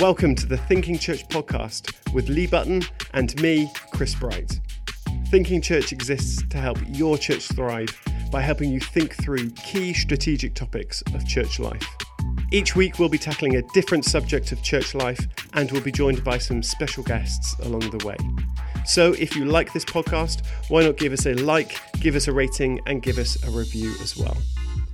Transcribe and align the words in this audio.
Welcome 0.00 0.34
to 0.36 0.46
the 0.46 0.56
Thinking 0.56 0.98
Church 0.98 1.28
podcast 1.28 1.92
with 2.14 2.30
Lee 2.30 2.46
Button 2.46 2.82
and 3.12 3.38
me, 3.42 3.70
Chris 3.90 4.14
Bright. 4.14 4.58
Thinking 5.26 5.60
Church 5.60 5.92
exists 5.92 6.42
to 6.48 6.56
help 6.56 6.78
your 6.88 7.18
church 7.18 7.48
thrive 7.48 7.94
by 8.32 8.40
helping 8.40 8.72
you 8.72 8.80
think 8.80 9.14
through 9.22 9.50
key 9.50 9.92
strategic 9.92 10.54
topics 10.54 11.02
of 11.14 11.28
church 11.28 11.60
life. 11.60 11.86
Each 12.50 12.74
week, 12.74 12.98
we'll 12.98 13.10
be 13.10 13.18
tackling 13.18 13.56
a 13.56 13.62
different 13.74 14.06
subject 14.06 14.52
of 14.52 14.62
church 14.62 14.94
life 14.94 15.20
and 15.52 15.70
we'll 15.70 15.82
be 15.82 15.92
joined 15.92 16.24
by 16.24 16.38
some 16.38 16.62
special 16.62 17.02
guests 17.02 17.54
along 17.60 17.90
the 17.90 18.02
way. 18.06 18.16
So, 18.86 19.12
if 19.18 19.36
you 19.36 19.44
like 19.44 19.74
this 19.74 19.84
podcast, 19.84 20.46
why 20.68 20.82
not 20.82 20.96
give 20.96 21.12
us 21.12 21.26
a 21.26 21.34
like, 21.34 21.78
give 22.00 22.16
us 22.16 22.26
a 22.26 22.32
rating, 22.32 22.80
and 22.86 23.02
give 23.02 23.18
us 23.18 23.36
a 23.44 23.50
review 23.50 23.94
as 24.00 24.16
well? 24.16 24.38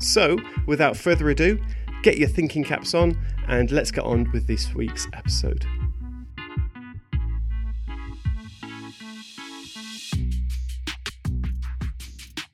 So, 0.01 0.37
without 0.67 0.97
further 0.97 1.31
ado, 1.31 1.61
get 2.03 2.19
your 2.19 2.29
thinking 2.29 2.65
caps 2.65 2.93
on 2.93 3.17
and 3.49 3.71
let's 3.71 3.91
get 3.91 4.05
on 4.05 4.31
with 4.33 4.47
this 4.47 4.75
week's 4.75 5.07
episode. 5.13 5.65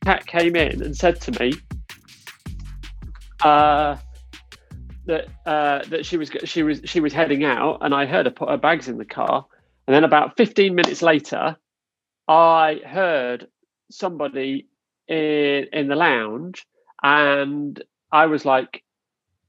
Kat 0.05 0.27
came 0.27 0.57
in 0.57 0.83
and 0.83 0.97
said 0.97 1.21
to 1.21 1.41
me 1.41 1.53
uh, 3.45 3.97
that 5.07 5.29
uh, 5.47 5.83
that 5.89 6.05
she 6.05 6.17
was 6.17 6.31
she 6.45 6.63
was 6.63 6.81
she 6.85 7.01
was 7.01 7.13
heading 7.13 7.45
out, 7.45 7.79
and 7.83 7.95
I 7.95 8.07
heard 8.07 8.27
her 8.27 8.33
put 8.33 8.49
her 8.49 8.57
bags 8.57 8.89
in 8.89 8.99
the 8.99 9.05
car. 9.05 9.47
And 9.87 9.95
then 9.95 10.05
about 10.05 10.37
15 10.37 10.75
minutes 10.75 11.03
later, 11.03 11.57
I 12.29 12.81
heard 12.85 13.49
somebody 13.91 14.69
in 15.09 15.67
in 15.73 15.89
the 15.89 15.97
lounge, 15.97 16.67
and 17.03 17.83
I 18.11 18.27
was 18.27 18.45
like, 18.45 18.83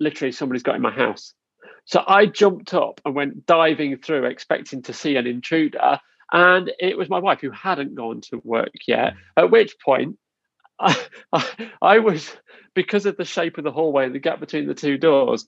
literally, 0.03 0.31
somebody's 0.31 0.63
got 0.63 0.75
in 0.75 0.81
my 0.81 0.91
house. 0.91 1.33
So 1.85 2.03
I 2.07 2.25
jumped 2.25 2.73
up 2.73 3.01
and 3.05 3.15
went 3.15 3.45
diving 3.45 3.97
through, 3.97 4.25
expecting 4.25 4.83
to 4.83 4.93
see 4.93 5.15
an 5.15 5.27
intruder. 5.27 5.99
And 6.31 6.71
it 6.79 6.97
was 6.97 7.09
my 7.09 7.19
wife 7.19 7.41
who 7.41 7.51
hadn't 7.51 7.95
gone 7.95 8.21
to 8.29 8.41
work 8.43 8.71
yet. 8.87 9.13
At 9.37 9.51
which 9.51 9.75
point, 9.83 10.17
I, 10.79 10.99
I, 11.33 11.71
I 11.81 11.99
was, 11.99 12.31
because 12.73 13.05
of 13.05 13.17
the 13.17 13.25
shape 13.25 13.57
of 13.57 13.63
the 13.63 13.71
hallway 13.71 14.05
and 14.05 14.15
the 14.15 14.19
gap 14.19 14.39
between 14.39 14.67
the 14.67 14.73
two 14.73 14.97
doors, 14.97 15.47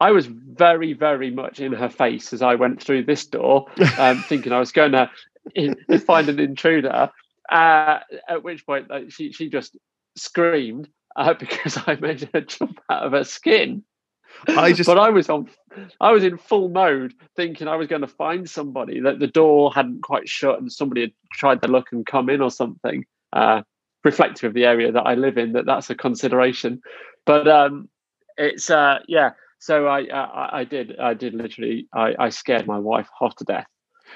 I 0.00 0.10
was 0.10 0.26
very, 0.26 0.94
very 0.94 1.30
much 1.30 1.60
in 1.60 1.72
her 1.72 1.88
face 1.88 2.32
as 2.32 2.42
I 2.42 2.56
went 2.56 2.82
through 2.82 3.04
this 3.04 3.24
door, 3.26 3.66
um, 3.98 4.22
thinking 4.22 4.52
I 4.52 4.58
was 4.58 4.72
going 4.72 4.92
to 4.92 5.10
find 6.00 6.28
an 6.28 6.40
intruder. 6.40 7.10
Uh, 7.48 8.00
at 8.28 8.42
which 8.42 8.66
point, 8.66 8.90
like, 8.90 9.12
she 9.12 9.32
she 9.32 9.48
just 9.48 9.76
screamed 10.16 10.88
uh, 11.16 11.34
because 11.38 11.78
I 11.86 11.96
made 11.96 12.28
her 12.32 12.40
jump 12.40 12.80
out 12.90 13.04
of 13.04 13.12
her 13.12 13.24
skin. 13.24 13.84
I 14.48 14.72
just, 14.72 14.86
but 14.86 14.98
I 14.98 15.10
was 15.10 15.28
on, 15.28 15.48
I 16.00 16.12
was 16.12 16.24
in 16.24 16.38
full 16.38 16.68
mode, 16.68 17.14
thinking 17.36 17.68
I 17.68 17.76
was 17.76 17.86
going 17.86 18.00
to 18.00 18.08
find 18.08 18.48
somebody 18.48 19.00
that 19.00 19.18
the 19.18 19.26
door 19.26 19.72
hadn't 19.72 20.02
quite 20.02 20.28
shut 20.28 20.58
and 20.58 20.72
somebody 20.72 21.02
had 21.02 21.12
tried 21.32 21.62
to 21.62 21.68
look 21.68 21.92
and 21.92 22.04
come 22.04 22.30
in 22.30 22.40
or 22.40 22.50
something. 22.50 23.04
Uh, 23.32 23.62
reflective 24.04 24.48
of 24.48 24.54
the 24.54 24.64
area 24.64 24.90
that 24.92 25.02
I 25.02 25.14
live 25.14 25.38
in, 25.38 25.52
that 25.52 25.66
that's 25.66 25.90
a 25.90 25.94
consideration. 25.94 26.80
But 27.24 27.48
um, 27.48 27.88
it's 28.36 28.70
uh, 28.70 28.98
yeah. 29.06 29.30
So 29.58 29.86
I, 29.86 30.00
I, 30.12 30.60
I 30.60 30.64
did 30.64 30.98
I 30.98 31.14
did 31.14 31.34
literally 31.34 31.86
I, 31.94 32.14
I 32.18 32.28
scared 32.30 32.66
my 32.66 32.78
wife 32.78 33.08
half 33.18 33.36
to 33.36 33.44
death. 33.44 33.66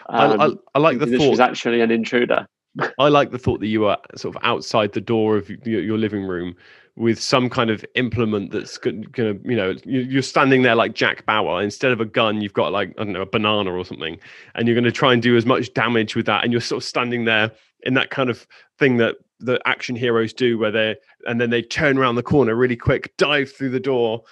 Um, 0.08 0.41
I, 0.41 0.44
I, 0.44 0.50
I, 0.75 0.78
like 0.78 0.98
the 0.98 1.06
this 1.06 1.22
thought. 1.22 1.31
was 1.31 1.41
actually 1.41 1.81
an 1.81 1.91
intruder. 1.91 2.47
I 2.98 3.08
like 3.08 3.31
the 3.31 3.38
thought 3.38 3.60
that 3.60 3.69
you 3.69 3.83
were 3.83 3.97
sort 4.16 4.34
of 4.36 4.42
outside 4.44 4.92
the 4.92 5.00
door 5.00 5.36
of 5.36 5.48
your, 5.48 5.81
your 5.81 5.98
living 5.98 6.25
room 6.25 6.56
with 6.97 7.20
some 7.20 7.50
kind 7.50 7.69
of 7.69 7.84
implement 7.94 8.50
that's 8.50 8.78
going 8.78 9.04
to, 9.12 9.38
you 9.44 9.54
know, 9.54 9.75
you're 9.84 10.22
standing 10.22 10.62
there 10.62 10.75
like 10.75 10.94
Jack 10.94 11.26
Bauer. 11.26 11.62
Instead 11.62 11.93
of 11.93 12.00
a 12.00 12.06
gun, 12.06 12.41
you've 12.41 12.54
got 12.54 12.72
like, 12.72 12.94
I 12.98 13.04
don't 13.04 13.12
know, 13.12 13.21
a 13.21 13.26
banana 13.26 13.71
or 13.71 13.84
something. 13.84 14.19
And 14.54 14.66
you're 14.66 14.75
going 14.75 14.84
to 14.84 14.93
try 14.93 15.12
and 15.12 15.22
do 15.22 15.37
as 15.37 15.44
much 15.44 15.75
damage 15.75 16.16
with 16.16 16.25
that. 16.25 16.43
And 16.43 16.53
you're 16.53 16.62
sort 16.62 16.82
of 16.82 16.88
standing 16.88 17.26
there 17.26 17.53
in 17.82 17.93
that 17.94 18.09
kind 18.09 18.31
of 18.31 18.47
thing 18.78 18.97
that 18.97 19.16
the 19.41 19.60
action 19.66 19.94
heroes 19.94 20.32
do, 20.32 20.56
where 20.56 20.71
they 20.71 20.97
and 21.26 21.38
then 21.38 21.50
they 21.50 21.60
turn 21.60 21.98
around 21.98 22.15
the 22.15 22.22
corner 22.22 22.54
really 22.54 22.76
quick, 22.76 23.15
dive 23.19 23.53
through 23.53 23.71
the 23.71 23.81
door. 23.81 24.22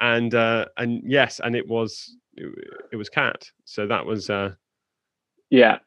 And, 0.00 0.34
uh, 0.34 0.66
and 0.76 1.00
yes, 1.04 1.40
and 1.42 1.54
it 1.54 1.68
was, 1.68 2.16
it, 2.34 2.52
it 2.90 2.96
was 2.96 3.08
Cat. 3.08 3.48
So 3.64 3.86
that 3.86 4.04
was, 4.04 4.28
uh, 4.28 4.54
yeah, 5.50 5.78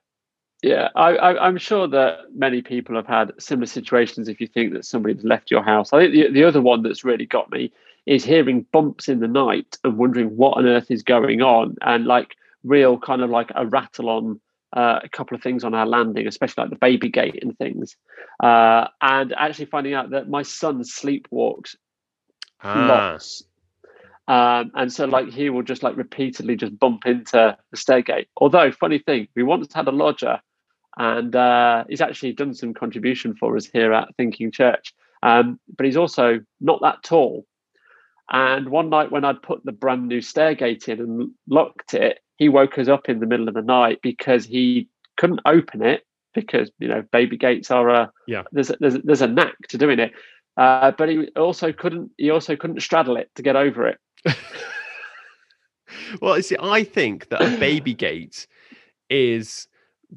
yeah, 0.61 0.89
I, 0.95 1.15
I, 1.15 1.47
am 1.47 1.57
sure 1.57 1.87
that 1.87 2.35
many 2.35 2.61
people 2.61 2.95
have 2.95 3.07
had 3.07 3.33
similar 3.39 3.65
situations. 3.65 4.29
If 4.29 4.39
you 4.39 4.45
think 4.45 4.73
that 4.73 4.85
somebody's 4.85 5.23
left 5.23 5.49
your 5.49 5.63
house, 5.63 5.91
I 5.91 5.99
think 5.99 6.13
the, 6.13 6.31
the 6.31 6.43
other 6.43 6.61
one 6.61 6.83
that's 6.83 7.03
really 7.03 7.25
got 7.25 7.51
me 7.51 7.71
is 8.05 8.23
hearing 8.23 8.65
bumps 8.71 9.09
in 9.09 9.21
the 9.21 9.27
night 9.27 9.77
and 9.83 9.97
wondering 9.97 10.37
what 10.37 10.57
on 10.57 10.67
earth 10.67 10.91
is 10.91 11.01
going 11.01 11.41
on, 11.41 11.75
and 11.81 12.05
like 12.05 12.35
real 12.63 12.99
kind 12.99 13.23
of 13.23 13.31
like 13.31 13.51
a 13.55 13.65
rattle 13.65 14.09
on 14.09 14.39
uh, 14.73 14.99
a 15.03 15.09
couple 15.09 15.35
of 15.35 15.41
things 15.41 15.63
on 15.63 15.73
our 15.73 15.87
landing, 15.87 16.27
especially 16.27 16.61
like 16.61 16.69
the 16.69 16.77
baby 16.77 17.09
gate 17.09 17.39
and 17.41 17.57
things, 17.57 17.97
uh, 18.43 18.87
and 19.01 19.33
actually 19.37 19.65
finding 19.65 19.95
out 19.95 20.11
that 20.11 20.29
my 20.29 20.43
son 20.43 20.83
sleepwalks 20.83 21.75
ah. 22.61 22.85
lots. 22.87 23.43
Um, 24.27 24.71
and 24.75 24.93
so 24.93 25.05
like 25.05 25.29
he 25.29 25.49
will 25.49 25.63
just 25.63 25.81
like 25.81 25.97
repeatedly 25.97 26.55
just 26.55 26.77
bump 26.77 27.07
into 27.07 27.57
the 27.71 27.77
stairgate. 27.77 28.27
Although 28.37 28.71
funny 28.71 28.99
thing, 28.99 29.27
we 29.35 29.41
once 29.41 29.73
had 29.73 29.87
a 29.87 29.91
lodger 29.91 30.39
and 31.01 31.35
uh, 31.35 31.83
he's 31.89 31.99
actually 31.99 32.31
done 32.33 32.53
some 32.53 32.75
contribution 32.75 33.33
for 33.33 33.57
us 33.57 33.65
here 33.65 33.91
at 33.91 34.15
Thinking 34.17 34.51
Church. 34.51 34.93
Um, 35.23 35.59
but 35.75 35.87
he's 35.87 35.97
also 35.97 36.41
not 36.59 36.79
that 36.83 37.01
tall. 37.01 37.47
And 38.31 38.69
one 38.69 38.91
night 38.91 39.11
when 39.11 39.25
I'd 39.25 39.41
put 39.41 39.65
the 39.65 39.71
brand 39.71 40.07
new 40.07 40.19
stairgate 40.19 40.87
in 40.87 40.99
and 40.99 41.31
locked 41.49 41.95
it, 41.95 42.19
he 42.37 42.49
woke 42.49 42.77
us 42.77 42.87
up 42.87 43.09
in 43.09 43.19
the 43.19 43.25
middle 43.25 43.47
of 43.47 43.55
the 43.55 43.63
night 43.63 43.97
because 44.03 44.45
he 44.45 44.89
couldn't 45.17 45.41
open 45.43 45.81
it 45.81 46.05
because 46.35 46.71
you 46.77 46.87
know 46.87 47.03
baby 47.11 47.35
gates 47.35 47.71
are 47.71 47.89
a 47.89 48.11
yeah 48.25 48.43
there's 48.51 48.69
a, 48.69 48.77
there's, 48.79 48.97
there's 49.03 49.21
a 49.21 49.27
knack 49.27 49.55
to 49.69 49.79
doing 49.79 49.97
it. 49.97 50.11
Uh, 50.55 50.91
but 50.91 51.09
he 51.09 51.29
also 51.29 51.73
couldn't 51.73 52.11
he 52.17 52.29
also 52.29 52.55
couldn't 52.55 52.79
straddle 52.79 53.17
it 53.17 53.31
to 53.33 53.41
get 53.41 53.55
over 53.55 53.87
it. 53.87 53.97
well, 56.21 56.39
see, 56.43 56.57
I 56.61 56.83
think 56.83 57.29
that 57.29 57.41
a 57.41 57.57
baby 57.57 57.95
gate 57.95 58.45
is 59.09 59.67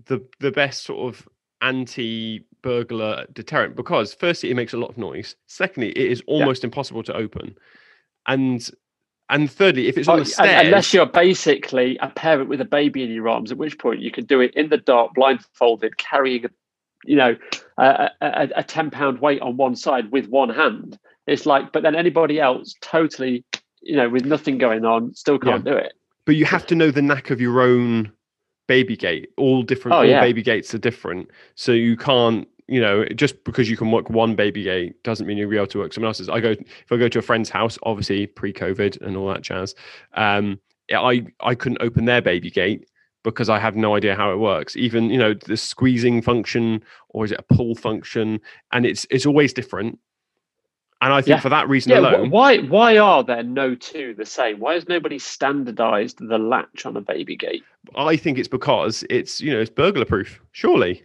the 0.07 0.21
the 0.41 0.51
best 0.51 0.85
sort 0.85 1.15
of 1.15 1.29
anti 1.63 2.45
burglar 2.63 3.27
deterrent 3.33 3.77
because 3.77 4.15
firstly 4.15 4.51
it 4.51 4.55
makes 4.55 4.73
a 4.73 4.77
lot 4.77 4.91
of 4.91 4.99
noise 4.99 5.37
secondly 5.47 5.91
it 5.91 6.11
is 6.11 6.23
almost 6.27 6.63
yeah. 6.63 6.67
impossible 6.67 7.03
to 7.03 7.15
open 7.15 7.55
and 8.27 8.71
and 9.31 9.51
thirdly 9.51 9.89
if 9.89 9.97
it's 9.97 10.09
on 10.09 10.17
oh, 10.17 10.19
the 10.21 10.25
stairs 10.25 10.67
unless 10.67 10.93
you're 10.93 11.07
basically 11.07 11.99
a 11.99 12.09
parent 12.09 12.49
with 12.49 12.61
a 12.61 12.65
baby 12.65 13.03
in 13.03 13.11
your 13.11 13.29
arms 13.29 13.53
at 13.53 13.59
which 13.59 13.79
point 13.79 14.01
you 14.01 14.11
can 14.11 14.25
do 14.25 14.41
it 14.41 14.53
in 14.55 14.69
the 14.69 14.77
dark 14.77 15.15
blindfolded 15.15 15.97
carrying 15.97 16.45
a 16.45 16.49
you 17.05 17.17
know 17.17 17.37
a, 17.79 18.11
a, 18.21 18.49
a 18.57 18.63
10 18.63 18.91
pound 18.91 19.21
weight 19.21 19.41
on 19.41 19.57
one 19.57 19.77
side 19.77 20.11
with 20.11 20.27
one 20.29 20.51
hand 20.51 20.99
it's 21.27 21.47
like 21.47 21.73
but 21.73 21.83
then 21.83 21.95
anybody 21.95 22.41
else 22.41 22.75
totally 22.81 23.45
you 23.83 23.97
know 23.97 24.09
with 24.09 24.25
nothing 24.25 24.59
going 24.59 24.85
on 24.85 25.15
still 25.15 25.39
can't 25.39 25.65
yeah. 25.65 25.73
do 25.73 25.77
it 25.77 25.93
but 26.25 26.37
you 26.37 26.45
have 26.45 26.67
to 26.67 26.75
know 26.75 26.91
the 26.91 27.03
knack 27.03 27.31
of 27.31 27.41
your 27.41 27.61
own 27.61 28.11
baby 28.67 28.97
gate 28.97 29.31
all 29.37 29.63
different 29.63 29.95
oh, 29.95 29.99
all 29.99 30.05
yeah. 30.05 30.21
baby 30.21 30.43
gates 30.43 30.75
are 30.75 30.79
different. 30.79 31.31
So 31.55 31.73
you 31.73 31.97
can't 31.97 32.49
you 32.67 32.81
know 32.81 33.05
just 33.07 33.45
because 33.45 33.69
you 33.69 33.77
can 33.77 33.91
work 33.91 34.09
one 34.09 34.35
baby 34.35 34.63
gate 34.63 35.03
doesn't 35.03 35.27
mean 35.27 35.37
you'll 35.37 35.51
be 35.51 35.57
able 35.57 35.67
to 35.69 35.79
work 35.79 35.93
someone 35.93 36.09
else's. 36.09 36.29
I 36.29 36.41
go 36.41 36.51
if 36.51 36.91
i 36.91 36.97
go 36.97 37.09
to 37.09 37.19
a 37.19 37.23
friend's 37.23 37.51
house 37.51 37.79
obviously 37.83 38.27
pre-covid 38.27 39.01
and 39.03 39.17
all 39.17 39.29
that 39.29 39.43
jazz 39.43 39.75
um 40.15 40.59
i 40.91 41.27
i 41.41 41.55
couldn't 41.55 41.83
open 41.83 42.07
their 42.07 42.23
baby 42.23 42.51
gate 42.51 42.89
because 43.23 43.49
i 43.51 43.59
have 43.59 43.77
no 43.77 43.97
idea 43.97 44.15
how 44.15 44.33
it 44.33 44.37
works. 44.37 44.77
Even 44.77 45.11
you 45.11 45.19
know 45.19 45.35
the 45.35 45.57
squeezing 45.57 46.23
function 46.23 46.83
or 47.09 47.25
is 47.25 47.33
it 47.33 47.41
a 47.41 47.55
pull 47.55 47.75
function? 47.75 48.41
And 48.73 48.87
it's 48.87 49.07
it's 49.11 49.27
always 49.27 49.53
different 49.53 49.99
and 51.01 51.13
I 51.13 51.21
think 51.21 51.37
yeah. 51.37 51.41
for 51.41 51.49
that 51.51 51.69
reason 51.69 51.93
yeah, 51.93 52.01
alone, 52.01 52.31
why 52.31 52.59
why 52.59 52.99
are 52.99 53.23
there 53.23 53.43
no 53.43 53.75
two 53.75 54.15
the 54.15 54.25
same? 54.25 54.59
Why 54.59 54.75
has 54.75 54.89
nobody 54.89 55.19
standardised 55.19 56.19
the 56.19 56.39
latch 56.39 56.87
on 56.87 56.97
a 56.97 57.01
baby 57.01 57.37
gate? 57.37 57.63
I 57.97 58.17
think 58.17 58.39
it's 58.39 58.49
because 58.49 59.05
it's 59.11 59.41
you 59.41 59.53
know 59.53 59.61
it's 59.61 59.71
burglar 59.71 60.05
proof. 60.05 60.41
Surely. 60.53 61.05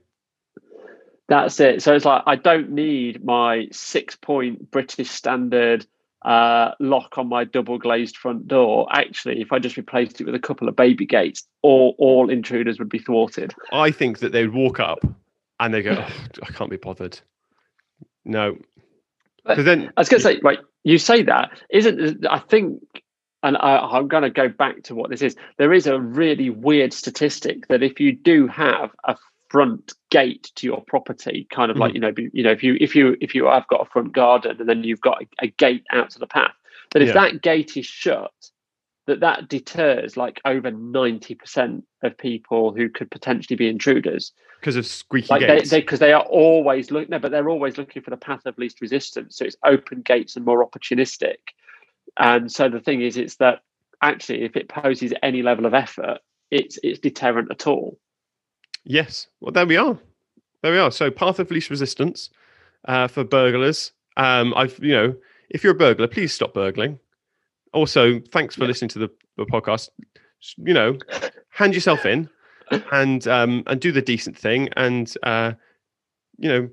That's 1.27 1.59
it. 1.59 1.83
So 1.83 1.93
it's 1.93 2.05
like 2.05 2.23
I 2.25 2.35
don't 2.35 2.71
need 2.71 3.23
my 3.23 3.67
six 3.71 4.15
point 4.15 4.71
British 4.71 5.09
standard 5.09 5.85
uh, 6.23 6.71
lock 6.79 7.17
on 7.17 7.29
my 7.29 7.43
double 7.43 7.77
glazed 7.77 8.17
front 8.17 8.47
door. 8.47 8.87
Actually, 8.91 9.41
if 9.41 9.51
I 9.51 9.59
just 9.59 9.77
replaced 9.77 10.19
it 10.19 10.25
with 10.25 10.35
a 10.35 10.39
couple 10.39 10.67
of 10.67 10.75
baby 10.75 11.05
gates, 11.05 11.43
all 11.61 11.95
all 11.97 12.29
intruders 12.29 12.79
would 12.79 12.89
be 12.89 12.99
thwarted. 12.99 13.53
I 13.71 13.91
think 13.91 14.19
that 14.19 14.31
they 14.31 14.45
would 14.45 14.55
walk 14.55 14.79
up 14.79 14.99
and 15.59 15.73
they 15.73 15.81
go, 15.81 15.95
oh, 15.97 16.13
I 16.43 16.51
can't 16.51 16.69
be 16.69 16.77
bothered. 16.77 17.19
No, 18.25 18.57
because 19.45 19.65
then 19.65 19.91
I 19.95 20.01
was 20.01 20.09
going 20.09 20.19
to 20.19 20.23
say, 20.23 20.39
right, 20.43 20.59
you 20.83 20.97
say 20.97 21.23
that 21.23 21.51
isn't? 21.69 22.25
I 22.27 22.39
think, 22.39 22.81
and 23.43 23.57
I, 23.57 23.97
am 23.97 24.07
going 24.07 24.23
to 24.23 24.29
go 24.29 24.49
back 24.49 24.83
to 24.83 24.95
what 24.95 25.09
this 25.09 25.21
is. 25.21 25.35
There 25.57 25.73
is 25.73 25.87
a 25.87 25.99
really 25.99 26.49
weird 26.49 26.93
statistic 26.93 27.67
that 27.67 27.83
if 27.83 27.99
you 27.99 28.13
do 28.13 28.47
have 28.47 28.91
a 29.05 29.15
front 29.49 29.93
gate 30.11 30.51
to 30.55 30.67
your 30.67 30.83
property, 30.87 31.47
kind 31.51 31.71
of 31.71 31.77
mm. 31.77 31.81
like 31.81 31.93
you 31.93 31.99
know, 31.99 32.13
you 32.17 32.43
know, 32.43 32.51
if 32.51 32.63
you 32.63 32.77
if 32.79 32.95
you 32.95 33.17
if 33.21 33.35
you 33.35 33.45
have 33.45 33.67
got 33.67 33.81
a 33.81 33.89
front 33.89 34.13
garden 34.13 34.57
and 34.59 34.69
then 34.69 34.83
you've 34.83 35.01
got 35.01 35.21
a, 35.21 35.45
a 35.45 35.47
gate 35.47 35.85
out 35.91 36.11
to 36.11 36.19
the 36.19 36.27
path, 36.27 36.53
that 36.91 37.01
if 37.01 37.09
yeah. 37.09 37.13
that 37.13 37.41
gate 37.41 37.77
is 37.77 37.85
shut, 37.85 38.31
that 39.07 39.21
that 39.21 39.49
deters 39.49 40.15
like 40.15 40.39
over 40.45 40.71
90% 40.71 41.83
of 42.03 42.17
people 42.17 42.73
who 42.73 42.89
could 42.89 43.09
potentially 43.09 43.57
be 43.57 43.67
intruders 43.67 44.33
because 44.59 44.75
of 44.75 44.85
squeaky 44.85 45.27
like 45.29 45.41
gates. 45.41 45.69
they 45.69 45.79
because 45.81 45.99
they, 45.99 46.13
are 46.13 46.23
always 46.23 46.91
looking 46.91 47.09
no 47.09 47.19
but 47.19 47.31
they're 47.31 47.49
always 47.49 47.77
looking 47.77 48.01
for 48.01 48.09
the 48.09 48.17
path 48.17 48.45
of 48.45 48.57
least 48.57 48.81
resistance 48.81 49.37
so 49.37 49.45
it's 49.45 49.55
open 49.65 50.01
gates 50.01 50.35
and 50.35 50.45
more 50.45 50.67
opportunistic 50.67 51.37
and 52.17 52.51
so 52.51 52.69
the 52.69 52.79
thing 52.79 53.01
is 53.01 53.17
it's 53.17 53.35
that 53.37 53.61
actually 54.01 54.43
if 54.43 54.55
it 54.55 54.69
poses 54.69 55.13
any 55.23 55.41
level 55.41 55.65
of 55.65 55.73
effort 55.73 56.19
it's 56.51 56.77
it's 56.83 56.99
deterrent 56.99 57.49
at 57.51 57.67
all 57.67 57.97
yes. 58.85 59.27
Well, 59.39 59.51
there 59.51 59.65
we 59.65 59.77
are. 59.77 59.97
There 60.61 60.71
we 60.71 60.79
are. 60.79 60.91
So 60.91 61.09
path 61.11 61.39
of 61.39 61.51
least 61.51 61.69
resistance 61.69 62.29
uh, 62.87 63.07
for 63.07 63.23
burglars. 63.23 63.91
Um, 64.17 64.53
I've 64.55 64.77
you 64.83 64.93
know, 64.93 65.15
if 65.49 65.63
you're 65.63 65.73
a 65.73 65.77
burglar, 65.77 66.07
please 66.07 66.33
stop 66.33 66.53
burgling. 66.53 66.99
Also, 67.71 68.19
thanks 68.31 68.55
for 68.55 68.61
Yeah. 68.61 68.67
listening 68.67 68.89
to 68.89 68.99
the, 68.99 69.09
the 69.37 69.45
podcast. 69.45 69.89
You 70.57 70.73
know, 70.73 70.97
hand 71.49 71.73
yourself 71.73 72.05
in 72.05 72.29
and 72.91 73.27
um, 73.27 73.63
and 73.67 73.79
do 73.79 73.91
the 73.91 74.01
decent 74.01 74.37
thing, 74.37 74.69
and 74.75 75.13
uh, 75.23 75.53
you 76.37 76.49
know, 76.49 76.69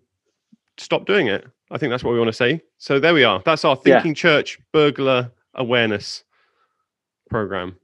stop 0.77 1.07
doing 1.07 1.27
it. 1.27 1.47
I 1.71 1.79
think 1.79 1.91
that's 1.91 2.05
what 2.05 2.13
we 2.13 2.19
want 2.19 2.29
to 2.29 2.37
say. 2.37 2.61
So 2.79 3.01
there 3.01 3.15
we 3.15 3.25
are. 3.25 3.43
That's 3.45 3.65
our 3.65 3.77
Yeah. 3.85 3.97
Thinking 3.97 4.15
Church 4.15 4.59
burglar 4.73 5.33
awareness 5.55 6.23
program. 7.29 7.77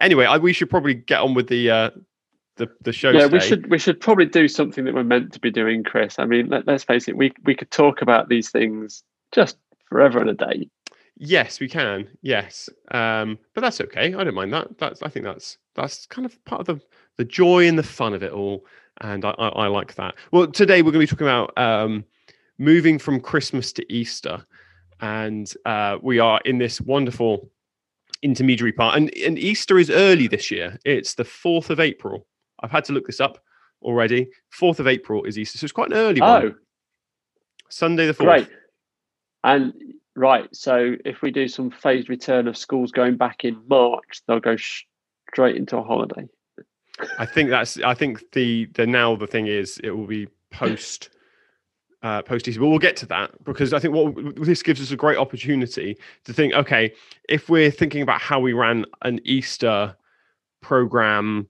Anyway, 0.00 0.24
I, 0.24 0.38
we 0.38 0.52
should 0.52 0.70
probably 0.70 0.94
get 0.94 1.20
on 1.20 1.34
with 1.34 1.48
the 1.48 1.70
uh, 1.70 1.90
the 2.56 2.68
the 2.82 2.92
show. 2.92 3.10
yeah 3.10 3.26
we 3.26 3.40
should 3.40 3.68
we 3.70 3.78
should 3.78 4.00
probably 4.00 4.26
do 4.26 4.48
something 4.48 4.84
that 4.84 4.94
we're 4.94 5.04
meant 5.04 5.32
to 5.32 5.40
be 5.40 5.50
doing 5.50 5.82
chris 5.82 6.20
i 6.20 6.24
mean 6.24 6.48
let, 6.48 6.64
let's 6.68 6.84
face 6.84 7.08
it 7.08 7.16
we 7.16 7.32
we 7.44 7.52
could 7.52 7.70
talk 7.72 8.00
about 8.00 8.28
these 8.28 8.48
things 8.48 9.02
just 9.32 9.56
forever 9.88 10.20
and 10.20 10.30
a 10.30 10.34
day 10.34 10.68
Yes, 11.16 11.60
we 11.60 11.68
can. 11.68 12.08
Yes, 12.22 12.68
um, 12.90 13.38
but 13.54 13.60
that's 13.60 13.80
okay. 13.80 14.14
I 14.14 14.24
don't 14.24 14.34
mind 14.34 14.52
that. 14.52 14.78
That's 14.78 15.00
I 15.00 15.08
think 15.08 15.24
that's 15.24 15.58
that's 15.76 16.06
kind 16.06 16.26
of 16.26 16.44
part 16.44 16.60
of 16.60 16.66
the 16.66 16.80
the 17.16 17.24
joy 17.24 17.66
and 17.66 17.78
the 17.78 17.82
fun 17.82 18.14
of 18.14 18.22
it 18.22 18.32
all, 18.32 18.64
and 19.00 19.24
I, 19.24 19.30
I, 19.30 19.48
I 19.48 19.66
like 19.66 19.94
that. 19.96 20.14
Well, 20.32 20.46
today 20.46 20.82
we're 20.82 20.92
going 20.92 21.06
to 21.06 21.12
be 21.12 21.16
talking 21.16 21.26
about 21.26 21.56
um, 21.58 22.04
moving 22.58 22.98
from 22.98 23.20
Christmas 23.20 23.72
to 23.72 23.92
Easter, 23.92 24.44
and 25.00 25.52
uh, 25.66 25.98
we 26.02 26.18
are 26.18 26.40
in 26.44 26.58
this 26.58 26.80
wonderful 26.80 27.50
intermediary 28.22 28.72
part. 28.72 28.96
And, 28.96 29.14
and 29.16 29.38
Easter 29.38 29.78
is 29.78 29.90
early 29.90 30.28
this 30.28 30.50
year. 30.50 30.78
It's 30.84 31.14
the 31.14 31.24
fourth 31.24 31.70
of 31.70 31.80
April. 31.80 32.26
I've 32.60 32.70
had 32.70 32.84
to 32.84 32.92
look 32.92 33.06
this 33.06 33.20
up 33.20 33.42
already. 33.82 34.30
Fourth 34.50 34.80
of 34.80 34.86
April 34.86 35.24
is 35.24 35.38
Easter, 35.38 35.58
so 35.58 35.64
it's 35.64 35.72
quite 35.72 35.90
an 35.90 35.96
early 35.96 36.20
oh 36.20 36.40
one. 36.40 36.54
Sunday 37.68 38.06
the 38.06 38.14
fourth. 38.14 38.28
great 38.28 38.48
and 39.44 39.72
right 40.16 40.48
so 40.54 40.96
if 41.04 41.22
we 41.22 41.30
do 41.30 41.46
some 41.46 41.70
phased 41.70 42.08
return 42.08 42.48
of 42.48 42.56
schools 42.56 42.90
going 42.90 43.16
back 43.16 43.44
in 43.44 43.60
march 43.68 44.22
they'll 44.26 44.40
go 44.40 44.56
straight 44.56 45.56
into 45.56 45.76
a 45.76 45.82
holiday 45.82 46.26
I 47.18 47.26
think 47.26 47.50
that's. 47.50 47.78
I 47.80 47.94
think 47.94 48.32
the 48.32 48.66
the 48.74 48.86
now 48.86 49.16
the 49.16 49.26
thing 49.26 49.46
is 49.46 49.78
it 49.82 49.90
will 49.90 50.06
be 50.06 50.28
post 50.50 51.10
uh, 52.02 52.22
post 52.22 52.46
Easter, 52.46 52.60
but 52.60 52.68
we'll 52.68 52.78
get 52.78 52.96
to 52.98 53.06
that 53.06 53.32
because 53.44 53.72
I 53.72 53.78
think 53.78 53.94
what 53.94 54.36
this 54.36 54.62
gives 54.62 54.80
us 54.80 54.90
a 54.90 54.96
great 54.96 55.18
opportunity 55.18 55.96
to 56.24 56.32
think. 56.32 56.54
Okay, 56.54 56.92
if 57.28 57.48
we're 57.48 57.70
thinking 57.70 58.02
about 58.02 58.20
how 58.20 58.38
we 58.38 58.52
ran 58.52 58.84
an 59.02 59.20
Easter 59.24 59.96
program, 60.60 61.48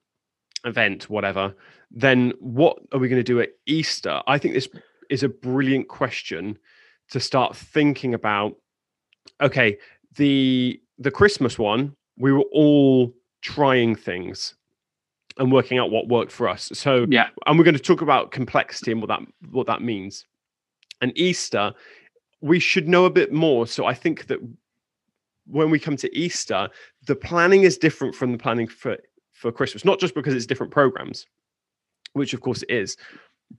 event, 0.64 1.11
whatever, 1.11 1.55
then 1.91 2.32
what 2.41 2.79
are 2.93 2.99
we 2.99 3.08
going 3.08 3.20
to 3.20 3.25
do 3.25 3.41
at 3.41 3.50
Easter? 3.67 4.23
I 4.26 4.38
think 4.38 4.55
this 4.55 4.69
is 5.11 5.23
a 5.23 5.29
brilliant 5.29 5.88
question 5.88 6.58
to 7.11 7.20
start 7.20 7.55
thinking 7.56 8.14
about. 8.14 8.55
Okay, 9.43 9.76
the 10.17 10.81
the 10.99 11.11
Christmas 11.11 11.58
one, 11.58 11.96
we 12.17 12.32
were 12.32 12.44
all 12.52 13.12
trying 13.43 13.94
things 13.94 14.55
and 15.38 15.50
working 15.50 15.78
out 15.78 15.90
what 15.90 16.08
worked 16.08 16.32
for 16.32 16.48
us. 16.48 16.70
So 16.75 17.06
yeah 17.08 17.28
and 17.46 17.58
we're 17.58 17.64
going 17.64 17.76
to 17.76 17.82
talk 17.82 18.02
about 18.02 18.31
complexity 18.31 18.92
and 18.92 19.00
what 19.00 19.08
that 19.08 19.20
what 19.50 19.66
that 19.66 19.82
means. 19.82 20.26
And 21.00 21.16
Easter, 21.19 21.75
we 22.40 22.58
should 22.58 22.88
know 22.88 23.04
a 23.04 23.10
bit 23.10 23.32
more. 23.32 23.66
So 23.66 23.84
I 23.86 23.94
think 23.94 24.26
that 24.26 24.38
when 25.46 25.70
we 25.70 25.78
come 25.78 25.96
to 25.96 26.16
Easter, 26.16 26.69
the 27.06 27.16
planning 27.16 27.62
is 27.62 27.76
different 27.76 28.14
from 28.14 28.32
the 28.32 28.38
planning 28.38 28.69
for 28.69 28.96
for 29.32 29.50
Christmas, 29.50 29.84
not 29.84 29.98
just 29.98 30.14
because 30.14 30.34
it's 30.34 30.46
different 30.46 30.72
programs, 30.72 31.26
which 32.12 32.32
of 32.32 32.40
course 32.40 32.62
it 32.62 32.70
is, 32.70 32.96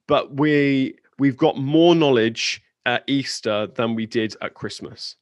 but 0.08 0.36
we 0.36 0.96
we've 1.20 1.38
got 1.38 1.58
more 1.58 1.96
knowledge 1.96 2.62
at 2.86 3.04
Easter 3.08 3.68
than 3.68 3.96
we 3.96 4.06
did 4.06 4.36
at 4.42 4.54
Christmas. 4.54 5.16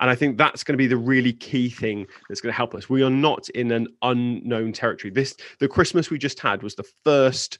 And 0.00 0.08
I 0.10 0.14
think 0.14 0.38
that's 0.38 0.64
going 0.64 0.72
to 0.74 0.78
be 0.78 0.86
the 0.86 0.96
really 0.96 1.32
key 1.32 1.68
thing 1.68 2.06
that's 2.28 2.40
going 2.40 2.52
to 2.52 2.56
help 2.56 2.74
us. 2.74 2.88
We 2.88 3.02
are 3.02 3.10
not 3.10 3.48
in 3.50 3.70
an 3.70 3.86
unknown 4.02 4.72
territory. 4.72 5.10
This 5.10 5.36
the 5.58 5.68
Christmas 5.68 6.10
we 6.10 6.18
just 6.18 6.40
had 6.40 6.62
was 6.62 6.74
the 6.74 6.88
first 7.04 7.58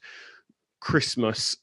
Christmas 0.79 1.55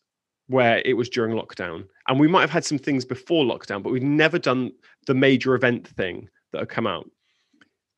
where 0.47 0.81
it 0.85 0.95
was 0.95 1.09
during 1.09 1.37
lockdown. 1.37 1.85
And 2.07 2.19
we 2.19 2.29
might 2.29 2.41
have 2.41 2.51
had 2.51 2.65
some 2.65 2.79
things 2.79 3.05
before 3.05 3.45
lockdown, 3.45 3.83
but 3.83 3.93
we've 3.93 4.03
never 4.03 4.39
done 4.39 4.73
the 5.07 5.15
major 5.15 5.55
event 5.55 5.87
thing 5.87 6.29
that 6.53 6.61
have 6.61 6.69
come 6.69 6.87
out. 6.87 7.11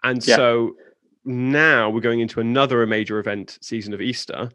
And 0.03 0.27
Yeah. 0.27 0.37
so 0.37 0.77
now 1.25 1.91
we're 1.91 2.01
going 2.01 2.21
into 2.21 2.41
another 2.41 2.85
major 2.87 3.19
event 3.19 3.59
season 3.61 3.95
of 3.95 4.01
Easter, 4.01 4.51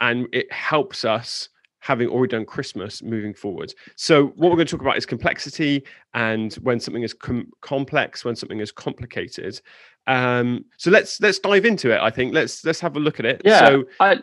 and 0.00 0.26
it 0.32 0.52
helps 0.52 1.04
us 1.04 1.48
having 1.80 2.08
already 2.08 2.30
done 2.30 2.44
Christmas 2.44 3.02
moving 3.02 3.34
forward. 3.34 3.74
So 3.96 4.26
what 4.36 4.50
we're 4.50 4.56
going 4.56 4.66
to 4.66 4.70
talk 4.70 4.80
about 4.82 4.96
is 4.96 5.06
complexity 5.06 5.84
and 6.14 6.52
when 6.54 6.78
something 6.78 7.02
is 7.02 7.14
com- 7.14 7.50
complex, 7.62 8.24
when 8.24 8.36
something 8.36 8.60
is 8.60 8.70
complicated. 8.70 9.60
Um, 10.06 10.64
so 10.76 10.90
let's 10.90 11.20
let's 11.20 11.38
dive 11.38 11.64
into 11.64 11.92
it. 11.94 12.00
I 12.00 12.10
think 12.10 12.34
let's 12.34 12.64
let's 12.64 12.80
have 12.80 12.96
a 12.96 13.00
look 13.00 13.18
at 13.20 13.26
it. 13.26 13.42
yeah 13.44 13.60
So 13.60 13.84
i 14.00 14.16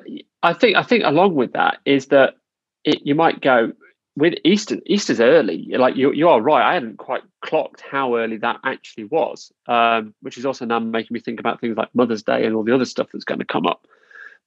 i 0.44 0.54
think 0.54 0.76
i 0.76 0.84
think 0.84 1.04
along 1.04 1.36
with 1.36 1.54
that 1.54 1.78
is 1.86 2.08
that 2.08 2.36
it, 2.84 3.02
you 3.06 3.16
might 3.16 3.42
go 3.42 3.72
with 4.16 4.34
easter 4.44 4.78
easter's 4.88 5.20
early 5.20 5.68
like 5.78 5.96
you, 5.96 6.12
you 6.12 6.28
are 6.28 6.42
right 6.42 6.68
i 6.70 6.74
hadn't 6.74 6.98
quite 6.98 7.22
clocked 7.42 7.82
how 7.82 8.16
early 8.16 8.38
that 8.38 8.58
actually 8.64 9.04
was 9.06 9.52
um, 9.68 10.14
which 10.22 10.38
is 10.38 10.46
also 10.46 10.66
now 10.66 10.80
making 10.80 11.14
me 11.14 11.20
think 11.20 11.40
about 11.40 11.62
things 11.62 11.78
like 11.78 11.94
mother's 11.94 12.24
day 12.24 12.46
and 12.46 12.56
all 12.56 12.64
the 12.64 12.74
other 12.74 12.86
stuff 12.86 13.08
that's 13.14 13.26
going 13.26 13.40
to 13.40 13.46
come 13.46 13.68
up 13.68 13.86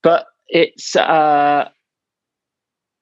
but 0.03 0.27
it's 0.49 0.95
uh 0.95 1.69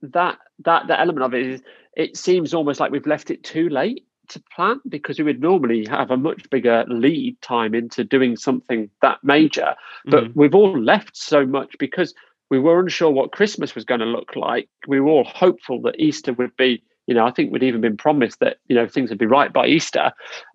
that 0.01 0.37
that 0.59 0.87
the 0.87 0.99
element 0.99 1.25
of 1.25 1.33
it 1.33 1.45
is 1.45 1.61
it 1.95 2.17
seems 2.17 2.53
almost 2.53 2.79
like 2.79 2.91
we've 2.91 3.07
left 3.07 3.31
it 3.31 3.43
too 3.43 3.69
late 3.69 4.05
to 4.29 4.41
plan 4.55 4.79
because 4.87 5.17
we 5.17 5.25
would 5.25 5.41
normally 5.41 5.85
have 5.89 6.11
a 6.11 6.17
much 6.17 6.49
bigger 6.49 6.85
lead 6.87 7.39
time 7.41 7.73
into 7.73 8.03
doing 8.03 8.37
something 8.37 8.89
that 9.01 9.17
major. 9.23 9.75
But 10.05 10.25
mhm. 10.25 10.35
we've 10.35 10.53
all 10.55 10.79
left 10.79 11.17
so 11.17 11.45
much 11.47 11.75
because 11.79 12.13
we 12.51 12.59
were 12.59 12.79
unsure 12.79 13.11
what 13.11 13.31
christmas 13.31 13.75
was 13.75 13.85
going 13.85 13.99
to 13.99 14.05
look 14.05 14.35
like. 14.35 14.69
We 14.87 14.99
were 14.99 15.09
all 15.09 15.23
hopeful 15.23 15.81
that 15.81 15.99
easter 15.99 16.33
would 16.33 16.55
be 16.57 16.83
you 17.07 17.15
know 17.15 17.25
i 17.25 17.31
think 17.31 17.51
we'd 17.51 17.63
even 17.63 17.81
been 17.81 17.97
promised 17.97 18.39
that 18.39 18.57
you 18.67 18.75
know 18.75 18.87
things 18.87 19.09
would 19.09 19.17
be 19.17 19.25
right 19.25 19.51
by 19.51 19.65
easter 19.65 20.11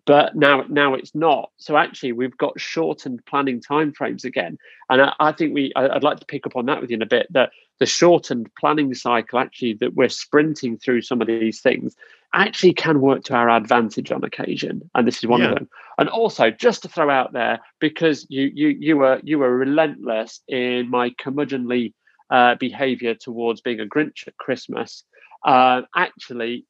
but 0.06 0.36
now 0.36 0.64
now 0.68 0.94
it's 0.94 1.14
not. 1.14 1.50
So 1.56 1.76
actually 1.76 2.12
we've 2.12 2.36
got 2.36 2.60
shortened 2.60 3.24
planning 3.26 3.60
timeframes 3.60 4.24
again. 4.24 4.58
And 4.90 5.00
I, 5.02 5.14
I 5.18 5.32
think 5.32 5.54
we 5.54 5.72
I, 5.76 5.88
i'd 5.88 6.02
like 6.02 6.20
to 6.20 6.26
pick 6.26 6.46
up 6.46 6.56
on 6.56 6.66
that 6.66 6.80
with 6.80 6.90
you 6.90 6.96
in 6.96 7.02
a 7.02 7.06
bit 7.06 7.26
that 7.30 7.50
the 7.80 7.86
shortened 7.86 8.48
planning 8.58 8.94
cycle 8.94 9.38
actually 9.38 9.74
that 9.74 9.94
we're 9.94 10.08
sprinting 10.08 10.76
through 10.78 11.02
some 11.02 11.20
of 11.20 11.26
these 11.26 11.60
things 11.60 11.96
actually 12.32 12.72
can 12.72 13.00
work 13.00 13.22
to 13.24 13.34
our 13.34 13.48
advantage 13.50 14.10
on 14.10 14.24
occasion 14.24 14.88
and 14.94 15.06
this 15.06 15.18
is 15.18 15.26
one 15.26 15.40
Yeah. 15.40 15.50
of 15.50 15.54
them 15.54 15.68
and 15.98 16.08
also 16.08 16.50
just 16.50 16.82
to 16.82 16.88
throw 16.88 17.10
out 17.10 17.32
there 17.32 17.60
because 17.80 18.26
you 18.28 18.50
you 18.54 18.68
you 18.68 18.96
were 18.96 19.20
you 19.22 19.38
were 19.38 19.56
relentless 19.56 20.40
in 20.48 20.90
my 20.90 21.10
curmudgeonly 21.10 21.92
uh, 22.30 22.54
behavior 22.56 23.14
towards 23.14 23.60
being 23.60 23.80
a 23.80 23.84
grinch 23.86 24.26
at 24.26 24.36
christmas 24.38 25.04
uh, 25.44 25.82
actually 25.94 26.64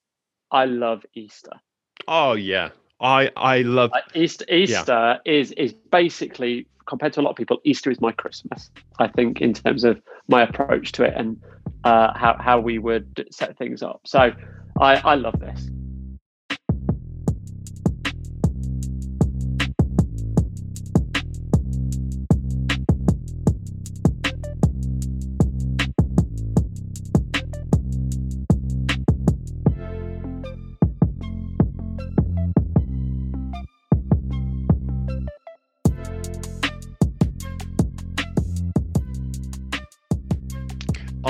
i 0.50 0.64
love 0.66 1.04
easter 1.14 1.52
oh 2.08 2.32
yeah. 2.34 2.70
I 3.04 3.30
I 3.36 3.62
love 3.62 3.90
like 3.90 4.04
easter 4.14 4.44
easter 4.52 5.20
is 5.24 5.52
is 5.52 5.72
basically 5.72 6.66
compared 6.86 7.12
to 7.12 7.20
a 7.20 7.22
lot 7.22 7.30
of 7.30 7.36
people 7.36 7.60
easter 7.64 7.90
is 7.90 7.98
my 8.00 8.12
christmas 8.12 8.70
i 8.98 9.08
think 9.08 9.40
in 9.40 9.54
terms 9.54 9.84
of 9.84 10.00
my 10.28 10.42
approach 10.42 10.92
to 10.92 11.02
it 11.02 11.14
and 11.16 11.38
uh, 11.84 12.12
how, 12.16 12.36
how 12.40 12.60
we 12.60 12.78
would 12.78 13.26
set 13.30 13.56
things 13.58 13.82
up. 13.82 14.00
So 14.04 14.32
i 14.80 14.94
i 14.96 15.14
love 15.14 15.38
this 15.38 15.68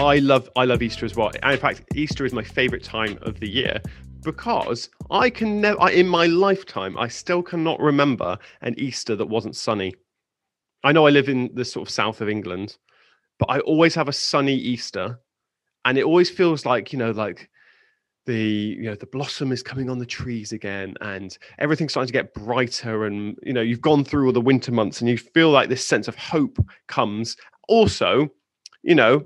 I 0.05 0.19
love 0.19 0.49
I 0.57 0.65
love 0.65 0.83
Easter 0.83 1.07
as 1.07 1.17
well. 1.17 1.31
And 1.43 1.53
in 1.53 1.59
fact, 1.59 1.83
Easter 1.95 2.25
is 2.25 2.33
my 2.33 2.43
favorite 2.43 2.85
time 2.85 3.19
of 3.23 3.41
the 3.41 3.49
year 3.49 3.81
because 4.23 4.89
I 5.11 5.31
can 5.31 5.61
never 5.61 5.89
in 5.91 6.07
my 6.07 6.27
lifetime 6.27 6.97
I 6.99 7.09
still 7.09 7.43
cannot 7.43 7.81
remember 7.81 8.39
an 8.61 8.75
Easter 8.79 9.17
that 9.17 9.27
wasn't 9.27 9.57
sunny. 9.57 9.95
I 10.83 10.93
know 10.93 11.07
I 11.07 11.11
live 11.11 11.29
in 11.29 11.51
the 11.55 11.65
sort 11.65 11.89
of 11.89 11.93
south 11.93 12.21
of 12.21 12.29
England, 12.29 12.77
but 13.39 13.51
I 13.51 13.61
always 13.61 13.95
have 13.95 14.09
a 14.09 14.13
sunny 14.13 14.55
Easter, 14.55 15.19
and 15.85 15.97
it 15.97 16.05
always 16.05 16.29
feels 16.29 16.67
like 16.67 16.93
you 16.93 16.99
know, 16.99 17.11
like 17.11 17.49
the 18.27 18.77
you 18.79 18.85
know 18.85 18.95
the 18.95 19.07
blossom 19.07 19.53
is 19.53 19.63
coming 19.63 19.91
on 19.91 19.99
the 19.99 20.07
trees 20.07 20.53
again 20.53 20.95
and 21.03 21.37
everything's 21.59 21.93
starting 21.93 22.07
to 22.07 22.13
get 22.13 22.33
brighter 22.33 23.05
and 23.05 23.39
you 23.43 23.53
know 23.53 23.61
you've 23.61 23.83
gone 23.83 24.03
through 24.03 24.27
all 24.27 24.33
the 24.33 24.41
winter 24.41 24.73
months 24.73 25.01
and 25.01 25.11
you 25.11 25.19
feel 25.19 25.51
like 25.51 25.69
this 25.69 25.87
sense 25.87 26.09
of 26.09 26.17
hope 26.17 26.59
comes 26.89 27.37
also 27.69 28.27
you 28.83 28.95
know 28.95 29.23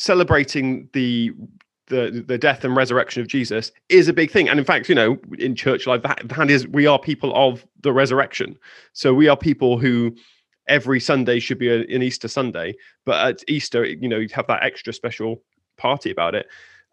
celebrating 0.00 0.88
the 0.94 1.30
the 1.88 2.24
the 2.26 2.38
death 2.38 2.64
and 2.64 2.74
resurrection 2.74 3.20
of 3.20 3.28
Jesus 3.28 3.70
is 3.90 4.08
a 4.08 4.14
big 4.14 4.30
thing. 4.30 4.48
And 4.48 4.58
in 4.58 4.64
fact, 4.64 4.88
you 4.88 4.94
know, 4.94 5.18
in 5.38 5.54
church 5.54 5.86
life, 5.86 6.02
that, 6.02 6.22
that 6.24 6.50
is 6.50 6.66
we 6.66 6.86
are 6.86 6.98
people 6.98 7.32
of 7.34 7.66
the 7.82 7.92
resurrection. 7.92 8.56
So 8.94 9.12
we 9.12 9.28
are 9.28 9.36
people 9.36 9.76
who 9.76 10.16
every 10.68 11.00
Sunday 11.00 11.38
should 11.38 11.58
be 11.58 11.68
a, 11.68 11.80
an 11.80 12.02
Easter 12.02 12.28
Sunday, 12.28 12.76
but 13.04 13.26
at 13.26 13.44
Easter, 13.46 13.84
you 13.84 14.08
know, 14.08 14.18
you 14.18 14.28
have 14.32 14.46
that 14.46 14.62
extra 14.62 14.92
special 14.92 15.42
party 15.76 16.10
about 16.10 16.34
it. 16.34 16.46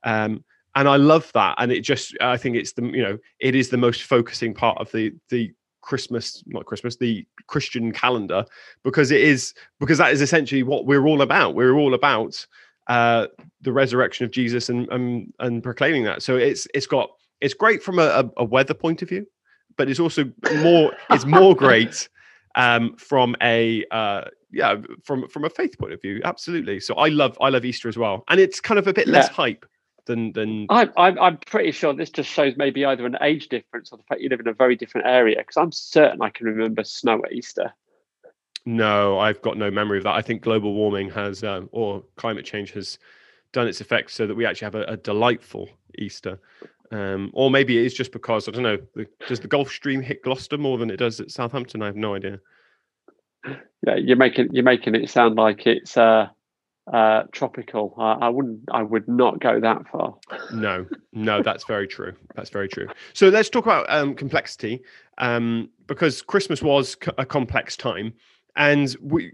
Um, 0.03 0.43
and 0.75 0.89
I 0.89 0.97
love 0.97 1.31
that. 1.33 1.55
And 1.59 1.71
it 1.71 1.81
just, 1.81 2.13
I 2.19 2.35
think 2.35 2.55
it's 2.57 2.73
the, 2.73 2.83
you 2.87 3.03
know, 3.03 3.17
it 3.39 3.55
is 3.55 3.69
the 3.69 3.77
most 3.77 4.03
focusing 4.03 4.53
part 4.53 4.77
of 4.79 4.91
the 4.91 5.13
the 5.29 5.53
Christmas, 5.81 6.43
not 6.47 6.65
Christmas, 6.65 6.97
the 6.97 7.25
Christian 7.47 7.93
calendar, 7.93 8.43
because 8.83 9.11
it 9.11 9.21
is 9.21 9.53
because 9.79 9.97
that 9.99 10.11
is 10.11 10.21
essentially 10.21 10.63
what 10.63 10.85
we're 10.85 11.07
all 11.07 11.21
about. 11.21 11.55
We're 11.55 11.77
all 11.77 11.93
about 11.93 12.45
uh, 12.87 13.27
the 13.61 13.71
resurrection 13.71 14.25
of 14.25 14.31
Jesus 14.31 14.69
and, 14.69 14.87
and 14.89 15.33
and 15.39 15.63
proclaiming 15.63 16.03
that. 16.05 16.23
So 16.23 16.37
it's 16.37 16.67
it's 16.73 16.87
got 16.87 17.09
it's 17.41 17.53
great 17.53 17.83
from 17.83 17.99
a, 17.99 18.29
a 18.37 18.43
weather 18.43 18.73
point 18.73 19.01
of 19.01 19.09
view, 19.09 19.25
but 19.77 19.89
it's 19.89 19.99
also 19.99 20.31
more 20.57 20.93
it's 21.09 21.25
more 21.25 21.55
great 21.65 22.09
um, 22.55 22.95
from 22.97 23.35
a 23.41 23.85
uh, 23.91 24.25
yeah 24.51 24.75
from 25.03 25.27
from 25.27 25.45
a 25.45 25.49
faith 25.49 25.77
point 25.77 25.93
of 25.93 26.01
view. 26.01 26.21
Absolutely. 26.23 26.79
So 26.79 26.95
I 26.95 27.09
love 27.09 27.37
I 27.41 27.49
love 27.49 27.65
Easter 27.65 27.89
as 27.89 27.97
well, 27.97 28.23
and 28.27 28.39
it's 28.39 28.59
kind 28.59 28.79
of 28.79 28.87
a 28.87 28.93
bit 28.93 29.07
less 29.07 29.27
hype 29.27 29.65
than 30.05 30.31
than. 30.33 30.65
I'm, 30.69 30.91
I'm 30.97 31.19
I'm 31.19 31.37
pretty 31.37 31.71
sure 31.71 31.93
this 31.93 32.09
just 32.09 32.29
shows 32.29 32.55
maybe 32.57 32.85
either 32.85 33.05
an 33.05 33.17
age 33.21 33.49
difference 33.49 33.91
or 33.91 33.97
the 33.97 34.03
fact 34.03 34.21
you 34.21 34.29
live 34.29 34.39
in 34.39 34.47
a 34.47 34.53
very 34.53 34.75
different 34.75 35.07
area. 35.07 35.37
Because 35.37 35.57
I'm 35.57 35.71
certain 35.71 36.21
I 36.21 36.29
can 36.29 36.47
remember 36.47 36.83
snow 36.83 37.21
at 37.23 37.31
Easter. 37.31 37.73
No, 38.67 39.17
I've 39.17 39.41
got 39.41 39.57
no 39.57 39.71
memory 39.71 39.97
of 39.97 40.03
that. 40.03 40.15
I 40.15 40.21
think 40.21 40.41
global 40.41 40.73
warming 40.73 41.09
has, 41.11 41.41
um, 41.41 41.69
or 41.71 42.03
climate 42.17 42.43
change 42.43 42.73
has 42.73 42.99
done 43.53 43.65
its 43.65 43.79
effect 43.79 44.11
so 44.11 44.27
that 44.27 44.35
we 44.35 44.45
actually 44.45 44.65
have 44.65 44.75
a, 44.75 44.83
a 44.83 44.97
delightful 44.97 45.69
Easter. 45.97 46.37
Um, 46.91 47.31
or 47.33 47.49
maybe 47.49 47.77
it 47.77 47.85
is 47.85 47.93
just 47.93 48.11
because, 48.11 48.49
I 48.49 48.51
don't 48.51 48.63
know, 48.63 48.77
the, 48.93 49.07
does 49.25 49.39
the 49.39 49.47
Gulf 49.47 49.69
Stream 49.71 50.01
hit 50.01 50.21
Gloucester 50.21 50.57
more 50.57 50.77
than 50.77 50.89
it 50.89 50.97
does 50.97 51.21
at 51.21 51.31
Southampton? 51.31 51.81
I 51.81 51.85
have 51.85 51.95
no 51.95 52.13
idea. 52.13 52.41
Yeah, 53.85 53.95
you're 53.95 54.17
making 54.17 54.49
you're 54.51 54.65
making 54.65 54.95
it 54.95 55.09
sound 55.09 55.37
like 55.37 55.65
it's 55.65 55.95
uh, 55.95 56.27
uh, 56.91 57.23
tropical. 57.31 57.95
I, 57.97 58.13
I, 58.23 58.29
wouldn't. 58.29 58.59
I 58.73 58.81
would 58.81 59.07
not 59.07 59.39
go 59.39 59.61
that 59.61 59.87
far. 59.89 60.15
No, 60.51 60.85
no, 61.13 61.41
that's 61.41 61.63
very 61.63 61.87
true. 61.87 62.13
That's 62.35 62.49
very 62.49 62.67
true. 62.67 62.89
So 63.13 63.29
let's 63.29 63.49
talk 63.49 63.65
about 63.65 63.85
um, 63.87 64.13
complexity, 64.13 64.81
um, 65.19 65.69
because 65.85 66.21
Christmas 66.21 66.61
was 66.61 66.97
a 67.17 67.25
complex 67.25 67.77
time, 67.77 68.13
and 68.57 68.95
we, 69.01 69.31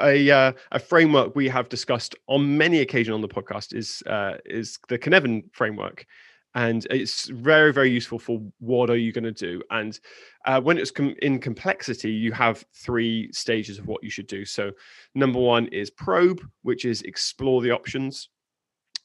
a, 0.00 0.30
uh, 0.30 0.52
a 0.72 0.78
framework 0.78 1.34
we 1.34 1.48
have 1.48 1.68
discussed 1.68 2.14
on 2.28 2.56
many 2.56 2.78
occasions 2.78 3.14
on 3.14 3.20
the 3.20 3.28
podcast 3.28 3.74
is 3.74 4.02
uh, 4.06 4.34
is 4.46 4.78
the 4.88 4.98
Cynefin 4.98 5.42
framework, 5.52 6.06
and 6.54 6.86
it's 6.88 7.28
very 7.28 7.72
very 7.72 7.90
useful 7.90 8.18
for 8.18 8.40
what 8.60 8.88
are 8.88 8.96
you 8.96 9.12
going 9.12 9.24
to 9.24 9.32
do. 9.32 9.60
And 9.70 9.98
uh, 10.46 10.60
when 10.60 10.78
it's 10.78 10.92
com- 10.92 11.16
in 11.20 11.40
complexity, 11.40 12.12
you 12.12 12.32
have 12.32 12.64
three 12.74 13.30
stages 13.32 13.78
of 13.78 13.88
what 13.88 14.02
you 14.04 14.10
should 14.10 14.28
do. 14.28 14.44
So 14.44 14.70
number 15.14 15.40
one 15.40 15.66
is 15.68 15.90
probe, 15.90 16.40
which 16.62 16.84
is 16.84 17.02
explore 17.02 17.60
the 17.60 17.72
options. 17.72 18.28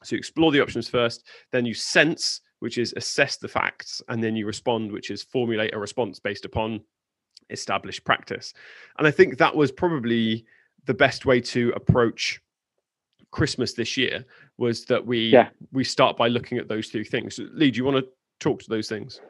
So 0.04 0.14
you 0.14 0.18
explore 0.18 0.52
the 0.52 0.62
options 0.62 0.88
first, 0.88 1.26
then 1.50 1.66
you 1.66 1.74
sense, 1.74 2.40
which 2.60 2.78
is 2.78 2.94
assess 2.96 3.36
the 3.36 3.48
facts, 3.48 4.00
and 4.08 4.22
then 4.22 4.36
you 4.36 4.46
respond, 4.46 4.92
which 4.92 5.10
is 5.10 5.24
formulate 5.24 5.74
a 5.74 5.78
response 5.78 6.20
based 6.20 6.44
upon 6.44 6.80
established 7.50 8.04
practice. 8.04 8.54
And 8.98 9.06
I 9.06 9.10
think 9.10 9.38
that 9.38 9.54
was 9.54 9.72
probably 9.72 10.44
the 10.86 10.94
best 10.94 11.26
way 11.26 11.40
to 11.40 11.72
approach 11.74 12.40
Christmas 13.30 13.74
this 13.74 13.96
year 13.96 14.24
was 14.56 14.84
that 14.86 15.04
we 15.04 15.28
yeah. 15.28 15.48
we 15.72 15.84
start 15.84 16.16
by 16.16 16.28
looking 16.28 16.58
at 16.58 16.68
those 16.68 16.88
two 16.88 17.04
things. 17.04 17.38
Lee, 17.52 17.70
do 17.70 17.78
you 17.78 17.84
want 17.84 17.98
to 17.98 18.08
talk 18.40 18.60
to 18.60 18.68
those 18.70 18.88
things? 18.88 19.20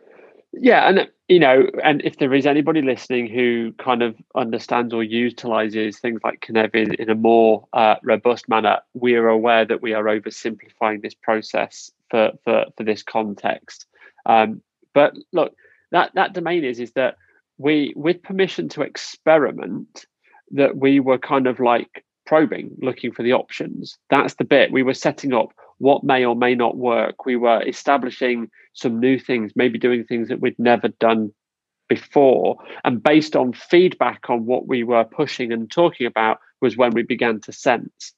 Yeah, 0.53 0.89
and 0.89 1.09
you 1.29 1.39
know, 1.39 1.69
and 1.83 2.01
if 2.03 2.19
there 2.19 2.33
is 2.33 2.47
anybody 2.47 2.83
listening 2.83 3.27
who 3.27 3.73
kind 3.73 4.03
of 4.03 4.17
understands 4.35 4.95
or 4.95 5.03
utilizes 5.03 5.99
things 5.99 6.21
like 6.25 6.41
Cynefin 6.41 6.95
in 6.95 7.11
a 7.11 7.15
more 7.15 7.67
uh, 7.73 7.97
robust 8.03 8.49
manner, 8.49 8.79
we 8.95 9.15
are 9.15 9.29
aware 9.29 9.65
that 9.65 9.83
we 9.83 9.93
are 9.93 10.05
oversimplifying 10.05 11.03
this 11.03 11.15
process 11.15 11.91
for 12.11 12.31
for 12.45 12.67
for 12.77 12.85
this 12.85 13.03
context. 13.03 13.87
Um, 14.25 14.63
but 14.95 15.15
look, 15.33 15.55
that 15.91 16.13
that 16.15 16.33
domain 16.33 16.65
is 16.65 16.81
is 16.81 16.93
that 16.93 17.17
we, 17.59 17.93
with 17.97 18.23
permission 18.23 18.69
to 18.71 18.83
experiment, 18.83 20.07
that 20.53 20.77
we 20.77 21.01
were 21.01 21.19
kind 21.19 21.47
of 21.47 21.59
like 21.61 22.05
probing, 22.27 22.71
looking 22.81 23.13
for 23.13 23.23
the 23.23 23.33
options. 23.33 23.99
That's 24.11 24.35
the 24.35 24.45
bit 24.45 24.73
we 24.73 24.83
were 24.83 24.95
setting 24.95 25.33
up 25.33 25.53
what 25.79 26.05
may 26.05 26.25
or 26.25 26.35
may 26.35 26.55
not 26.55 26.77
work. 26.77 27.27
We 27.27 27.37
were 27.37 27.63
establishing 27.67 28.51
some 28.73 28.99
new 28.99 29.19
things, 29.19 29.53
maybe 29.57 29.79
doing 29.79 30.05
things 30.05 30.29
that 30.29 30.41
we'd 30.41 30.59
never 30.59 30.89
done 30.89 31.33
before. 31.89 32.57
And 32.85 33.03
based 33.03 33.37
on 33.37 33.53
feedback 33.53 34.29
on 34.29 34.47
what 34.47 34.67
we 34.67 34.83
were 34.83 35.05
pushing 35.05 35.53
and 35.53 35.71
talking 35.71 36.07
about, 36.07 36.39
was 36.61 36.77
when 36.77 36.93
we 36.93 37.03
began 37.03 37.41
to 37.43 37.53
sense. 37.53 38.13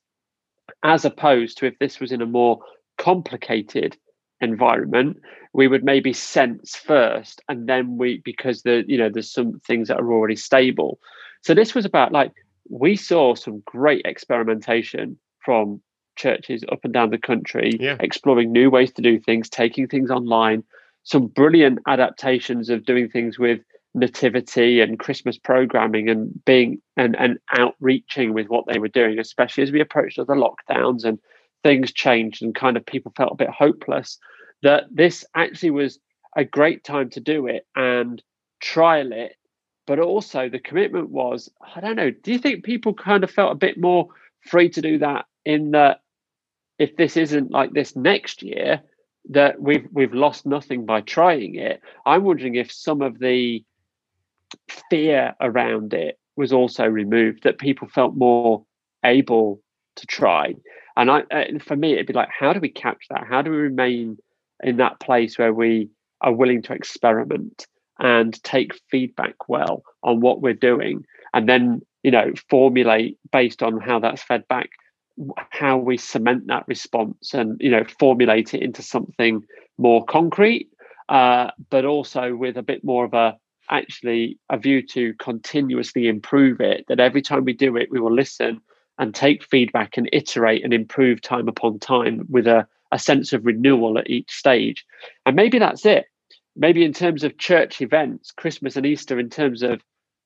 As 0.83 1.05
opposed 1.05 1.59
to 1.59 1.67
if 1.67 1.79
this 1.79 1.99
was 1.99 2.13
in 2.13 2.23
a 2.23 2.27
more 2.27 2.61
complicated 2.99 3.97
environment 4.41 5.19
we 5.59 5.67
would 5.67 5.83
maybe 5.83 6.13
sense 6.13 6.77
first 6.77 7.43
and 7.49 7.69
then 7.69 7.97
we 7.97 8.23
because 8.25 8.63
the 8.63 8.85
you 8.87 8.97
know 8.97 9.11
there's 9.13 9.33
some 9.33 9.59
things 9.67 9.89
that 9.89 9.99
are 9.99 10.13
already 10.13 10.37
stable 10.37 11.01
so 11.43 11.53
this 11.53 11.75
was 11.75 11.85
about 11.85 12.13
like 12.13 12.31
we 12.71 12.95
saw 12.95 13.35
some 13.35 13.61
great 13.67 14.03
experimentation 14.05 15.19
from 15.45 15.81
churches 16.15 16.63
up 16.71 16.79
and 16.85 16.93
down 16.93 17.11
the 17.11 17.19
country 17.19 17.77
yeah. 17.81 17.97
exploring 17.99 18.53
new 18.53 18.71
ways 18.71 18.93
to 18.93 19.03
do 19.03 19.19
things 19.19 19.49
taking 19.49 19.89
things 19.89 20.13
online 20.13 20.63
some 21.03 21.27
brilliant 21.27 21.81
adaptations 21.89 22.71
of 22.71 22.85
doing 22.85 23.09
things 23.09 23.37
with 23.37 23.59
nativity 23.95 24.81
and 24.81 25.01
christmas 25.01 25.37
programming 25.37 26.09
and 26.09 26.45
being 26.45 26.81
and 26.97 27.17
and 27.19 27.37
outreaching 27.59 28.33
with 28.33 28.47
what 28.47 28.65
they 28.69 28.79
were 28.79 28.87
doing 28.87 29.19
especially 29.19 29.65
as 29.65 29.73
we 29.73 29.81
approached 29.81 30.21
other 30.21 30.37
lockdowns 30.37 31.03
and 31.03 31.19
things 31.63 31.93
changed 31.93 32.43
and 32.43 32.55
kind 32.55 32.77
of 32.77 32.87
people 32.87 33.13
felt 33.17 33.33
a 33.33 33.37
bit 33.37 33.51
hopeless, 33.51 34.19
that 34.63 34.85
this 34.91 35.25
actually 35.35 35.71
was 35.71 35.99
a 36.37 36.45
great 36.45 36.85
time 36.85 37.11
to 37.11 37.21
do 37.21 37.47
it 37.47 37.67
and 37.75 38.23
trial 38.61 39.13
it. 39.13 39.35
But 39.87 39.99
also, 39.99 40.49
the 40.49 40.59
commitment 40.59 41.09
was 41.11 41.51
I 41.75 41.81
don't 41.81 41.97
know, 41.97 42.11
do 42.11 42.33
you 42.33 42.39
think 42.39 42.65
people 42.65 42.95
kind 42.95 43.25
of 43.25 43.31
felt 43.31 43.53
a 43.53 43.57
bit 43.67 43.79
more 43.79 44.09
free 44.43 44.69
to 44.71 44.83
do 44.83 44.99
that 44.99 45.27
in 45.45 45.73
that 45.73 46.03
if 46.79 46.97
this 46.97 47.17
isn't 47.17 47.51
like 47.51 47.73
this 47.73 47.97
next 47.97 48.43
year, 48.43 48.83
that 49.31 49.61
we've 49.61 49.87
we've 49.93 50.15
lost 50.15 50.47
nothing 50.47 50.87
by 50.87 51.01
trying 51.01 51.57
it. 51.57 51.81
I'm 52.07 52.25
wondering 52.25 52.55
if 52.55 52.73
some 52.73 53.03
of 53.03 53.19
the 53.19 53.65
fear 54.91 55.35
around 55.41 55.93
it 55.93 56.19
was 56.37 56.53
also 56.53 56.87
removed, 56.87 57.43
that 57.43 57.59
people 57.59 57.89
felt 57.89 58.15
more 58.15 58.65
able 59.05 59.61
to 59.97 60.07
try. 60.07 60.55
And 60.97 61.11
I, 61.11 61.21
uh, 61.31 61.59
for 61.61 61.77
me, 61.77 61.95
it'd 61.95 62.07
be 62.07 62.13
like, 62.13 62.31
how 62.31 62.53
do 62.53 62.61
we 62.61 62.69
catch 62.69 63.07
that? 63.11 63.27
How 63.29 63.43
do 63.43 63.51
we 63.51 63.57
remain 63.57 64.19
in 64.63 64.77
that 64.79 65.01
place 65.01 65.39
where 65.39 65.55
we 65.55 65.91
are 66.21 66.33
willing 66.33 66.63
to 66.63 66.73
experiment 66.73 67.67
and 67.99 68.43
take 68.45 68.79
feedback 68.91 69.49
well 69.49 69.83
on 70.03 70.21
what 70.21 70.41
we're 70.41 70.55
doing, 70.55 71.05
and 71.35 71.49
then 71.49 71.83
you 72.03 72.11
know 72.11 72.33
formulate 72.49 73.19
based 73.33 73.63
on 73.63 73.81
how 73.81 73.99
that's 73.99 74.23
fed 74.23 74.47
back 74.49 74.71
how 75.51 75.77
we 75.77 75.97
cement 75.97 76.47
that 76.47 76.67
response 76.69 77.35
and 77.35 77.61
you 77.61 77.71
know 77.71 77.85
formulate 77.99 78.55
it 78.55 78.63
into 78.63 78.83
something 78.83 79.43
more 79.77 80.05
concrete 80.05 80.69
uh, 81.09 81.51
but 81.71 81.85
also 81.85 82.35
with 82.37 82.57
a 82.57 82.63
bit 82.63 82.85
more 82.85 83.05
of 83.05 83.15
a 83.15 83.37
actually 83.71 84.39
a 84.49 84.57
view 84.57 84.81
to 84.81 85.13
continuously 85.15 86.09
improve 86.09 86.61
it 86.61 86.85
that 86.89 87.01
every 87.01 87.21
time 87.21 87.45
we 87.45 87.53
do 87.53 87.77
it 87.77 87.91
we 87.91 88.01
will 88.01 88.15
listen 88.15 88.61
and 88.99 89.15
take 89.15 89.45
feedback 89.45 89.97
and 89.97 90.09
iterate 90.13 90.65
and 90.65 90.73
improve 90.73 91.21
time 91.21 91.49
upon 91.49 91.79
time 91.79 92.25
with 92.29 92.47
a, 92.47 92.67
a 92.93 92.99
sense 92.99 93.33
of 93.33 93.45
renewal 93.45 93.99
at 93.99 94.11
each 94.11 94.31
stage. 94.31 94.85
And 95.27 95.37
maybe 95.37 95.59
that's 95.59 95.85
it. 95.87 96.07
Maybe 96.57 96.85
in 96.85 96.93
terms 96.93 97.23
of 97.25 97.39
church 97.39 97.81
events, 97.81 98.31
Christmas 98.33 98.77
and 98.77 98.87
Easter, 98.87 99.19
in 99.19 99.31
terms 99.31 99.63
of 99.63 99.81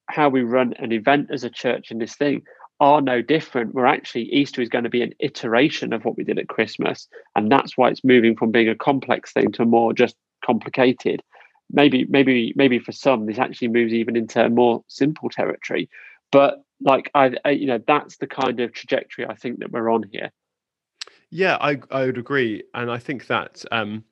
how 0.09 0.29
we 0.29 0.43
run 0.43 0.75
an 0.79 0.93
event 0.93 1.29
as 1.33 1.45
a 1.45 1.51
church 1.51 1.91
in 1.91 1.99
this 1.99 2.15
thing, 2.15 2.43
are 2.81 3.01
no 3.01 3.23
different. 3.23 3.75
We're 3.75 3.87
actually, 3.87 4.25
Easter 4.25 4.61
is 4.61 4.69
going 4.69 4.85
to 4.85 4.91
be 4.91 5.03
an 5.03 5.15
iteration 5.21 5.93
of 5.93 6.05
what 6.05 6.17
we 6.17 6.25
did 6.25 6.39
at 6.39 6.49
Christmas. 6.49 7.07
And 7.37 7.51
that's 7.51 7.77
why 7.77 7.91
it's 7.91 8.03
moving 8.03 8.37
from 8.37 8.51
being 8.51 8.69
a 8.69 8.75
complex 8.75 9.33
thing 9.33 9.53
to 9.53 9.65
more 9.65 9.93
just 9.93 10.17
complicated. 10.45 11.23
Maybe, 11.71 12.07
maybe, 12.09 12.53
maybe 12.57 12.79
for 12.79 12.93
some, 12.93 13.27
this 13.27 13.39
actually 13.39 13.69
moves 13.69 13.93
even 13.93 14.17
into 14.17 14.49
more 14.49 14.83
simple 14.89 15.29
territory. 15.29 15.89
But 16.33 16.63
like 16.81 17.11
I, 17.15 17.33
I, 17.45 17.51
you 17.51 17.67
know, 17.67 17.79
that's 17.87 18.17
the 18.17 18.27
kind 18.27 18.59
of 18.61 18.73
trajectory 18.73 19.27
I 19.27 19.35
think 19.35 19.61
that 19.61 19.71
we're 19.71 19.91
on 19.91 20.05
here. 20.11 20.33
Yeah, 21.35 21.57
I 21.63 21.79
I 21.91 22.05
would 22.07 22.19
agree, 22.19 22.63
and 22.75 22.91
I 22.91 22.99
think 22.99 23.27
that 23.29 23.65
um, 23.73 24.05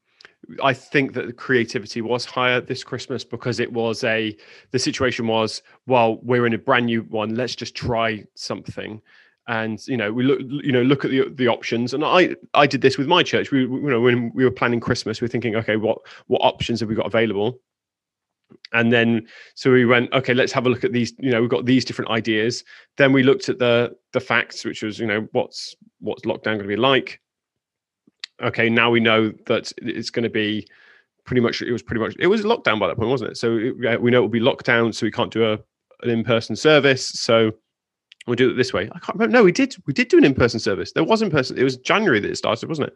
I 0.63 0.73
think 0.73 1.13
that 1.15 1.27
the 1.27 1.35
creativity 1.35 2.01
was 2.01 2.25
higher 2.25 2.63
this 2.63 2.83
Christmas 2.83 3.25
because 3.25 3.61
it 3.61 3.73
was 3.73 4.03
a 4.05 4.35
the 4.71 4.79
situation 4.79 5.27
was 5.27 5.63
well 5.87 6.19
we're 6.23 6.47
in 6.47 6.55
a 6.55 6.59
brand 6.59 6.87
new 6.87 7.03
one 7.03 7.35
let's 7.35 7.55
just 7.55 7.75
try 7.77 8.25
something. 8.37 9.03
And 9.49 9.87
you 9.87 9.97
know 9.99 10.13
we 10.13 10.25
look 10.25 10.41
you 10.65 10.73
know 10.73 10.83
look 10.83 11.05
at 11.05 11.11
the 11.11 11.29
the 11.31 11.49
options 11.49 11.93
and 11.95 12.05
I 12.05 12.37
I 12.55 12.67
did 12.67 12.81
this 12.83 12.97
with 12.99 13.09
my 13.09 13.23
church 13.23 13.51
we 13.51 13.61
you 13.63 13.91
know 13.91 14.01
when 14.01 14.33
we 14.35 14.45
were 14.45 14.51
planning 14.51 14.81
Christmas 14.81 15.21
we 15.21 15.27
are 15.27 15.29
thinking 15.29 15.57
okay 15.57 15.77
what 15.77 15.99
what 16.29 16.41
options 16.41 16.81
have 16.81 16.89
we 16.89 16.95
got 16.95 17.07
available 17.07 17.61
and 18.73 18.93
then 18.93 19.27
so 19.55 19.71
we 19.71 19.85
went 19.85 20.13
okay 20.13 20.35
let's 20.35 20.53
have 20.53 20.67
a 20.67 20.69
look 20.69 20.85
at 20.85 20.93
these 20.93 21.13
you 21.19 21.31
know 21.31 21.41
we've 21.41 21.51
got 21.51 21.67
these 21.67 21.85
different 21.85 22.11
ideas. 22.11 22.65
Then 22.97 23.13
we 23.13 23.23
looked 23.23 23.49
at 23.49 23.59
the 23.59 23.97
the 24.13 24.21
facts 24.21 24.65
which 24.65 24.83
was 24.83 24.99
you 24.99 25.07
know 25.07 25.27
what's 25.33 25.75
what's 26.01 26.23
lockdown 26.23 26.57
going 26.57 26.61
to 26.61 26.69
be 26.69 26.77
like? 26.77 27.21
Okay 28.43 28.69
now 28.71 28.91
we 28.91 29.01
know 29.01 29.33
that 29.47 29.73
it's 29.79 30.11
going 30.11 30.23
to 30.23 30.31
be 30.31 30.67
pretty 31.25 31.41
much 31.41 31.63
it 31.63 31.73
was 31.73 31.83
pretty 31.83 32.01
much 32.01 32.15
it 32.19 32.29
was 32.29 32.43
lockdown 32.43 32.79
by 32.79 32.87
that 32.87 32.97
point 32.97 33.11
wasn't 33.11 33.31
it? 33.31 33.37
So 33.37 33.57
it, 33.57 34.01
we 34.01 34.11
know 34.11 34.19
it 34.19 34.23
will 34.23 34.29
be 34.29 34.41
lockdown 34.41 34.95
so 34.95 35.07
we 35.07 35.13
can't 35.13 35.33
do 35.33 35.45
a 35.53 35.59
an 36.03 36.09
in-person 36.09 36.57
service. 36.57 37.09
So 37.09 37.53
we'll 38.27 38.37
do 38.37 38.51
it 38.51 38.55
this 38.55 38.73
way. 38.73 38.85
I 38.85 38.99
can't 39.01 39.15
remember 39.15 39.33
no 39.33 39.45
we 39.45 39.53
did 39.53 39.75
we 39.87 39.93
did 39.93 40.09
do 40.09 40.19
an 40.19 40.25
in-person 40.25 40.61
service. 40.61 40.93
There 40.93 41.05
was 41.05 41.23
in 41.23 41.31
person 41.31 41.59
it 41.59 41.65
was 41.65 41.77
january 41.77 42.21
that 42.21 42.31
it 42.31 42.37
started 42.37 42.69
wasn't 42.69 42.89
it 42.89 42.95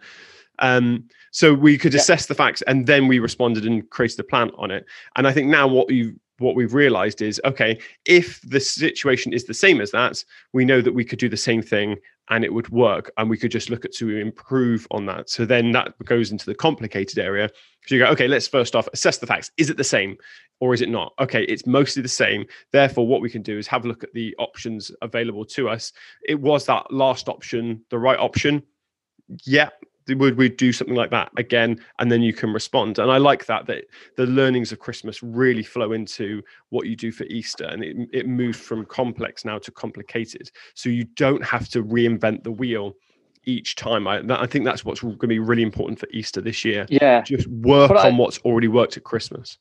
um, 0.59 1.09
so 1.31 1.53
we 1.53 1.79
could 1.79 1.95
assess 1.95 2.27
the 2.27 2.35
facts 2.35 2.63
and 2.63 2.87
then 2.87 3.09
we 3.09 3.19
responded 3.19 3.67
and 3.67 3.89
created 3.91 4.19
a 4.21 4.25
plan 4.25 4.51
on 4.57 4.71
it. 4.71 4.87
And 5.17 5.27
I 5.27 5.33
think 5.33 5.49
now 5.49 5.67
what 5.67 5.91
you 5.91 6.19
what 6.39 6.57
we've 6.57 6.75
realized 6.75 7.23
is 7.23 7.41
okay, 7.45 7.79
if 8.05 8.41
the 8.43 8.61
situation 8.61 9.33
is 9.33 9.45
the 9.45 9.55
same 9.55 9.81
as 9.81 9.91
that, 9.93 10.25
we 10.53 10.65
know 10.65 10.81
that 10.81 10.95
we 10.95 11.05
could 11.05 11.19
do 11.19 11.29
the 11.29 11.37
same 11.37 11.63
thing 11.63 11.97
and 12.31 12.45
it 12.45 12.53
would 12.53 12.69
work 12.71 13.13
and 13.17 13.29
we 13.29 13.37
could 13.37 13.51
just 13.51 13.71
look 13.71 13.85
at 13.85 13.93
to 13.93 14.17
improve 14.17 14.87
on 14.91 15.07
that. 15.07 15.29
So 15.29 15.45
then 15.45 15.73
that 15.73 15.93
goes 16.05 16.33
into 16.33 16.47
the 16.47 16.55
complicated 16.55 17.19
area. 17.19 17.51
So 17.87 17.95
you 17.95 18.01
go, 18.01 18.11
okay, 18.11 18.29
let's 18.29 18.49
first 18.49 18.75
off 18.75 18.89
assess 18.93 19.19
the 19.19 19.27
facts. 19.27 19.51
Is 19.59 19.71
it 19.71 19.77
the 19.77 19.85
same 19.85 20.17
or 20.61 20.73
is 20.73 20.81
it 20.81 20.89
not? 20.89 21.13
Okay, 21.21 21.45
it's 21.45 21.67
mostly 21.67 22.03
the 22.03 22.09
same. 22.09 22.47
Therefore, 22.73 23.07
what 23.07 23.21
we 23.21 23.31
can 23.31 23.43
do 23.43 23.59
is 23.59 23.67
have 23.67 23.85
a 23.85 23.89
look 23.89 24.03
at 24.03 24.13
the 24.15 24.35
options 24.39 24.91
available 25.03 25.45
to 25.47 25.69
us. 25.69 25.93
It 26.27 26.41
was 26.41 26.65
that 26.67 26.91
last 26.91 27.29
option 27.29 27.85
the 27.91 27.99
right 27.99 28.19
option? 28.19 28.63
Yeah, 29.45 29.71
would 30.09 30.37
we 30.37 30.49
do 30.49 30.73
something 30.73 30.97
like 30.97 31.11
that 31.11 31.31
again? 31.37 31.81
And 31.99 32.11
then 32.11 32.23
you 32.23 32.33
can 32.33 32.53
respond. 32.53 32.99
And 32.99 33.11
i 33.11 33.17
like 33.17 33.47
that 33.47 33.67
that 33.67 33.85
the 34.17 34.27
learnings 34.27 34.73
of 34.73 34.79
christmas 34.79 35.23
really 35.23 35.63
flow 35.63 35.93
into 35.93 36.43
what 36.71 36.87
you 36.87 36.97
do 36.97 37.11
for 37.11 37.25
easter 37.25 37.65
and 37.65 37.83
it, 37.83 37.97
it 38.13 38.29
moved 38.29 38.59
from 38.59 38.85
complex 38.85 39.45
now 39.45 39.59
to 39.59 39.71
complicated. 39.71 40.51
So 40.75 40.89
you 40.89 41.05
don't 41.05 41.45
have 41.45 41.69
to 41.71 41.83
reinvent 41.83 42.45
the 42.45 42.53
wheel 42.53 42.95
each 43.47 43.77
time. 43.77 44.07
I, 44.07 44.23
I 44.31 44.47
think 44.47 44.65
that's 44.65 44.85
what's 44.85 45.01
going 45.01 45.19
to 45.19 45.27
be 45.27 45.39
really 45.39 45.63
important 45.63 45.99
for 45.99 46.09
easter 46.11 46.41
this 46.41 46.65
year. 46.65 46.87
Yeah. 46.89 47.23
Just 47.23 47.47
work 47.49 47.91
but 47.91 47.99
on 47.99 48.15
I, 48.15 48.17
what's 48.17 48.39
already 48.39 48.69
worked 48.69 48.97
at 48.97 49.05
christmas. 49.05 49.59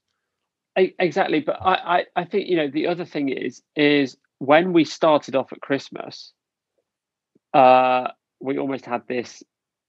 Exactly. 0.76 1.40
But 1.40 1.60
I, 1.62 1.74
I 2.00 2.06
i 2.16 2.24
think 2.24 2.48
you 2.48 2.58
know 2.58 2.68
the 2.68 2.88
other 2.88 3.06
thing 3.06 3.30
is 3.30 3.62
is 3.76 4.18
when 4.40 4.74
we 4.74 4.84
started 4.84 5.36
off 5.36 5.54
at 5.54 5.62
christmas 5.62 6.34
uh 7.54 8.08
we 8.42 8.58
almost 8.58 8.86
had 8.86 9.08
this 9.08 9.44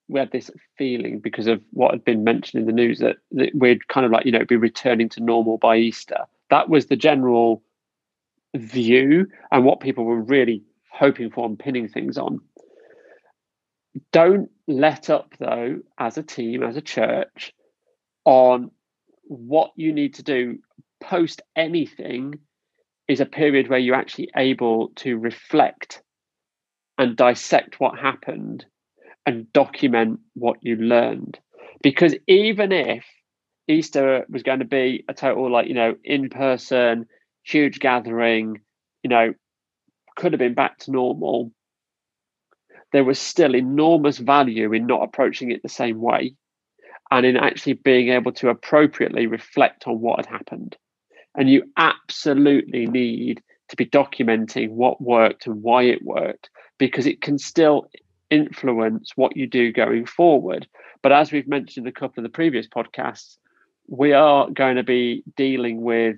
we 0.09 0.21
had 0.21 0.33
this 0.33 0.51
feeling 0.77 1.21
because 1.21 1.47
of 1.47 1.63
what 1.71 1.93
had 1.93 2.05
been 2.05 2.25
mentioned 2.25 2.61
in 2.61 2.67
the 2.67 2.73
news 2.73 2.99
that, 2.99 3.17
that 3.33 3.51
we'd 3.55 3.89
kind 3.89 4.05
of 4.05 4.13
like 4.13 4.27
you 4.27 4.33
know 4.33 4.45
be 4.45 4.57
returning 4.57 5.09
to 5.11 5.23
normal 5.23 5.59
by 5.59 5.77
Easter. 5.77 6.19
That 6.51 6.69
was 6.69 6.87
the 6.87 6.97
general 6.97 7.63
view 8.55 9.27
and 9.51 9.65
what 9.65 9.81
people 9.81 10.05
were 10.05 10.21
really 10.21 10.63
hoping 10.91 11.31
for 11.31 11.47
and 11.47 11.59
pinning 11.59 11.89
things 11.89 12.19
on. 12.19 12.41
Don't 14.13 14.51
let 14.69 15.11
up 15.11 15.35
though, 15.39 15.81
as 15.99 16.19
a 16.19 16.23
team, 16.23 16.63
as 16.63 16.77
a 16.77 16.83
church, 16.83 17.53
on 18.25 18.71
what 19.25 19.73
you 19.77 19.93
need 19.93 20.15
to 20.15 20.23
do 20.23 20.59
post 21.03 21.43
anything 21.57 22.39
is 23.09 23.21
a 23.21 23.27
period 23.27 23.69
where 23.69 23.79
you're 23.79 23.95
actually 23.95 24.31
able 24.37 24.89
to 24.97 25.19
reflect 25.19 26.03
and 26.97 27.17
dissect 27.17 27.79
what 27.81 27.99
happened 27.99 28.65
and 29.27 29.53
document 29.53 30.21
what 30.35 30.59
you 30.63 30.77
learned. 30.77 31.39
Because 31.83 32.15
even 32.27 32.73
if 32.73 33.05
Easter 33.69 34.25
was 34.29 34.43
going 34.43 34.59
to 34.61 34.65
be 34.65 35.05
a 35.09 35.15
total, 35.15 35.51
like, 35.51 35.69
you 35.69 35.75
know, 35.75 35.95
in 36.05 36.29
person, 36.29 37.07
huge 37.43 37.79
gathering, 37.79 38.61
you 39.03 39.11
know, 39.11 39.35
could 40.17 40.33
have 40.33 40.39
been 40.39 40.55
back 40.55 40.79
to 40.79 40.91
normal, 40.91 41.53
there 42.93 43.05
was 43.05 43.19
still 43.19 43.55
enormous 43.55 44.19
value 44.19 44.73
in 44.73 44.87
not 44.87 45.03
approaching 45.03 45.51
it 45.51 45.63
the 45.63 45.69
same 45.69 46.01
way 46.01 46.35
and 47.11 47.27
in 47.27 47.37
actually 47.37 47.75
being 47.75 48.09
able 48.11 48.33
to 48.33 48.49
appropriately 48.49 49.27
reflect 49.27 49.87
on 49.87 50.01
what 50.01 50.25
had 50.25 50.27
happened. 50.27 50.77
And 51.37 51.51
you 51.51 51.65
absolutely 51.77 52.87
need 52.87 53.43
to 53.69 53.77
be 53.77 53.87
documenting 53.87 54.71
what 54.71 55.01
worked 55.01 55.47
and 55.47 55.63
why 55.63 55.85
it 55.85 56.05
worked 56.05 56.51
because 56.79 57.07
it 57.07 57.21
can 57.21 57.39
still 57.39 57.89
influence 58.31 59.13
what 59.17 59.37
you 59.37 59.47
do 59.47 59.73
going 59.73 60.07
forward. 60.07 60.67
But 61.03 61.13
as 61.13 61.33
we've 61.33 61.49
mentioned 61.49 61.87
in 61.87 61.91
a 61.91 61.93
couple 61.93 62.21
of 62.21 62.25
the 62.25 62.35
previous 62.35 62.67
podcasts, 62.67 63.37
we 63.89 64.13
are 64.13 64.51
going 64.51 64.77
to 64.77 64.83
be 64.83 65.23
dealing 65.37 65.83
with 65.83 66.17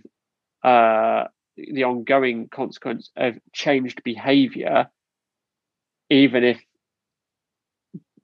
uh, 0.62 1.24
the 1.56 1.84
ongoing 1.84 2.48
consequence 2.48 3.10
of 3.16 3.38
changed 3.52 4.02
behavior, 4.04 4.88
even 6.10 6.44
if 6.44 6.60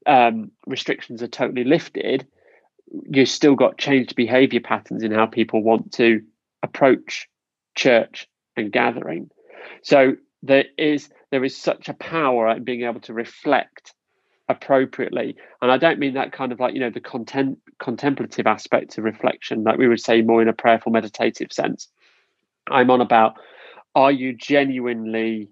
um, 0.06 0.50
restrictions 0.66 1.22
are 1.22 1.28
totally 1.28 1.64
lifted, 1.64 2.26
you've 3.08 3.28
still 3.28 3.54
got 3.54 3.78
changed 3.78 4.14
behavior 4.14 4.60
patterns 4.60 5.02
in 5.02 5.12
how 5.12 5.26
people 5.26 5.62
want 5.62 5.92
to 5.92 6.22
approach 6.62 7.28
church 7.74 8.28
and 8.56 8.70
gathering. 8.70 9.30
So 9.82 10.16
there 10.42 10.66
is 10.76 11.08
there 11.32 11.44
is 11.44 11.56
such 11.56 11.88
a 11.88 11.94
power 11.94 12.50
in 12.50 12.62
being 12.62 12.82
able 12.82 13.00
to 13.00 13.14
reflect 13.14 13.94
appropriately. 14.48 15.34
And 15.60 15.72
i 15.72 15.78
don't 15.78 15.98
mean 15.98 16.14
that 16.14 16.32
kind 16.32 16.52
of 16.52 16.60
like 16.60 16.74
you 16.74 16.80
know 16.80 16.90
the 16.90 17.00
content 17.00 17.58
contemplative 17.80 18.46
aspect 18.46 18.98
of 18.98 19.04
reflection 19.04 19.64
like 19.64 19.78
we 19.78 19.88
would 19.88 20.00
say 20.00 20.22
more 20.22 20.42
in 20.42 20.48
a 20.48 20.52
prayerful 20.52 20.92
meditative 20.92 21.52
sense. 21.52 21.88
I'm 22.70 22.90
on 22.90 23.00
about 23.00 23.38
are 23.94 24.12
you 24.12 24.34
genuinely 24.34 25.48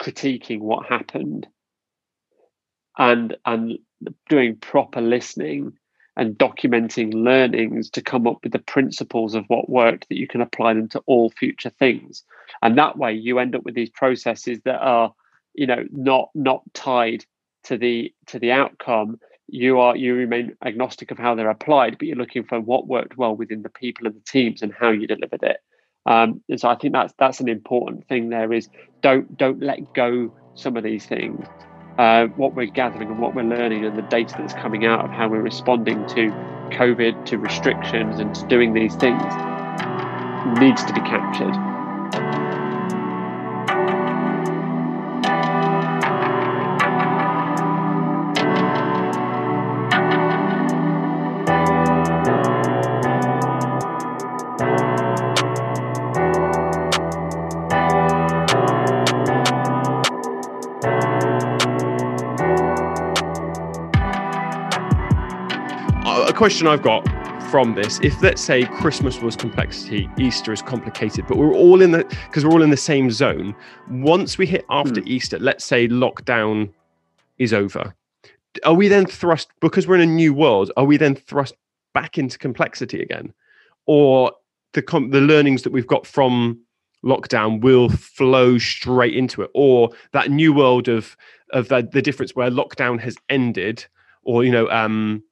critiquing 0.00 0.60
what 0.60 0.86
happened? 0.86 1.48
And 2.98 3.36
and 3.46 3.78
doing 4.28 4.56
proper 4.56 5.00
listening 5.00 5.72
and 6.14 6.36
documenting 6.36 7.14
learnings 7.14 7.88
to 7.88 8.02
come 8.02 8.26
up 8.26 8.40
with 8.42 8.52
the 8.52 8.58
principles 8.58 9.34
of 9.34 9.46
what 9.48 9.70
worked 9.70 10.10
that 10.10 10.18
you 10.18 10.28
can 10.28 10.42
apply 10.42 10.74
them 10.74 10.88
to 10.90 11.02
all 11.06 11.30
future 11.30 11.70
things. 11.70 12.22
And 12.60 12.76
that 12.76 12.98
way 12.98 13.14
you 13.14 13.38
end 13.38 13.56
up 13.56 13.64
with 13.64 13.74
these 13.74 13.88
processes 13.88 14.60
that 14.66 14.80
are 14.80 15.14
you 15.54 15.66
know 15.66 15.84
not 15.90 16.30
not 16.34 16.62
tied 16.74 17.24
to 17.64 17.76
the 17.76 18.12
to 18.26 18.38
the 18.38 18.52
outcome 18.52 19.18
you 19.48 19.80
are 19.80 19.96
you 19.96 20.14
remain 20.14 20.56
agnostic 20.64 21.10
of 21.10 21.18
how 21.18 21.34
they're 21.34 21.50
applied 21.50 21.98
but 21.98 22.08
you're 22.08 22.16
looking 22.16 22.44
for 22.44 22.60
what 22.60 22.86
worked 22.86 23.16
well 23.16 23.36
within 23.36 23.62
the 23.62 23.68
people 23.68 24.06
and 24.06 24.16
the 24.16 24.20
teams 24.20 24.62
and 24.62 24.72
how 24.72 24.90
you 24.90 25.06
delivered 25.06 25.42
it. 25.42 25.58
Um, 26.04 26.42
and 26.48 26.58
so 26.58 26.68
i 26.68 26.74
think 26.74 26.94
that's 26.94 27.14
that's 27.18 27.40
an 27.40 27.48
important 27.48 28.08
thing 28.08 28.28
there 28.28 28.52
is 28.52 28.68
don't 29.02 29.36
don't 29.36 29.62
let 29.62 29.94
go 29.94 30.34
some 30.54 30.76
of 30.76 30.84
these 30.84 31.06
things. 31.06 31.46
Uh, 31.98 32.26
what 32.36 32.54
we're 32.54 32.66
gathering 32.66 33.08
and 33.08 33.18
what 33.18 33.34
we're 33.34 33.42
learning 33.42 33.84
and 33.84 33.96
the 33.96 34.02
data 34.02 34.34
that's 34.38 34.54
coming 34.54 34.86
out 34.86 35.04
of 35.04 35.10
how 35.10 35.28
we're 35.28 35.42
responding 35.42 36.06
to 36.06 36.30
covid 36.70 37.26
to 37.26 37.36
restrictions 37.36 38.18
and 38.18 38.34
to 38.34 38.46
doing 38.46 38.72
these 38.72 38.94
things 38.96 39.22
needs 40.58 40.82
to 40.84 40.92
be 40.94 41.00
captured 41.00 41.71
question 66.42 66.66
I've 66.66 66.82
got 66.82 67.06
from 67.52 67.76
this 67.76 68.00
if 68.02 68.20
let's 68.20 68.42
say 68.42 68.64
christmas 68.64 69.20
was 69.20 69.36
complexity 69.36 70.10
easter 70.18 70.52
is 70.52 70.60
complicated 70.60 71.24
but 71.28 71.36
we're 71.36 71.54
all 71.54 71.80
in 71.80 71.92
the 71.92 72.02
because 72.26 72.44
we're 72.44 72.50
all 72.50 72.64
in 72.64 72.70
the 72.70 72.76
same 72.76 73.12
zone. 73.12 73.54
Once 73.88 74.38
we 74.38 74.44
hit 74.44 74.64
after 74.68 75.00
hmm. 75.00 75.06
easter 75.06 75.38
let's 75.38 75.64
say 75.64 75.86
lockdown 75.86 76.68
is 77.38 77.52
over 77.52 77.94
are 78.64 78.74
we 78.74 78.88
then 78.88 79.06
thrust 79.06 79.50
because 79.60 79.86
we're 79.86 79.94
in 79.94 80.00
a 80.00 80.06
new 80.06 80.34
world 80.34 80.72
are 80.76 80.84
we 80.84 80.96
then 80.96 81.14
thrust 81.14 81.54
back 81.94 82.18
into 82.18 82.36
complexity 82.38 83.00
again? 83.00 83.32
Or 83.86 84.32
the 84.72 84.82
com- 84.82 85.10
the 85.10 85.20
learnings 85.20 85.62
that 85.62 85.72
we've 85.72 85.86
got 85.86 86.08
from 86.08 86.60
lockdown 87.04 87.60
will 87.60 87.88
flow 87.88 88.58
straight 88.58 89.14
into 89.14 89.42
it? 89.42 89.50
Or 89.54 89.90
that 90.10 90.32
new 90.32 90.52
world 90.52 90.88
of 90.88 91.16
of 91.52 91.68
the, 91.68 91.88
the 91.92 92.02
difference 92.02 92.34
where 92.34 92.50
lockdown 92.50 92.98
has 92.98 93.16
ended 93.28 93.86
or 94.24 94.42
you 94.42 94.50
know 94.50 94.68
um 94.70 95.22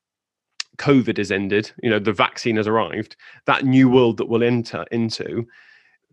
covid 0.77 1.17
has 1.17 1.31
ended 1.31 1.71
you 1.83 1.91
know 1.91 1.99
the 1.99 2.13
vaccine 2.13 2.57
has 2.57 2.67
arrived 2.67 3.17
that 3.47 3.65
new 3.65 3.89
world 3.89 4.17
that 4.17 4.29
we'll 4.29 4.43
enter 4.43 4.85
into 4.91 5.47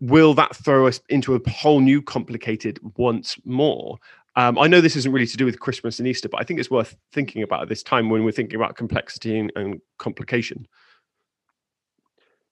will 0.00 0.34
that 0.34 0.54
throw 0.54 0.86
us 0.86 1.00
into 1.08 1.34
a 1.34 1.50
whole 1.50 1.80
new 1.80 2.00
complicated 2.02 2.78
once 2.96 3.36
more 3.44 3.98
um, 4.36 4.56
I 4.56 4.68
know 4.68 4.80
this 4.80 4.94
isn't 4.94 5.10
really 5.10 5.26
to 5.26 5.36
do 5.36 5.44
with 5.44 5.58
Christmas 5.58 5.98
and 5.98 6.06
Easter, 6.06 6.28
but 6.28 6.40
I 6.40 6.44
think 6.44 6.60
it's 6.60 6.70
worth 6.70 6.96
thinking 7.10 7.42
about 7.42 7.62
at 7.62 7.68
this 7.68 7.82
time 7.82 8.08
when 8.08 8.22
we're 8.22 8.30
thinking 8.30 8.54
about 8.54 8.76
complexity 8.76 9.36
and, 9.36 9.50
and 9.56 9.80
complication. 9.98 10.68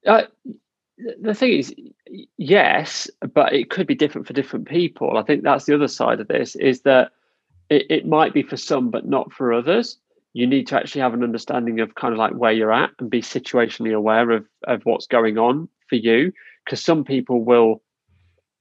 Uh, 0.04 0.22
the 1.20 1.32
thing 1.32 1.52
is, 1.52 1.72
yes, 2.36 3.08
but 3.32 3.52
it 3.52 3.70
could 3.70 3.86
be 3.86 3.94
different 3.94 4.26
for 4.26 4.32
different 4.32 4.66
people. 4.66 5.16
I 5.16 5.22
think 5.22 5.44
that's 5.44 5.66
the 5.66 5.76
other 5.76 5.86
side 5.86 6.18
of 6.18 6.26
this 6.26 6.56
is 6.56 6.80
that 6.80 7.12
it, 7.70 7.86
it 7.88 8.06
might 8.06 8.34
be 8.34 8.42
for 8.42 8.56
some, 8.56 8.90
but 8.90 9.06
not 9.06 9.32
for 9.32 9.52
others. 9.52 9.98
You 10.36 10.46
need 10.46 10.66
to 10.66 10.76
actually 10.76 11.00
have 11.00 11.14
an 11.14 11.22
understanding 11.22 11.80
of 11.80 11.94
kind 11.94 12.12
of 12.12 12.18
like 12.18 12.34
where 12.34 12.52
you're 12.52 12.70
at 12.70 12.90
and 12.98 13.08
be 13.08 13.22
situationally 13.22 13.94
aware 13.94 14.30
of, 14.32 14.44
of 14.66 14.82
what's 14.84 15.06
going 15.06 15.38
on 15.38 15.66
for 15.88 15.96
you. 15.96 16.30
Because 16.62 16.84
some 16.84 17.04
people 17.04 17.42
will 17.42 17.80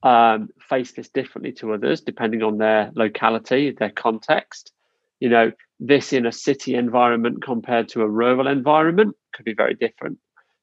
um, 0.01 0.47
face 0.69 0.93
this 0.93 1.09
differently 1.09 1.51
to 1.51 1.73
others 1.73 1.99
depending 1.99 2.43
on 2.43 2.59
their 2.59 2.91
locality, 2.95 3.71
their 3.71 3.89
context. 3.89 4.71
You 5.19 5.27
know, 5.27 5.51
this 5.81 6.13
in 6.13 6.25
a 6.25 6.31
city 6.31 6.75
environment 6.75 7.43
compared 7.43 7.89
to 7.89 8.03
a 8.03 8.09
rural 8.09 8.47
environment 8.47 9.17
could 9.33 9.43
be 9.43 9.53
very 9.53 9.73
different 9.73 10.17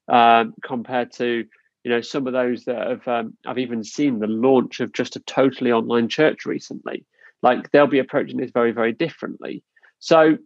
um, 0.08 0.54
compared 0.64 1.12
to 1.12 1.44
you 1.84 1.90
know 1.90 2.00
some 2.00 2.26
of 2.26 2.32
those 2.32 2.64
that 2.64 2.88
have 2.88 3.06
um, 3.06 3.36
I've 3.46 3.58
even 3.58 3.84
seen 3.84 4.18
the 4.18 4.28
launch 4.28 4.80
of 4.80 4.94
just 4.94 5.16
a 5.16 5.20
totally 5.20 5.72
online 5.72 6.08
church 6.08 6.46
recently. 6.46 7.04
Like 7.42 7.70
they'll 7.70 7.86
be 7.86 7.98
approaching 7.98 8.38
this 8.38 8.50
very 8.50 8.72
very 8.72 8.94
differently. 8.94 9.62
So 9.98 10.38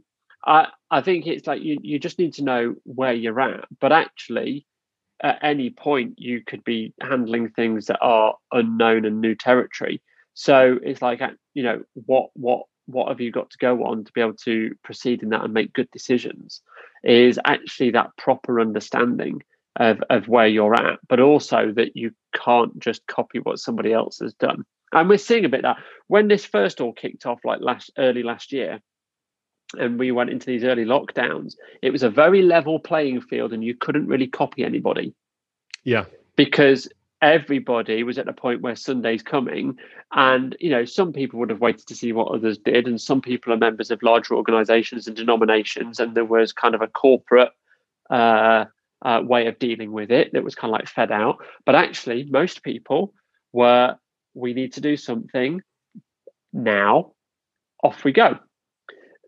I 0.46 0.68
I 0.90 1.00
think 1.00 1.26
it's 1.26 1.46
like 1.46 1.62
you 1.62 1.78
you 1.82 1.98
just 1.98 2.18
need 2.18 2.34
to 2.34 2.44
know 2.44 2.76
where 2.84 3.12
you're 3.12 3.40
at, 3.40 3.66
but 3.80 3.92
actually 3.92 4.66
at 5.22 5.38
any 5.42 5.70
point 5.70 6.14
you 6.18 6.42
could 6.42 6.62
be 6.62 6.92
handling 7.00 7.48
things 7.50 7.86
that 7.86 7.98
are 8.00 8.34
unknown 8.52 9.04
and 9.04 9.20
new 9.20 9.34
territory. 9.34 10.02
So 10.34 10.78
it's 10.82 11.02
like 11.02 11.20
uh, 11.22 11.30
you 11.54 11.62
know 11.62 11.82
what 11.94 12.30
what 12.34 12.64
what 12.86 13.08
have 13.08 13.20
you 13.20 13.32
got 13.32 13.50
to 13.50 13.58
go 13.58 13.84
on 13.84 14.04
to 14.04 14.12
be 14.12 14.20
able 14.20 14.34
to 14.34 14.74
proceed 14.82 15.22
in 15.22 15.30
that 15.30 15.42
and 15.42 15.52
make 15.52 15.72
good 15.72 15.90
decisions 15.90 16.62
is 17.02 17.38
actually 17.44 17.90
that 17.90 18.16
proper 18.16 18.60
understanding 18.60 19.42
of, 19.76 20.00
of 20.08 20.28
where 20.28 20.46
you're 20.46 20.74
at, 20.74 20.98
but 21.08 21.20
also 21.20 21.72
that 21.72 21.96
you 21.96 22.12
can't 22.34 22.78
just 22.78 23.06
copy 23.06 23.38
what 23.40 23.58
somebody 23.58 23.92
else 23.92 24.20
has 24.20 24.34
done. 24.34 24.64
And 24.92 25.08
we're 25.08 25.18
seeing 25.18 25.44
a 25.44 25.48
bit 25.48 25.62
that 25.62 25.78
when 26.06 26.28
this 26.28 26.44
first 26.44 26.80
all 26.80 26.92
kicked 26.92 27.26
off, 27.26 27.40
like 27.44 27.60
last 27.60 27.90
early 27.98 28.22
last 28.22 28.52
year, 28.52 28.80
and 29.78 29.98
we 29.98 30.12
went 30.12 30.30
into 30.30 30.46
these 30.46 30.64
early 30.64 30.84
lockdowns, 30.84 31.56
it 31.82 31.90
was 31.90 32.02
a 32.02 32.10
very 32.10 32.42
level 32.42 32.78
playing 32.78 33.20
field, 33.20 33.52
and 33.52 33.64
you 33.64 33.74
couldn't 33.74 34.06
really 34.06 34.26
copy 34.26 34.64
anybody. 34.64 35.14
Yeah, 35.84 36.04
because 36.36 36.88
everybody 37.22 38.02
was 38.02 38.18
at 38.18 38.28
a 38.28 38.32
point 38.32 38.60
where 38.60 38.76
Sunday's 38.76 39.22
coming, 39.22 39.78
and 40.12 40.56
you 40.60 40.70
know 40.70 40.84
some 40.84 41.12
people 41.12 41.38
would 41.40 41.50
have 41.50 41.60
waited 41.60 41.86
to 41.86 41.94
see 41.94 42.12
what 42.12 42.28
others 42.28 42.58
did, 42.58 42.86
and 42.86 43.00
some 43.00 43.20
people 43.20 43.52
are 43.52 43.58
members 43.58 43.90
of 43.90 44.02
larger 44.02 44.34
organisations 44.34 45.06
and 45.06 45.16
denominations, 45.16 45.98
and 45.98 46.14
there 46.14 46.24
was 46.24 46.52
kind 46.52 46.74
of 46.74 46.82
a 46.82 46.88
corporate 46.88 47.50
uh, 48.10 48.66
uh, 49.02 49.20
way 49.24 49.46
of 49.46 49.58
dealing 49.58 49.92
with 49.92 50.10
it 50.10 50.32
that 50.32 50.44
was 50.44 50.54
kind 50.54 50.72
of 50.72 50.78
like 50.78 50.88
fed 50.88 51.10
out. 51.10 51.38
But 51.64 51.74
actually, 51.74 52.24
most 52.24 52.62
people 52.62 53.14
were, 53.52 53.96
we 54.34 54.54
need 54.54 54.72
to 54.74 54.80
do 54.80 54.96
something 54.96 55.62
now, 56.52 57.12
off 57.82 58.04
we 58.04 58.12
go. 58.12 58.38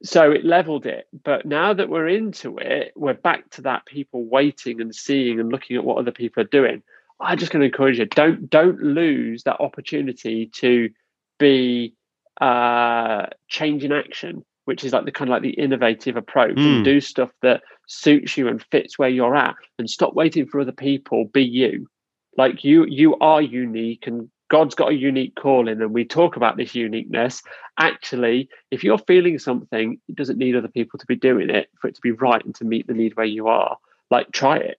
So 0.02 0.30
it 0.30 0.44
leveled 0.44 0.86
it. 0.86 1.08
But 1.24 1.44
now 1.44 1.72
that 1.74 1.88
we're 1.88 2.08
into 2.08 2.58
it, 2.58 2.92
we're 2.94 3.14
back 3.14 3.50
to 3.50 3.62
that 3.62 3.86
people 3.86 4.24
waiting 4.24 4.80
and 4.80 4.94
seeing 4.94 5.40
and 5.40 5.50
looking 5.50 5.76
at 5.76 5.84
what 5.84 5.98
other 5.98 6.12
people 6.12 6.42
are 6.42 6.46
doing. 6.46 6.82
I'm 7.20 7.38
just 7.38 7.50
going 7.50 7.60
to 7.60 7.66
encourage 7.66 7.98
you 7.98 8.06
don't 8.06 8.48
don't 8.48 8.80
lose 8.80 9.42
that 9.42 9.60
opportunity 9.60 10.46
to 10.54 10.90
be 11.38 11.94
uh, 12.40 13.26
change 13.48 13.84
in 13.84 13.92
action 13.92 14.44
which 14.68 14.84
is 14.84 14.92
like 14.92 15.06
the 15.06 15.10
kind 15.10 15.30
of 15.30 15.32
like 15.32 15.40
the 15.40 15.58
innovative 15.62 16.14
approach 16.14 16.54
mm. 16.54 16.58
and 16.58 16.76
hmm. 16.76 16.82
do 16.82 17.00
stuff 17.00 17.30
that 17.40 17.62
suits 17.86 18.36
you 18.36 18.48
and 18.48 18.62
fits 18.70 18.98
where 18.98 19.08
you're 19.08 19.34
at 19.34 19.54
and 19.78 19.88
stop 19.88 20.12
waiting 20.12 20.46
for 20.46 20.60
other 20.60 20.72
people 20.72 21.24
be 21.32 21.42
you 21.42 21.88
like 22.36 22.62
you 22.64 22.84
you 22.84 23.16
are 23.16 23.40
unique 23.40 24.06
and 24.06 24.28
god's 24.48 24.74
got 24.74 24.90
a 24.90 24.94
unique 24.94 25.34
calling 25.34 25.80
and 25.80 25.92
we 25.92 26.04
talk 26.04 26.36
about 26.36 26.56
this 26.56 26.74
uniqueness. 26.74 27.42
Actually 27.78 28.48
if 28.70 28.82
you're 28.82 28.98
feeling 28.98 29.38
something 29.38 29.98
it 30.08 30.16
doesn't 30.16 30.38
need 30.38 30.56
other 30.56 30.68
people 30.68 30.98
to 30.98 31.06
be 31.06 31.16
doing 31.16 31.50
it 31.50 31.68
for 31.80 31.88
it 31.88 31.94
to 31.94 32.00
be 32.00 32.12
right 32.12 32.44
and 32.44 32.54
to 32.54 32.64
meet 32.64 32.86
the 32.86 32.94
need 32.94 33.16
where 33.16 33.26
you 33.26 33.48
are. 33.48 33.76
Like 34.10 34.32
try 34.32 34.56
it. 34.56 34.78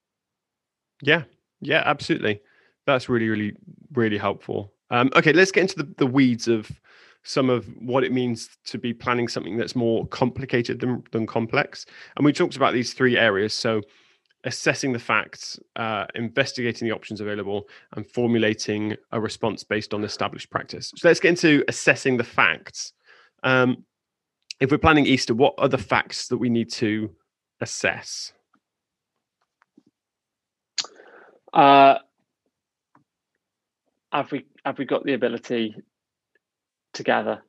Yeah. 1.01 1.23
Yeah 1.61 1.83
absolutely. 1.85 2.41
That's 2.85 3.09
really 3.09 3.29
really 3.29 3.55
really 3.93 4.17
helpful. 4.17 4.73
Um, 4.91 5.11
okay 5.15 5.33
let's 5.33 5.51
get 5.51 5.61
into 5.61 5.77
the, 5.77 5.93
the 5.97 6.07
weeds 6.07 6.47
of 6.47 6.71
some 7.23 7.49
of 7.49 7.65
what 7.79 8.03
it 8.03 8.11
means 8.11 8.49
to 8.65 8.77
be 8.77 8.93
planning 8.93 9.27
something 9.27 9.57
that's 9.57 9.75
more 9.75 10.07
complicated 10.07 10.79
than, 10.79 11.03
than 11.11 11.27
complex. 11.27 11.85
And 12.15 12.25
we 12.25 12.33
talked 12.33 12.55
about 12.55 12.73
these 12.73 12.93
three 12.93 13.17
areas. 13.17 13.53
So, 13.53 13.81
assessing 14.43 14.93
the 14.93 14.99
facts, 14.99 15.59
uh, 15.75 16.05
investigating 16.15 16.87
the 16.87 16.93
options 16.93 17.21
available, 17.21 17.67
and 17.93 18.09
formulating 18.09 18.95
a 19.11 19.19
response 19.19 19.63
based 19.63 19.93
on 19.93 20.03
established 20.03 20.49
practice. 20.49 20.91
So, 20.95 21.07
let's 21.07 21.19
get 21.19 21.29
into 21.29 21.63
assessing 21.67 22.17
the 22.17 22.23
facts. 22.23 22.93
Um, 23.43 23.85
if 24.59 24.71
we're 24.71 24.77
planning 24.77 25.05
Easter, 25.05 25.33
what 25.33 25.55
are 25.57 25.69
the 25.69 25.77
facts 25.77 26.27
that 26.27 26.37
we 26.37 26.49
need 26.49 26.69
to 26.73 27.09
assess? 27.61 28.33
Uh, 31.53 31.95
have 34.11 34.31
we 34.31 34.45
have 34.65 34.77
we 34.77 34.85
got 34.85 35.03
the 35.03 35.13
ability 35.13 35.75
together? 36.93 37.41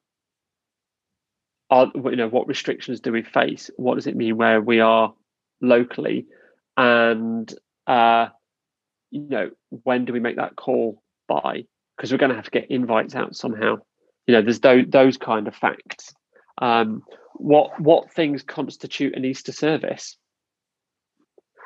Are 1.70 1.90
you 1.94 2.16
know 2.16 2.28
what 2.28 2.48
restrictions 2.48 3.00
do 3.00 3.12
we 3.12 3.22
face? 3.22 3.70
What 3.76 3.96
does 3.96 4.06
it 4.06 4.16
mean 4.16 4.36
where 4.36 4.60
we 4.60 4.80
are 4.80 5.14
locally, 5.60 6.26
and 6.80 7.54
uh, 7.86 8.28
you 9.10 9.28
know 9.28 9.50
when 9.68 10.04
do 10.04 10.12
we 10.12 10.20
make 10.20 10.36
that 10.36 10.56
call 10.56 11.02
by? 11.28 11.64
Because 11.96 12.10
we're 12.10 12.18
going 12.18 12.30
to 12.30 12.36
have 12.36 12.46
to 12.46 12.50
get 12.50 12.70
invites 12.70 13.14
out 13.14 13.36
somehow. 13.36 13.76
You 14.26 14.34
know, 14.34 14.42
there's 14.42 14.60
those 14.60 14.86
those 14.88 15.16
kind 15.16 15.46
of 15.46 15.54
facts. 15.54 16.14
Um, 16.58 17.02
what 17.34 17.78
what 17.80 18.12
things 18.12 18.42
constitute 18.42 19.14
an 19.14 19.24
Easter 19.24 19.52
service? 19.52 20.16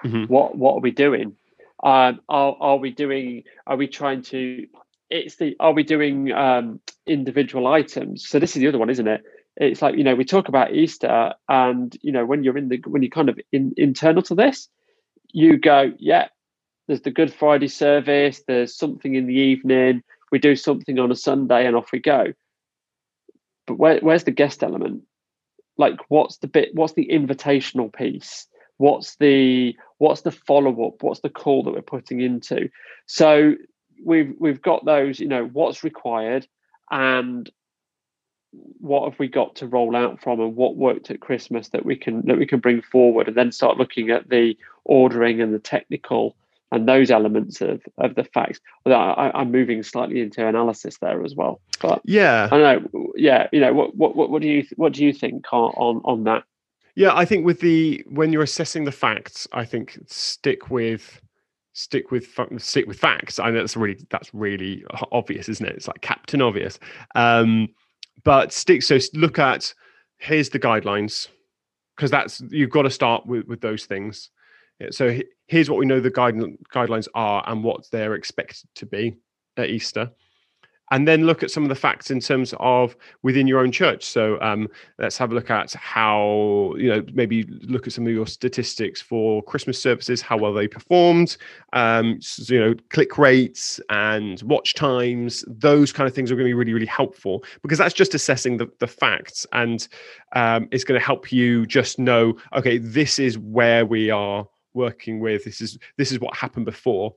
Mm-hmm. 0.05 0.24
What 0.24 0.57
what 0.57 0.74
are 0.77 0.81
we 0.81 0.90
doing? 0.90 1.37
Um, 1.83 2.20
are 2.29 2.57
are 2.61 2.77
we 2.79 2.90
doing? 2.90 3.44
Are 3.66 3.77
we 3.77 3.87
trying 3.87 4.22
to 4.22 4.66
it's 5.11 5.37
the 5.37 5.55
are 5.61 5.72
we 5.72 5.85
doing 5.85 6.33
um, 6.33 6.81
individual 7.07 7.68
items? 7.68 8.27
So 8.27 8.40
this 8.40 8.57
is 8.57 8.61
the 8.61 8.68
other 8.68 8.79
one, 8.79 8.90
isn't 8.90 9.07
it? 9.07 9.22
It's 9.57 9.81
like 9.81 9.96
you 9.96 10.03
know 10.03 10.16
we 10.16 10.24
talk 10.24 10.48
about 10.48 10.74
Easter, 10.74 11.35
and 11.48 11.96
you 12.03 12.11
know 12.11 12.27
when 12.27 12.42
you're 12.42 12.59
in 12.59 12.68
the 12.68 12.83
when 12.87 13.03
you're 13.03 13.11
kind 13.11 13.29
of 13.29 13.38
in, 13.53 13.72
internal 13.77 14.22
to 14.22 14.35
this, 14.35 14.68
you 15.35 15.59
go, 15.59 15.92
yeah, 15.99 16.29
there's 16.87 17.03
the 17.03 17.11
Good 17.11 17.35
Friday 17.35 17.68
service, 17.68 18.42
there's 18.47 18.77
something 18.77 19.16
in 19.16 19.27
the 19.27 19.35
evening, 19.35 20.03
we 20.31 20.38
do 20.38 20.55
something 20.55 20.99
on 20.99 21.11
a 21.11 21.16
Sunday, 21.16 21.66
and 21.66 21.77
off 21.77 21.90
we 21.92 21.99
go. 21.99 22.33
But 23.66 23.79
where, 23.79 23.99
where's 23.99 24.25
the 24.25 24.31
guest 24.31 24.62
element? 24.62 25.03
Like, 25.77 25.99
what's 26.09 26.38
the 26.38 26.47
bit? 26.47 26.70
What's 26.75 26.92
the 26.92 27.09
invitational 27.11 27.92
piece? 27.92 28.47
What's 28.77 29.16
the 29.16 29.75
what's 29.99 30.20
the 30.20 30.31
follow 30.31 30.87
up? 30.87 31.03
What's 31.03 31.20
the 31.20 31.31
call 31.31 31.64
that 31.64 31.73
we're 31.73 31.83
putting 31.83 32.20
into? 32.20 32.68
So 33.07 33.55
we've 34.05 34.35
we've 34.38 34.62
got 34.62 34.85
those 34.85 35.18
you 35.18 35.29
know 35.29 35.47
what's 35.53 35.83
required 35.83 36.47
and 36.90 37.51
what 38.80 39.08
have 39.08 39.18
we 39.18 39.28
got 39.28 39.56
to 39.56 39.66
roll 39.66 39.96
out 39.96 40.20
from 40.20 40.40
and 40.40 40.56
what 40.56 40.76
worked 40.76 41.10
at 41.10 41.20
christmas 41.20 41.68
that 41.68 41.84
we 41.84 41.96
can 41.96 42.24
that 42.26 42.38
we 42.38 42.46
can 42.46 42.60
bring 42.60 42.82
forward 42.82 43.28
and 43.28 43.36
then 43.36 43.52
start 43.52 43.78
looking 43.78 44.10
at 44.10 44.28
the 44.28 44.56
ordering 44.84 45.40
and 45.40 45.54
the 45.54 45.58
technical 45.58 46.36
and 46.72 46.88
those 46.88 47.10
elements 47.10 47.60
of 47.60 47.82
of 47.98 48.14
the 48.14 48.24
facts 48.24 48.60
I, 48.86 49.30
i'm 49.34 49.50
moving 49.50 49.82
slightly 49.82 50.20
into 50.20 50.46
analysis 50.46 50.98
there 50.98 51.24
as 51.24 51.34
well 51.34 51.60
but 51.80 52.00
yeah 52.04 52.48
i 52.50 52.58
don't 52.58 52.94
know 52.94 53.12
yeah 53.16 53.48
you 53.52 53.60
know 53.60 53.72
what 53.72 53.96
what 53.96 54.16
what 54.16 54.42
do 54.42 54.48
you 54.48 54.66
what 54.76 54.92
do 54.92 55.04
you 55.04 55.12
think 55.12 55.52
on 55.52 56.00
on 56.04 56.24
that 56.24 56.44
yeah 56.94 57.14
i 57.14 57.24
think 57.24 57.44
with 57.44 57.60
the 57.60 58.04
when 58.08 58.32
you're 58.32 58.42
assessing 58.42 58.84
the 58.84 58.92
facts 58.92 59.48
i 59.52 59.64
think 59.64 59.98
stick 60.06 60.70
with 60.70 61.20
stick 61.74 62.10
with 62.10 62.38
stick 62.58 62.86
with 62.86 62.98
facts. 62.98 63.38
I 63.38 63.50
know 63.50 63.58
that's 63.58 63.76
really 63.76 63.98
that's 64.08 64.32
really 64.32 64.84
obvious, 65.12 65.48
isn't 65.48 65.66
it? 65.66 65.76
It's 65.76 65.88
like 65.88 66.00
Captain 66.00 66.40
Obvious. 66.40 66.78
Um, 67.14 67.68
but 68.22 68.53
stick. 68.53 68.83
So 68.83 68.98
look 69.14 69.38
at 69.38 69.74
here's 70.18 70.48
the 70.48 70.61
guidelines 70.61 71.29
because 71.96 72.11
that's 72.11 72.42
you've 72.50 72.70
got 72.70 72.83
to 72.83 72.90
start 72.90 73.27
with 73.27 73.46
with 73.46 73.61
those 73.61 73.87
things. 73.87 74.31
So 74.90 75.18
here's 75.46 75.70
what 75.70 75.79
we 75.79 75.87
know 75.87 76.00
the 76.00 76.11
guide, 76.11 76.35
guidelines 76.72 77.09
are 77.14 77.44
and 77.46 77.62
what 77.62 77.88
they're 77.90 78.14
expected 78.14 78.68
to 78.77 78.87
be. 78.87 79.16
at 79.57 79.70
Easter 79.70 80.11
and 80.90 81.09
then 81.09 81.25
look 81.25 81.42
at 81.42 81.51
some 81.51 81.62
of 81.62 81.68
the 81.68 81.75
facts 81.75 82.11
in 82.11 82.20
terms 82.20 82.55
of 82.61 82.97
within 83.23 83.47
your 83.47 83.61
own 83.61 83.73
church. 83.73 84.05
So 84.05 84.40
um, 84.40 84.68
let's 84.99 85.16
have 85.18 85.33
a 85.33 85.35
look 85.35 85.51
at 85.51 85.73
how 85.73 86.75
you 86.77 86.88
know 86.88 87.05
maybe 87.12 87.44
look 87.62 87.87
at 87.87 87.92
some 87.92 88.07
of 88.07 88.12
your 88.12 88.27
statistics 88.27 89.01
for 89.01 89.42
Christmas 89.42 89.81
services, 89.81 90.20
how 90.20 90.37
well 90.37 90.53
they 90.53 90.68
performed, 90.68 91.37
um, 91.73 92.20
so, 92.20 92.55
you 92.55 92.61
know, 92.61 92.75
click 92.90 93.18
rates 93.18 93.81
and 93.90 94.42
watch 94.42 94.75
times. 94.75 95.44
Those 95.49 95.92
kind 95.92 96.07
of 96.07 96.14
things 96.14 96.31
are 96.31 96.37
going 96.37 96.44
to 96.44 96.51
be 96.51 96.55
really 96.55 96.75
really 96.75 96.87
helpful 96.87 97.44
because 97.62 97.79
that's 97.79 97.94
just 97.94 98.14
assessing 98.14 98.57
the, 98.57 98.70
the 98.79 98.87
facts 98.87 99.47
and 99.53 99.88
um, 100.33 100.68
it's 100.70 100.85
going 100.85 100.99
to 100.99 101.05
help 101.05 101.33
you 101.33 101.66
just 101.66 101.99
know 101.99 102.37
okay 102.55 102.79
this 102.79 103.18
is 103.18 103.38
where 103.38 103.87
we 103.87 104.11
are 104.11 104.47
working 104.75 105.20
with 105.20 105.44
this 105.44 105.61
is 105.61 105.79
this 105.97 106.12
is 106.12 106.18
what 106.20 106.37
happened 106.37 106.66
before 106.66 107.14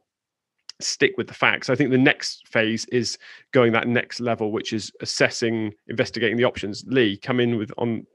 stick 0.80 1.13
with 1.18 1.28
the 1.28 1.34
facts. 1.34 1.70
I 1.70 1.76
think 1.76 1.92
the 1.92 1.98
next 1.98 2.48
phase 2.48 2.86
is 2.86 3.18
going 3.52 3.72
that 3.74 3.88
next 3.88 4.20
level, 4.20 4.52
which 4.52 4.74
is 4.74 4.92
assessing, 5.02 5.74
investigating 5.88 6.38
the 6.38 6.44
options. 6.44 6.84
Lee, 6.88 7.18
come 7.18 7.40
in 7.40 7.58
with 7.58 7.72
on 7.78 8.06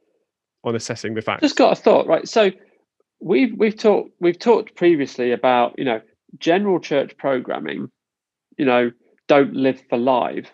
on 0.64 0.76
assessing 0.76 1.14
the 1.14 1.22
facts. 1.22 1.42
Just 1.42 1.56
got 1.56 1.72
a 1.72 1.80
thought, 1.80 2.06
right? 2.06 2.28
So 2.28 2.50
we've 3.20 3.52
we've 3.56 3.76
talked 3.76 4.10
we've 4.20 4.38
talked 4.38 4.76
previously 4.76 5.32
about 5.32 5.74
you 5.78 5.84
know 5.84 6.00
general 6.38 6.78
church 6.80 7.16
programming. 7.18 7.90
You 8.58 8.64
know, 8.64 8.90
don't 9.28 9.54
live 9.54 9.82
for 9.88 9.98
live. 9.98 10.50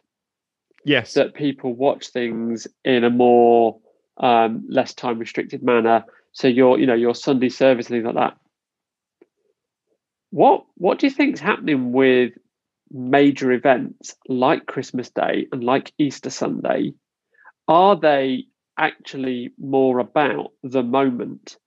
Yes, 0.84 1.14
that 1.14 1.34
people 1.34 1.74
watch 1.74 2.08
things 2.08 2.66
in 2.84 3.04
a 3.04 3.10
more 3.10 3.78
um, 4.18 4.64
less 4.68 4.94
time 4.94 5.18
restricted 5.18 5.62
manner. 5.62 6.04
So 6.32 6.48
your 6.48 6.78
you 6.78 6.86
know 6.86 6.94
your 6.94 7.14
Sunday 7.14 7.48
service 7.48 7.86
and 7.86 7.96
things 7.96 8.06
like 8.06 8.14
that 8.14 8.38
what 10.30 10.64
what 10.76 10.98
do 10.98 11.06
you 11.06 11.12
think 11.12 11.34
is 11.34 11.40
happening 11.40 11.92
with 11.92 12.32
major 12.90 13.52
events 13.52 14.14
like 14.28 14.66
Christmas 14.66 15.10
Day 15.10 15.46
and 15.52 15.62
like 15.64 15.92
Easter 15.98 16.30
Sunday? 16.30 16.94
Are 17.66 17.96
they 17.96 18.44
actually 18.78 19.52
more 19.58 19.98
about 19.98 20.52
the 20.62 20.82
moment, 20.82 21.58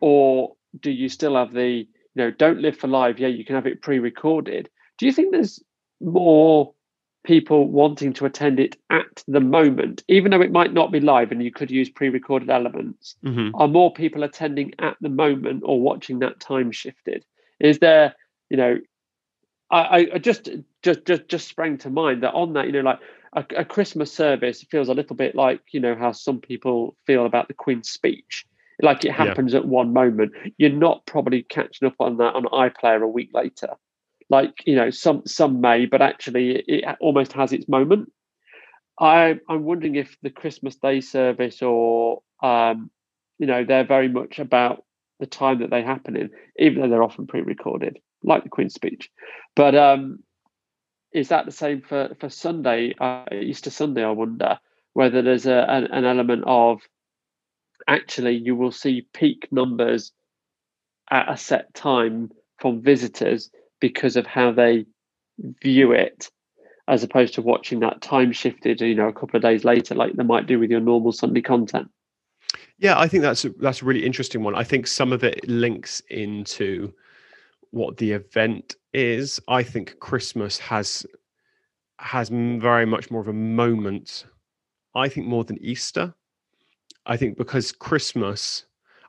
or 0.00 0.54
do 0.80 0.90
you 0.90 1.08
still 1.08 1.36
have 1.36 1.52
the 1.52 1.68
you 1.68 1.86
know 2.14 2.30
don't 2.30 2.60
live 2.60 2.76
for 2.76 2.88
live? 2.88 3.18
Yeah, 3.18 3.28
you 3.28 3.44
can 3.44 3.56
have 3.56 3.66
it 3.66 3.82
pre-recorded. 3.82 4.68
Do 4.98 5.06
you 5.06 5.12
think 5.12 5.32
there's 5.32 5.62
more 6.00 6.74
people 7.24 7.68
wanting 7.68 8.12
to 8.12 8.26
attend 8.26 8.58
it 8.58 8.76
at 8.90 9.22
the 9.28 9.40
moment, 9.40 10.02
even 10.08 10.30
though 10.30 10.40
it 10.40 10.50
might 10.50 10.72
not 10.72 10.90
be 10.90 11.00
live 11.00 11.30
and 11.30 11.42
you 11.42 11.52
could 11.52 11.70
use 11.70 11.88
pre-recorded 11.88 12.50
elements? 12.50 13.16
Mm-hmm. 13.24 13.54
Are 13.54 13.68
more 13.68 13.92
people 13.92 14.24
attending 14.24 14.72
at 14.80 14.96
the 15.00 15.08
moment 15.08 15.62
or 15.64 15.80
watching 15.80 16.18
that 16.20 16.40
time 16.40 16.72
shifted? 16.72 17.24
Is 17.62 17.78
there, 17.78 18.14
you 18.50 18.56
know, 18.56 18.78
I, 19.70 20.08
I 20.14 20.18
just 20.18 20.48
just 20.82 21.04
just 21.06 21.28
just 21.28 21.48
sprang 21.48 21.78
to 21.78 21.90
mind 21.90 22.22
that 22.22 22.34
on 22.34 22.52
that, 22.54 22.66
you 22.66 22.72
know, 22.72 22.80
like 22.80 23.00
a, 23.34 23.60
a 23.60 23.64
Christmas 23.64 24.12
service 24.12 24.62
feels 24.70 24.88
a 24.88 24.94
little 24.94 25.16
bit 25.16 25.34
like 25.34 25.62
you 25.72 25.80
know 25.80 25.94
how 25.94 26.12
some 26.12 26.40
people 26.40 26.96
feel 27.06 27.24
about 27.24 27.48
the 27.48 27.54
Queen's 27.54 27.88
speech 27.88 28.44
like 28.82 29.04
it 29.04 29.12
happens 29.12 29.52
yeah. 29.52 29.60
at 29.60 29.66
one 29.66 29.92
moment. 29.92 30.32
You're 30.58 30.70
not 30.70 31.06
probably 31.06 31.42
catching 31.42 31.86
up 31.86 31.94
on 32.00 32.16
that 32.18 32.34
on 32.34 32.44
iPlayer 32.44 33.02
a 33.02 33.06
week 33.06 33.30
later. 33.32 33.68
Like 34.28 34.62
you 34.66 34.76
know, 34.76 34.90
some 34.90 35.22
some 35.26 35.60
may, 35.60 35.86
but 35.86 36.02
actually 36.02 36.56
it, 36.56 36.64
it 36.66 36.84
almost 37.00 37.32
has 37.34 37.52
its 37.52 37.68
moment. 37.68 38.12
I 38.98 39.38
I'm 39.48 39.64
wondering 39.64 39.94
if 39.94 40.16
the 40.22 40.30
Christmas 40.30 40.76
Day 40.76 41.00
service 41.00 41.62
or 41.62 42.22
um, 42.42 42.90
you 43.38 43.46
know 43.46 43.64
they're 43.64 43.86
very 43.86 44.08
much 44.08 44.38
about 44.38 44.84
the 45.22 45.26
time 45.26 45.60
that 45.60 45.70
they 45.70 45.82
happen 45.82 46.16
in, 46.16 46.30
even 46.58 46.82
though 46.82 46.88
they're 46.88 47.02
often 47.02 47.28
pre-recorded, 47.28 47.98
like 48.24 48.42
the 48.42 48.50
Queen's 48.50 48.74
speech. 48.74 49.08
But 49.54 49.76
um, 49.76 50.18
is 51.12 51.28
that 51.28 51.46
the 51.46 51.52
same 51.52 51.80
for 51.80 52.10
for 52.18 52.28
Sunday, 52.28 52.94
uh, 53.00 53.24
Easter 53.32 53.70
Sunday? 53.70 54.02
I 54.02 54.10
wonder 54.10 54.58
whether 54.94 55.22
there's 55.22 55.46
a, 55.46 55.64
an, 55.68 55.84
an 55.84 56.04
element 56.04 56.42
of 56.44 56.80
actually 57.86 58.34
you 58.36 58.56
will 58.56 58.72
see 58.72 59.06
peak 59.14 59.48
numbers 59.52 60.12
at 61.08 61.30
a 61.30 61.36
set 61.36 61.72
time 61.72 62.30
from 62.58 62.82
visitors 62.82 63.50
because 63.80 64.16
of 64.16 64.26
how 64.26 64.50
they 64.50 64.86
view 65.62 65.92
it 65.92 66.30
as 66.88 67.02
opposed 67.02 67.34
to 67.34 67.42
watching 67.42 67.80
that 67.80 68.00
time 68.00 68.32
shifted 68.32 68.80
you 68.80 68.94
know 68.94 69.08
a 69.08 69.12
couple 69.12 69.36
of 69.36 69.42
days 69.42 69.64
later 69.64 69.94
like 69.94 70.12
they 70.14 70.22
might 70.22 70.46
do 70.46 70.58
with 70.58 70.70
your 70.70 70.80
normal 70.80 71.12
sunday 71.12 71.40
content 71.40 71.88
yeah, 72.82 72.98
I 72.98 73.06
think 73.06 73.22
that's 73.22 73.44
a, 73.44 73.50
that's 73.60 73.80
a 73.80 73.84
really 73.84 74.04
interesting 74.04 74.42
one. 74.42 74.56
I 74.56 74.64
think 74.64 74.88
some 74.88 75.12
of 75.12 75.22
it 75.22 75.48
links 75.48 76.02
into 76.10 76.92
what 77.70 77.96
the 77.96 78.10
event 78.10 78.74
is. 78.92 79.40
I 79.46 79.62
think 79.62 80.00
Christmas 80.00 80.58
has 80.58 81.06
has 82.00 82.28
very 82.28 82.84
much 82.84 83.08
more 83.08 83.20
of 83.20 83.28
a 83.28 83.32
moment. 83.32 84.26
I 84.96 85.08
think 85.08 85.28
more 85.28 85.44
than 85.44 85.62
Easter. 85.62 86.12
I 87.06 87.16
think 87.16 87.36
because 87.36 87.70
Christmas, 87.70 88.64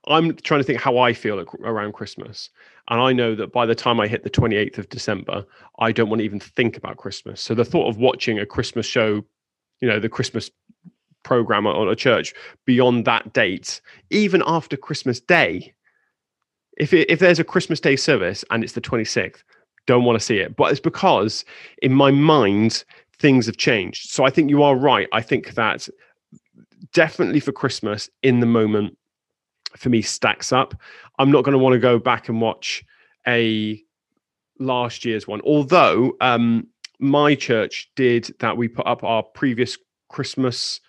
I'm 0.06 0.36
trying 0.36 0.60
to 0.60 0.64
think 0.64 0.80
how 0.80 1.00
I 1.00 1.12
feel 1.12 1.44
around 1.64 1.94
Christmas. 1.94 2.52
And 2.90 3.02
I 3.02 3.12
know 3.12 3.34
that 3.34 3.52
by 3.52 3.66
the 3.66 3.74
time 3.74 4.00
I 4.00 4.08
hit 4.08 4.24
the 4.24 4.30
28th 4.30 4.78
of 4.78 4.90
December, 4.90 5.46
I 5.80 5.92
don't 5.92 6.10
want 6.10 6.20
to 6.20 6.26
even 6.26 6.40
think 6.40 6.78
about 6.78 6.98
Christmas. 6.98 7.42
So 7.42 7.56
the 7.56 7.66
thought 7.66 7.90
of 7.90 7.98
watching 7.98 8.38
a 8.38 8.46
Christmas 8.46 8.86
show, 8.86 9.26
you 9.82 9.88
know, 9.88 10.00
the 10.00 10.10
Christmas 10.10 10.52
program 11.24 11.66
on 11.66 11.88
a 11.88 11.96
church 11.96 12.34
beyond 12.66 13.06
that 13.06 13.34
date, 13.34 13.82
even 14.10 14.44
after 14.46 14.78
Christmas 14.78 15.20
Day. 15.20 15.74
If 16.78 16.94
it, 16.94 17.10
if 17.10 17.20
there's 17.20 17.40
a 17.40 17.44
Christmas 17.44 17.80
Day 17.80 17.96
service 17.96 18.44
and 18.50 18.64
it's 18.64 18.74
the 18.74 18.82
26th, 18.82 19.44
don't 19.86 20.06
want 20.06 20.20
to 20.20 20.26
see 20.26 20.38
it. 20.38 20.56
But 20.56 20.72
it's 20.72 20.80
because 20.80 21.46
in 21.82 21.94
my 21.94 22.12
mind 22.12 22.84
things 23.20 23.46
have 23.46 23.58
changed. 23.58 24.10
So 24.10 24.26
I 24.26 24.30
think 24.30 24.50
you 24.50 24.64
are 24.64 24.76
right. 24.76 25.08
I 25.12 25.22
think 25.22 25.54
that 25.54 25.88
definitely 26.94 27.40
for 27.40 27.52
Christmas 27.52 28.10
in 28.22 28.40
the 28.40 28.46
moment 28.46 28.98
for 29.78 29.90
me 29.90 30.02
stacks 30.02 30.52
up. 30.52 30.76
I'm 31.20 31.32
not 31.32 31.44
going 31.44 31.54
to 31.54 31.60
want 31.60 31.74
to 31.74 31.80
go 31.80 32.00
back 32.00 32.30
and 32.30 32.42
watch 32.42 32.84
a 33.28 33.82
last 34.60 35.06
year's 35.06 35.28
one. 35.28 35.42
Although 35.42 36.14
um, 36.22 36.68
my 37.00 37.36
church 37.36 37.90
did 37.96 38.34
that, 38.40 38.58
we 38.58 38.68
put 38.68 38.88
up 38.88 39.04
our 39.04 39.24
previous 39.24 39.78
Christmas 40.10 40.80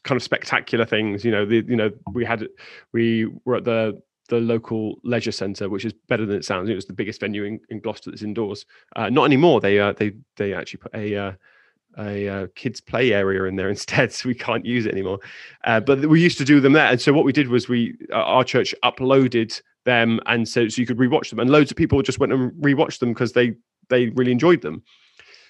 kind 0.00 0.16
of 0.16 0.22
spectacular 0.22 0.84
things. 0.84 1.24
You 1.24 1.30
know, 1.30 1.44
the 1.44 1.64
you 1.66 1.76
know 1.76 1.90
we 2.12 2.24
had 2.24 2.46
we 2.92 3.26
were 3.44 3.56
at 3.56 3.64
the 3.64 4.00
the 4.28 4.38
local 4.38 4.98
leisure 5.04 5.32
centre, 5.32 5.68
which 5.68 5.84
is 5.84 5.92
better 6.08 6.24
than 6.24 6.36
it 6.36 6.44
sounds. 6.44 6.70
It 6.70 6.74
was 6.74 6.86
the 6.86 6.92
biggest 6.92 7.20
venue 7.20 7.44
in, 7.44 7.60
in 7.68 7.80
Gloucester 7.80 8.10
that's 8.10 8.22
indoors. 8.22 8.64
Uh, 8.96 9.10
not 9.10 9.24
anymore. 9.24 9.60
They 9.60 9.78
uh, 9.78 9.92
they 9.92 10.12
they 10.36 10.54
actually 10.54 10.78
put 10.78 10.94
a 10.94 11.16
uh, 11.16 11.32
a 11.98 12.28
uh, 12.28 12.46
kids 12.54 12.80
play 12.80 13.12
area 13.12 13.44
in 13.44 13.56
there 13.56 13.68
instead, 13.76 14.12
so 14.12 14.28
we 14.28 14.34
can't 14.34 14.64
use 14.64 14.86
it 14.86 14.92
anymore. 14.92 15.18
Uh, 15.64 15.80
but 15.80 16.06
we 16.06 16.20
used 16.20 16.38
to 16.38 16.44
do 16.44 16.60
them 16.60 16.72
there, 16.72 16.86
and 16.86 17.00
so 17.00 17.12
what 17.12 17.24
we 17.24 17.32
did 17.32 17.48
was 17.48 17.68
we 17.68 17.96
uh, 18.10 18.16
our 18.16 18.44
church 18.44 18.74
uploaded 18.84 19.60
them, 19.84 20.20
and 20.26 20.48
so 20.48 20.68
so 20.68 20.80
you 20.80 20.86
could 20.86 20.98
rewatch 20.98 21.30
them, 21.30 21.38
and 21.38 21.50
loads 21.50 21.70
of 21.70 21.76
people 21.76 22.00
just 22.02 22.18
went 22.18 22.32
and 22.32 22.52
rewatched 22.52 22.98
them 23.00 23.10
because 23.10 23.32
they 23.32 23.54
they 23.88 24.08
really 24.10 24.32
enjoyed 24.32 24.62
them. 24.62 24.82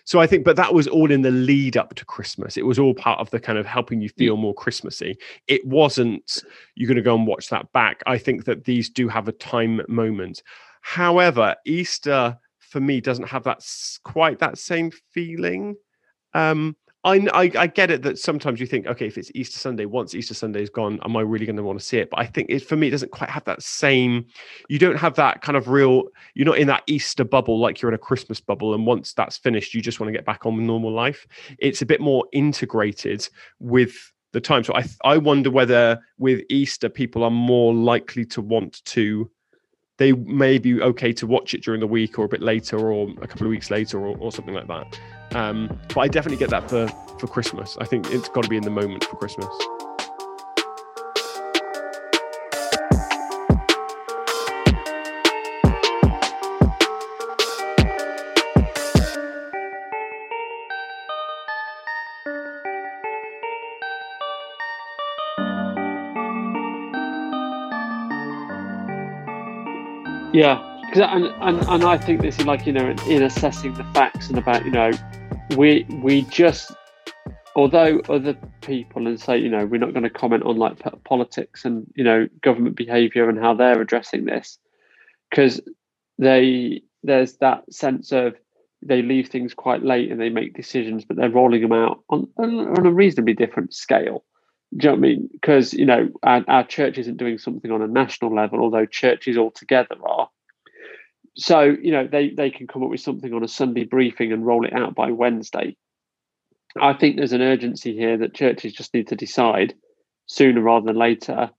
So 0.04 0.20
I 0.20 0.26
think, 0.26 0.44
but 0.44 0.56
that 0.56 0.74
was 0.74 0.88
all 0.88 1.10
in 1.10 1.22
the 1.22 1.30
lead 1.30 1.76
up 1.76 1.94
to 1.94 2.04
Christmas. 2.04 2.56
It 2.56 2.66
was 2.66 2.78
all 2.78 2.94
part 2.94 3.20
of 3.20 3.30
the 3.30 3.38
kind 3.38 3.58
of 3.58 3.66
helping 3.66 4.00
you 4.00 4.08
feel 4.08 4.36
more 4.36 4.54
Christmassy. 4.54 5.16
It 5.46 5.64
wasn't 5.64 6.42
you're 6.74 6.88
going 6.88 6.96
to 6.96 7.02
go 7.02 7.14
and 7.14 7.26
watch 7.26 7.48
that 7.50 7.70
back. 7.72 8.02
I 8.06 8.18
think 8.18 8.44
that 8.46 8.64
these 8.64 8.90
do 8.90 9.08
have 9.08 9.28
a 9.28 9.32
time 9.32 9.80
moment. 9.88 10.42
However, 10.80 11.54
Easter 11.64 12.36
for 12.58 12.80
me 12.80 13.00
doesn't 13.00 13.28
have 13.28 13.44
that 13.44 13.60
quite 14.02 14.38
that 14.40 14.58
same 14.58 14.90
feeling. 15.12 15.76
Um, 16.34 16.76
I, 17.04 17.26
I, 17.34 17.50
I 17.58 17.66
get 17.66 17.90
it 17.90 18.02
that 18.02 18.18
sometimes 18.18 18.60
you 18.60 18.66
think, 18.66 18.86
okay, 18.86 19.06
if 19.06 19.18
it's 19.18 19.30
Easter 19.34 19.58
Sunday, 19.58 19.86
once 19.86 20.14
Easter 20.14 20.34
Sunday 20.34 20.62
is 20.62 20.70
gone, 20.70 21.00
am 21.04 21.16
I 21.16 21.22
really 21.22 21.46
going 21.46 21.56
to 21.56 21.62
want 21.62 21.78
to 21.78 21.84
see 21.84 21.98
it? 21.98 22.10
But 22.10 22.20
I 22.20 22.26
think 22.26 22.48
it 22.48 22.60
for 22.60 22.76
me, 22.76 22.88
it 22.88 22.90
doesn't 22.90 23.10
quite 23.10 23.30
have 23.30 23.44
that 23.44 23.62
same. 23.62 24.26
You 24.68 24.78
don't 24.78 24.96
have 24.96 25.16
that 25.16 25.42
kind 25.42 25.56
of 25.56 25.68
real. 25.68 26.04
You're 26.34 26.46
not 26.46 26.58
in 26.58 26.68
that 26.68 26.84
Easter 26.86 27.24
bubble 27.24 27.58
like 27.58 27.82
you're 27.82 27.90
in 27.90 27.94
a 27.94 27.98
Christmas 27.98 28.40
bubble, 28.40 28.74
and 28.74 28.86
once 28.86 29.14
that's 29.14 29.36
finished, 29.36 29.74
you 29.74 29.82
just 29.82 29.98
want 29.98 30.08
to 30.08 30.16
get 30.16 30.24
back 30.24 30.46
on 30.46 30.64
normal 30.64 30.92
life. 30.92 31.26
It's 31.58 31.82
a 31.82 31.86
bit 31.86 32.00
more 32.00 32.24
integrated 32.32 33.28
with 33.58 34.12
the 34.32 34.40
time. 34.40 34.62
So 34.62 34.74
I 34.74 34.84
I 35.04 35.18
wonder 35.18 35.50
whether 35.50 36.00
with 36.18 36.42
Easter 36.50 36.88
people 36.88 37.24
are 37.24 37.30
more 37.30 37.74
likely 37.74 38.24
to 38.26 38.40
want 38.40 38.84
to 38.86 39.28
they 40.02 40.12
may 40.12 40.58
be 40.58 40.82
okay 40.82 41.12
to 41.12 41.28
watch 41.28 41.54
it 41.54 41.62
during 41.62 41.78
the 41.78 41.86
week 41.86 42.18
or 42.18 42.24
a 42.24 42.28
bit 42.28 42.42
later 42.42 42.76
or 42.76 43.08
a 43.22 43.26
couple 43.28 43.46
of 43.46 43.50
weeks 43.50 43.70
later 43.70 44.00
or, 44.00 44.16
or 44.18 44.32
something 44.32 44.52
like 44.52 44.66
that. 44.66 44.98
Um, 45.36 45.78
but 45.94 46.00
I 46.00 46.08
definitely 46.08 46.38
get 46.38 46.50
that 46.50 46.68
for, 46.68 46.88
for 47.20 47.28
Christmas. 47.28 47.76
I 47.80 47.84
think 47.84 48.10
it's 48.10 48.28
got 48.28 48.42
to 48.42 48.50
be 48.50 48.56
in 48.56 48.64
the 48.64 48.70
moment 48.70 49.04
for 49.04 49.14
Christmas. 49.14 49.46
Yeah, 70.32 70.80
because 70.86 71.08
and, 71.10 71.26
and 71.42 71.68
and 71.68 71.84
I 71.84 71.98
think 71.98 72.22
this 72.22 72.38
is 72.38 72.46
like 72.46 72.66
you 72.66 72.72
know 72.72 72.94
in 73.06 73.22
assessing 73.22 73.74
the 73.74 73.84
facts 73.92 74.28
and 74.28 74.38
about 74.38 74.64
you 74.64 74.70
know 74.70 74.90
we 75.56 75.84
we 76.02 76.22
just 76.22 76.72
although 77.54 78.00
other 78.08 78.34
people 78.62 79.06
and 79.06 79.20
say 79.20 79.36
you 79.36 79.50
know 79.50 79.66
we're 79.66 79.78
not 79.78 79.92
going 79.92 80.04
to 80.04 80.10
comment 80.10 80.42
on 80.44 80.56
like 80.56 80.78
politics 81.04 81.64
and 81.64 81.86
you 81.94 82.04
know 82.04 82.26
government 82.42 82.76
behavior 82.76 83.28
and 83.28 83.38
how 83.38 83.52
they're 83.54 83.80
addressing 83.80 84.24
this 84.24 84.58
because 85.30 85.60
they 86.18 86.80
there's 87.02 87.36
that 87.38 87.70
sense 87.72 88.10
of 88.12 88.34
they 88.80 89.02
leave 89.02 89.28
things 89.28 89.52
quite 89.54 89.82
late 89.82 90.10
and 90.10 90.20
they 90.20 90.30
make 90.30 90.54
decisions 90.54 91.04
but 91.04 91.16
they're 91.16 91.30
rolling 91.30 91.60
them 91.60 91.72
out 91.72 92.02
on, 92.08 92.26
on 92.38 92.86
a 92.86 92.92
reasonably 92.92 93.34
different 93.34 93.74
scale 93.74 94.24
do 94.76 94.86
you 94.86 94.90
know 94.90 94.98
what 94.98 95.06
I 95.06 95.08
mean? 95.08 95.28
Because 95.30 95.74
you 95.74 95.84
know 95.84 96.08
our, 96.22 96.44
our 96.48 96.66
church 96.66 96.98
isn't 96.98 97.18
doing 97.18 97.38
something 97.38 97.70
on 97.70 97.82
a 97.82 97.86
national 97.86 98.34
level, 98.34 98.60
although 98.60 98.86
churches 98.86 99.36
altogether 99.36 99.96
are. 100.04 100.28
So 101.36 101.60
you 101.60 101.92
know 101.92 102.06
they 102.06 102.30
they 102.30 102.50
can 102.50 102.66
come 102.66 102.82
up 102.82 102.90
with 102.90 103.00
something 103.00 103.32
on 103.32 103.44
a 103.44 103.48
Sunday 103.48 103.84
briefing 103.84 104.32
and 104.32 104.46
roll 104.46 104.64
it 104.64 104.72
out 104.72 104.94
by 104.94 105.10
Wednesday. 105.10 105.76
I 106.80 106.94
think 106.94 107.16
there's 107.16 107.34
an 107.34 107.42
urgency 107.42 107.94
here 107.94 108.16
that 108.18 108.34
churches 108.34 108.72
just 108.72 108.94
need 108.94 109.08
to 109.08 109.16
decide 109.16 109.74
sooner 110.26 110.62
rather 110.62 110.86
than 110.86 110.96
later, 110.96 111.50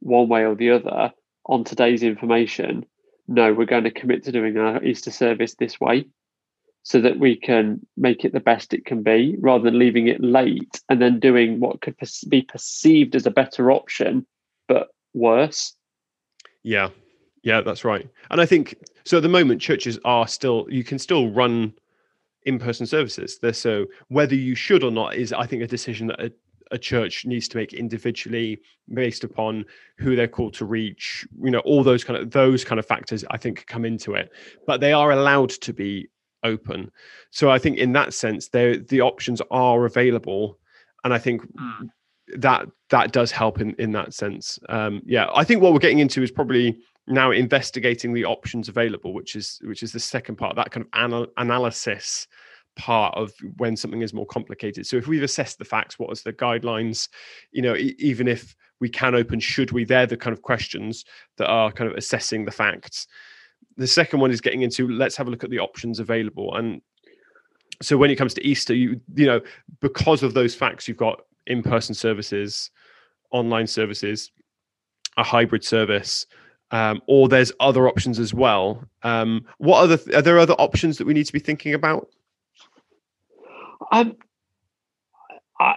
one 0.00 0.28
way 0.28 0.46
or 0.46 0.54
the 0.54 0.70
other, 0.70 1.12
on 1.44 1.64
today's 1.64 2.02
information. 2.02 2.86
No, 3.28 3.52
we're 3.52 3.66
going 3.66 3.84
to 3.84 3.90
commit 3.90 4.24
to 4.24 4.32
doing 4.32 4.56
our 4.56 4.82
Easter 4.82 5.10
service 5.10 5.56
this 5.56 5.78
way 5.78 6.06
so 6.86 7.00
that 7.00 7.18
we 7.18 7.34
can 7.34 7.84
make 7.96 8.24
it 8.24 8.32
the 8.32 8.38
best 8.38 8.72
it 8.72 8.86
can 8.86 9.02
be 9.02 9.34
rather 9.40 9.64
than 9.64 9.76
leaving 9.76 10.06
it 10.06 10.22
late 10.22 10.80
and 10.88 11.02
then 11.02 11.18
doing 11.18 11.58
what 11.58 11.80
could 11.80 11.96
be 12.28 12.42
perceived 12.42 13.16
as 13.16 13.26
a 13.26 13.30
better 13.30 13.72
option 13.72 14.24
but 14.68 14.86
worse. 15.12 15.74
Yeah. 16.62 16.90
Yeah 17.42 17.60
that's 17.62 17.84
right. 17.84 18.08
And 18.30 18.40
i 18.40 18.46
think 18.46 18.76
so 19.04 19.16
at 19.16 19.24
the 19.24 19.28
moment 19.28 19.60
churches 19.60 19.98
are 20.04 20.28
still 20.28 20.64
you 20.70 20.84
can 20.84 21.00
still 21.00 21.28
run 21.32 21.74
in-person 22.44 22.86
services. 22.86 23.40
So 23.52 23.86
whether 24.06 24.36
you 24.36 24.54
should 24.54 24.84
or 24.84 24.92
not 24.92 25.16
is 25.16 25.32
i 25.32 25.44
think 25.44 25.64
a 25.64 25.66
decision 25.66 26.06
that 26.06 26.20
a, 26.20 26.32
a 26.70 26.78
church 26.78 27.26
needs 27.26 27.48
to 27.48 27.56
make 27.56 27.72
individually 27.74 28.60
based 28.94 29.24
upon 29.24 29.64
who 29.98 30.14
they're 30.14 30.28
called 30.28 30.54
to 30.54 30.64
reach 30.64 31.26
you 31.42 31.50
know 31.50 31.64
all 31.70 31.82
those 31.82 32.04
kind 32.04 32.16
of 32.16 32.30
those 32.30 32.64
kind 32.64 32.78
of 32.78 32.86
factors 32.86 33.24
i 33.30 33.36
think 33.36 33.66
come 33.66 33.84
into 33.84 34.14
it. 34.14 34.30
But 34.68 34.80
they 34.80 34.92
are 34.92 35.10
allowed 35.10 35.50
to 35.50 35.72
be 35.72 36.08
open. 36.46 36.90
So 37.30 37.50
I 37.50 37.58
think 37.58 37.78
in 37.78 37.92
that 37.92 38.14
sense, 38.14 38.48
there 38.48 38.78
the 38.78 39.00
options 39.00 39.42
are 39.50 39.84
available, 39.84 40.58
and 41.04 41.12
I 41.12 41.18
think 41.18 41.42
mm. 41.42 41.88
that 42.36 42.66
that 42.90 43.12
does 43.12 43.30
help 43.30 43.60
in 43.60 43.74
in 43.74 43.92
that 43.92 44.14
sense. 44.14 44.58
Um, 44.68 45.02
yeah, 45.04 45.28
I 45.34 45.44
think 45.44 45.60
what 45.60 45.72
we're 45.72 45.78
getting 45.78 45.98
into 45.98 46.22
is 46.22 46.30
probably 46.30 46.78
now 47.06 47.30
investigating 47.30 48.12
the 48.12 48.24
options 48.24 48.68
available, 48.68 49.12
which 49.12 49.36
is 49.36 49.60
which 49.64 49.82
is 49.82 49.92
the 49.92 50.00
second 50.00 50.36
part, 50.36 50.56
that 50.56 50.70
kind 50.70 50.86
of 50.86 51.00
anal- 51.00 51.32
analysis 51.36 52.26
part 52.76 53.16
of 53.16 53.32
when 53.56 53.76
something 53.76 54.02
is 54.02 54.12
more 54.12 54.26
complicated. 54.26 54.86
So 54.86 54.96
if 54.96 55.06
we've 55.06 55.22
assessed 55.22 55.58
the 55.58 55.64
facts, 55.64 55.98
what 55.98 56.12
is 56.12 56.22
the 56.22 56.32
guidelines? 56.32 57.08
You 57.50 57.62
know, 57.62 57.74
e- 57.74 57.96
even 57.98 58.28
if 58.28 58.54
we 58.80 58.88
can 58.88 59.14
open, 59.14 59.40
should 59.40 59.72
we? 59.72 59.84
They're 59.84 60.06
the 60.06 60.16
kind 60.16 60.36
of 60.36 60.42
questions 60.42 61.04
that 61.38 61.48
are 61.48 61.72
kind 61.72 61.90
of 61.90 61.96
assessing 61.96 62.44
the 62.44 62.50
facts 62.50 63.06
the 63.76 63.86
second 63.86 64.20
one 64.20 64.30
is 64.30 64.40
getting 64.40 64.62
into 64.62 64.88
let's 64.88 65.16
have 65.16 65.28
a 65.28 65.30
look 65.30 65.44
at 65.44 65.50
the 65.50 65.58
options 65.58 66.00
available. 66.00 66.54
And 66.56 66.80
so 67.82 67.96
when 67.96 68.10
it 68.10 68.16
comes 68.16 68.34
to 68.34 68.46
easter 68.46 68.74
you 68.74 69.00
you 69.14 69.26
know 69.26 69.40
because 69.80 70.22
of 70.22 70.32
those 70.32 70.54
facts 70.54 70.88
you've 70.88 70.96
got 70.96 71.20
in-person 71.46 71.94
services 71.94 72.70
online 73.32 73.66
services 73.66 74.32
a 75.18 75.22
hybrid 75.22 75.62
service 75.62 76.26
um, 76.70 77.00
or 77.06 77.28
there's 77.28 77.52
other 77.60 77.88
options 77.88 78.18
as 78.18 78.34
well. 78.34 78.82
Um, 79.02 79.44
what 79.58 79.78
other 79.78 79.98
are 80.16 80.22
there 80.22 80.38
other 80.38 80.54
options 80.54 80.98
that 80.98 81.06
we 81.06 81.14
need 81.14 81.26
to 81.26 81.32
be 81.32 81.38
thinking 81.38 81.74
about? 81.74 82.08
Um, 83.92 84.16
I, 85.60 85.76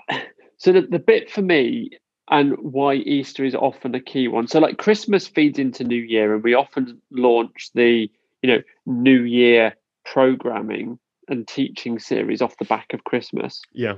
so 0.58 0.72
the, 0.72 0.82
the 0.82 1.00
bit 1.00 1.30
for 1.30 1.42
me 1.42 1.92
and 2.30 2.56
why 2.60 2.96
Easter 2.96 3.44
is 3.44 3.56
often 3.56 3.96
a 3.96 4.00
key 4.00 4.28
one. 4.28 4.48
So 4.48 4.60
like 4.60 4.78
Christmas 4.78 5.28
feeds 5.28 5.58
into 5.58 5.84
New 5.84 6.02
Year 6.02 6.34
and 6.34 6.44
we 6.44 6.54
often 6.54 7.02
launch 7.12 7.72
the, 7.74 8.10
you 8.42 8.50
know, 8.50 8.62
New 8.86 9.24
Year 9.24 9.76
programming 10.06 11.00
and 11.28 11.48
teaching 11.48 12.00
series 12.00 12.42
off 12.42 12.58
the 12.58 12.66
back 12.66 12.94
of 12.94 13.04
Christmas. 13.04 13.62
Yeah. 13.74 13.96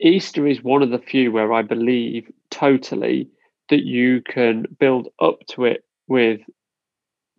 Easter 0.00 0.46
is 0.46 0.62
one 0.62 0.82
of 0.82 0.90
the 0.90 0.98
few 0.98 1.30
where 1.30 1.52
I 1.52 1.62
believe 1.62 2.30
totally 2.50 3.28
that 3.68 3.84
you 3.84 4.22
can 4.22 4.64
build 4.78 5.08
up 5.20 5.40
to 5.50 5.66
it 5.66 5.84
with 6.08 6.40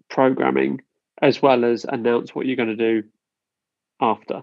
programming 0.10 0.82
as 1.22 1.41
well 1.41 1.65
as 1.65 1.86
announce 1.86 2.34
what 2.34 2.46
you're 2.46 2.56
going 2.56 2.76
to 2.76 3.02
do 3.02 3.08
after. 4.00 4.41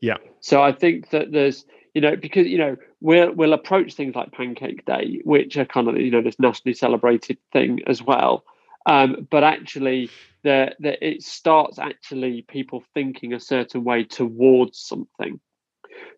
Yeah. 0.00 0.18
So 0.40 0.62
I 0.62 0.72
think 0.72 1.10
that 1.10 1.32
there's 1.32 1.64
you 1.98 2.02
know, 2.02 2.14
because 2.14 2.46
you 2.46 2.58
know 2.58 2.76
we'll 3.00 3.32
we'll 3.32 3.52
approach 3.52 3.94
things 3.94 4.14
like 4.14 4.30
Pancake 4.30 4.84
Day, 4.84 5.20
which 5.24 5.56
are 5.56 5.64
kind 5.64 5.88
of 5.88 5.96
you 5.96 6.12
know 6.12 6.22
this 6.22 6.38
nationally 6.38 6.72
celebrated 6.72 7.38
thing 7.52 7.80
as 7.88 8.00
well. 8.00 8.44
Um, 8.86 9.26
but 9.32 9.42
actually, 9.42 10.08
the, 10.44 10.76
the 10.78 11.04
it 11.04 11.24
starts 11.24 11.80
actually 11.80 12.42
people 12.42 12.84
thinking 12.94 13.32
a 13.32 13.40
certain 13.40 13.82
way 13.82 14.04
towards 14.04 14.78
something. 14.78 15.40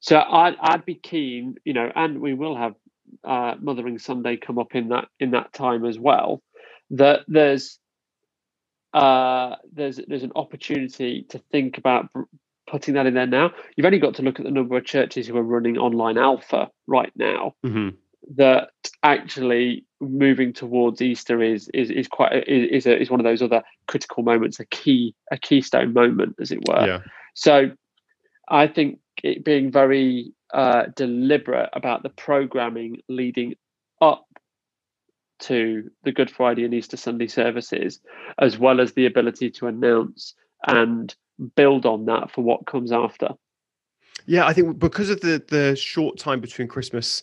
So 0.01 0.19
I'd 0.21 0.57
I'd 0.61 0.85
be 0.85 0.97
keen, 0.97 1.55
you 1.65 1.73
know, 1.73 1.91
and 1.97 2.21
we 2.21 2.35
will 2.35 2.57
have 2.57 2.75
uh, 3.25 3.55
Mothering 3.59 3.99
Sunday 3.99 4.37
come 4.37 4.59
up 4.59 4.75
in 4.75 4.89
that 4.91 5.09
in 5.19 5.31
that 5.31 5.55
time 5.55 5.87
as 5.87 5.99
well. 5.99 6.43
That 6.91 7.21
there's 7.27 7.79
uh, 8.93 9.57
there's 9.73 9.99
there's 10.07 10.25
an 10.25 10.33
opportunity 10.37 11.25
to 11.31 11.39
think 11.51 11.79
about 11.79 12.11
putting 12.71 12.95
that 12.95 13.07
in 13.07 13.15
there 13.15 13.27
now. 13.27 13.51
You've 13.77 13.87
only 13.87 13.99
got 13.99 14.15
to 14.15 14.23
look 14.23 14.39
at 14.39 14.45
the 14.45 14.51
number 14.51 14.77
of 14.77 14.85
churches 14.85 15.27
who 15.27 15.37
are 15.37 15.43
running 15.43 15.77
online 15.77 16.17
alpha 16.17 16.71
right 16.87 17.13
now. 17.17 17.55
Mm-hmm. 17.65 17.97
That 18.37 18.71
actually 19.03 19.85
moving 20.01 20.53
towards 20.53 21.03
Easter 21.03 21.43
is 21.43 21.69
is 21.75 21.91
is 21.91 22.07
quite 22.07 22.47
is 22.47 22.87
a, 22.87 23.01
is 23.01 23.11
one 23.11 23.19
of 23.19 23.25
those 23.25 23.43
other 23.43 23.63
critical 23.89 24.23
moments, 24.23 24.61
a 24.61 24.67
key 24.67 25.15
a 25.33 25.39
keystone 25.39 25.93
moment, 25.93 26.37
as 26.41 26.53
it 26.53 26.61
were. 26.69 26.87
Yeah. 26.87 27.01
So, 27.35 27.71
I 28.49 28.67
think 28.67 29.01
it 29.25 29.45
being 29.45 29.73
very 29.73 30.33
uh, 30.53 30.85
deliberate 30.95 31.71
about 31.73 32.03
the 32.03 32.11
programming 32.11 32.99
leading 33.09 33.55
up 34.01 34.27
to 35.41 35.91
the 36.05 36.13
Good 36.13 36.31
Friday 36.31 36.65
and 36.65 36.75
Easter 36.75 36.97
Sunday 36.97 37.27
services, 37.27 38.01
as 38.39 38.59
well 38.59 38.81
as 38.81 38.93
the 38.93 39.07
ability 39.07 39.51
to 39.53 39.67
announce 39.67 40.35
and 40.67 41.15
build 41.57 41.87
on 41.87 42.07
that 42.07 42.31
for 42.31 42.43
what 42.43 42.67
comes 42.67 42.93
after. 42.93 43.31
Yeah, 44.27 44.47
I 44.47 44.53
think 44.53 44.79
because 44.79 45.11
of 45.11 45.21
the 45.21 45.43
the 45.49 45.77
short 45.77 46.19
time 46.19 46.41
between 46.41 46.69
Christmas 46.69 47.23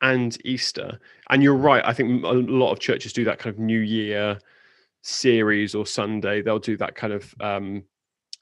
and 0.00 0.36
Easter, 0.44 0.98
and 1.30 1.42
you're 1.42 1.54
right. 1.54 1.84
I 1.84 1.92
think 1.92 2.24
a 2.24 2.28
lot 2.28 2.72
of 2.72 2.80
churches 2.80 3.12
do 3.12 3.24
that 3.24 3.38
kind 3.38 3.54
of 3.54 3.60
New 3.60 3.80
Year 3.80 4.38
series 5.02 5.74
or 5.74 5.86
Sunday. 5.86 6.42
They'll 6.42 6.58
do 6.58 6.76
that 6.78 6.94
kind 6.94 7.12
of 7.12 7.34
um, 7.40 7.84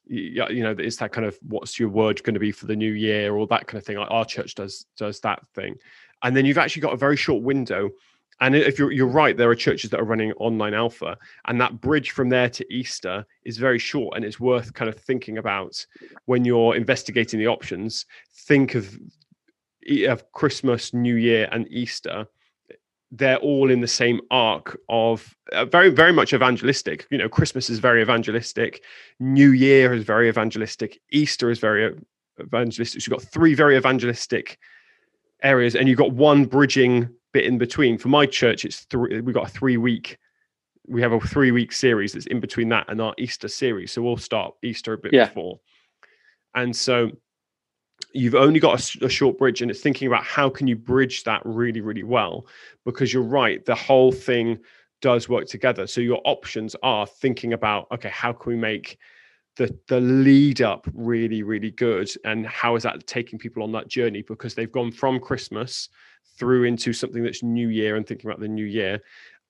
you 0.08 0.62
know, 0.62 0.74
it's 0.78 0.96
that 0.96 1.12
kind 1.12 1.26
of 1.26 1.36
what's 1.42 1.78
your 1.78 1.88
word 1.88 2.22
going 2.22 2.34
to 2.34 2.40
be 2.40 2.52
for 2.52 2.66
the 2.66 2.76
new 2.76 2.92
year 2.92 3.34
or 3.34 3.46
that 3.48 3.66
kind 3.66 3.78
of 3.78 3.84
thing. 3.84 3.96
Our 3.96 4.24
church 4.24 4.54
does 4.54 4.86
does 4.96 5.20
that 5.20 5.40
thing, 5.54 5.76
and 6.22 6.36
then 6.36 6.44
you've 6.44 6.58
actually 6.58 6.82
got 6.82 6.94
a 6.94 6.98
very 6.98 7.16
short 7.16 7.42
window 7.42 7.90
and 8.40 8.54
if 8.54 8.78
you're 8.78 8.92
you're 8.92 9.06
right, 9.06 9.36
there 9.36 9.50
are 9.50 9.54
churches 9.54 9.90
that 9.90 10.00
are 10.00 10.04
running 10.04 10.32
online 10.32 10.74
alpha, 10.74 11.16
and 11.46 11.60
that 11.60 11.80
bridge 11.80 12.10
from 12.10 12.28
there 12.28 12.50
to 12.50 12.72
Easter 12.72 13.24
is 13.44 13.56
very 13.56 13.78
short, 13.78 14.16
and 14.16 14.24
it's 14.24 14.38
worth 14.38 14.74
kind 14.74 14.88
of 14.88 14.96
thinking 14.96 15.38
about 15.38 15.84
when 16.26 16.44
you're 16.44 16.76
investigating 16.76 17.38
the 17.38 17.46
options. 17.46 18.04
Think 18.30 18.74
of 18.74 18.98
of 20.06 20.30
Christmas, 20.32 20.92
New 20.92 21.16
Year, 21.16 21.48
and 21.52 21.66
Easter. 21.70 22.26
They're 23.12 23.38
all 23.38 23.70
in 23.70 23.80
the 23.80 23.86
same 23.86 24.20
arc 24.30 24.76
of 24.88 25.34
uh, 25.52 25.64
very, 25.64 25.90
very 25.90 26.12
much 26.12 26.34
evangelistic. 26.34 27.06
You 27.10 27.18
know, 27.18 27.28
Christmas 27.28 27.70
is 27.70 27.78
very 27.78 28.02
evangelistic, 28.02 28.82
New 29.20 29.52
Year 29.52 29.94
is 29.94 30.02
very 30.02 30.28
evangelistic, 30.28 31.00
Easter 31.12 31.50
is 31.50 31.60
very 31.60 31.96
evangelistic. 32.40 33.00
So 33.00 33.08
you've 33.08 33.18
got 33.18 33.32
three 33.32 33.54
very 33.54 33.76
evangelistic 33.76 34.58
areas, 35.42 35.76
and 35.76 35.88
you've 35.88 35.98
got 35.98 36.12
one 36.12 36.44
bridging 36.44 37.08
bit 37.36 37.44
in 37.44 37.58
between. 37.58 37.98
For 37.98 38.08
my 38.08 38.24
church, 38.24 38.64
it's 38.64 38.80
three. 38.84 39.20
We've 39.20 39.34
got 39.34 39.46
a 39.46 39.50
three 39.50 39.76
week. 39.76 40.16
We 40.88 41.02
have 41.02 41.12
a 41.12 41.20
three 41.20 41.50
week 41.50 41.70
series 41.70 42.14
that's 42.14 42.26
in 42.26 42.40
between 42.40 42.70
that 42.70 42.86
and 42.88 42.98
our 42.98 43.14
Easter 43.18 43.48
series. 43.48 43.92
So 43.92 44.00
we'll 44.00 44.16
start 44.16 44.54
Easter 44.62 44.94
a 44.94 44.98
bit 44.98 45.12
yeah. 45.12 45.26
before, 45.26 45.60
and 46.54 46.74
so 46.74 47.10
you've 48.14 48.34
only 48.34 48.58
got 48.58 48.80
a, 48.80 49.04
a, 49.04 49.08
short 49.10 49.36
bridge, 49.36 49.60
and 49.60 49.70
it's 49.70 49.82
thinking 49.82 50.08
about 50.08 50.24
how 50.24 50.48
can 50.48 50.66
you 50.66 50.76
bridge 50.76 51.24
that 51.24 51.42
really, 51.44 51.82
really 51.82 52.04
well. 52.04 52.46
Because 52.86 53.12
you're 53.12 53.22
right, 53.22 53.62
the 53.66 53.74
whole 53.74 54.12
thing 54.12 54.58
does 55.02 55.28
work 55.28 55.46
together. 55.46 55.86
So 55.86 56.00
your 56.00 56.22
options 56.24 56.74
are 56.82 57.06
thinking 57.06 57.52
about 57.52 57.88
okay, 57.92 58.08
how 58.08 58.32
can 58.32 58.52
we 58.52 58.58
make 58.58 58.96
the 59.56 59.76
the 59.88 60.00
lead 60.00 60.62
up 60.62 60.86
really 60.94 61.42
really 61.42 61.70
good? 61.70 62.10
And 62.24 62.46
how 62.46 62.76
is 62.76 62.82
that 62.84 63.06
taking 63.06 63.38
people 63.38 63.62
on 63.62 63.72
that 63.72 63.88
journey? 63.88 64.22
Because 64.22 64.54
they've 64.54 64.70
gone 64.70 64.92
from 64.92 65.20
christmas 65.20 65.88
through 66.38 66.64
into 66.64 66.92
something 66.92 67.22
that's 67.22 67.42
new 67.42 67.68
year 67.68 67.96
and 67.96 68.06
thinking 68.06 68.30
about 68.30 68.40
the 68.40 68.48
new 68.48 68.66
year 68.66 69.00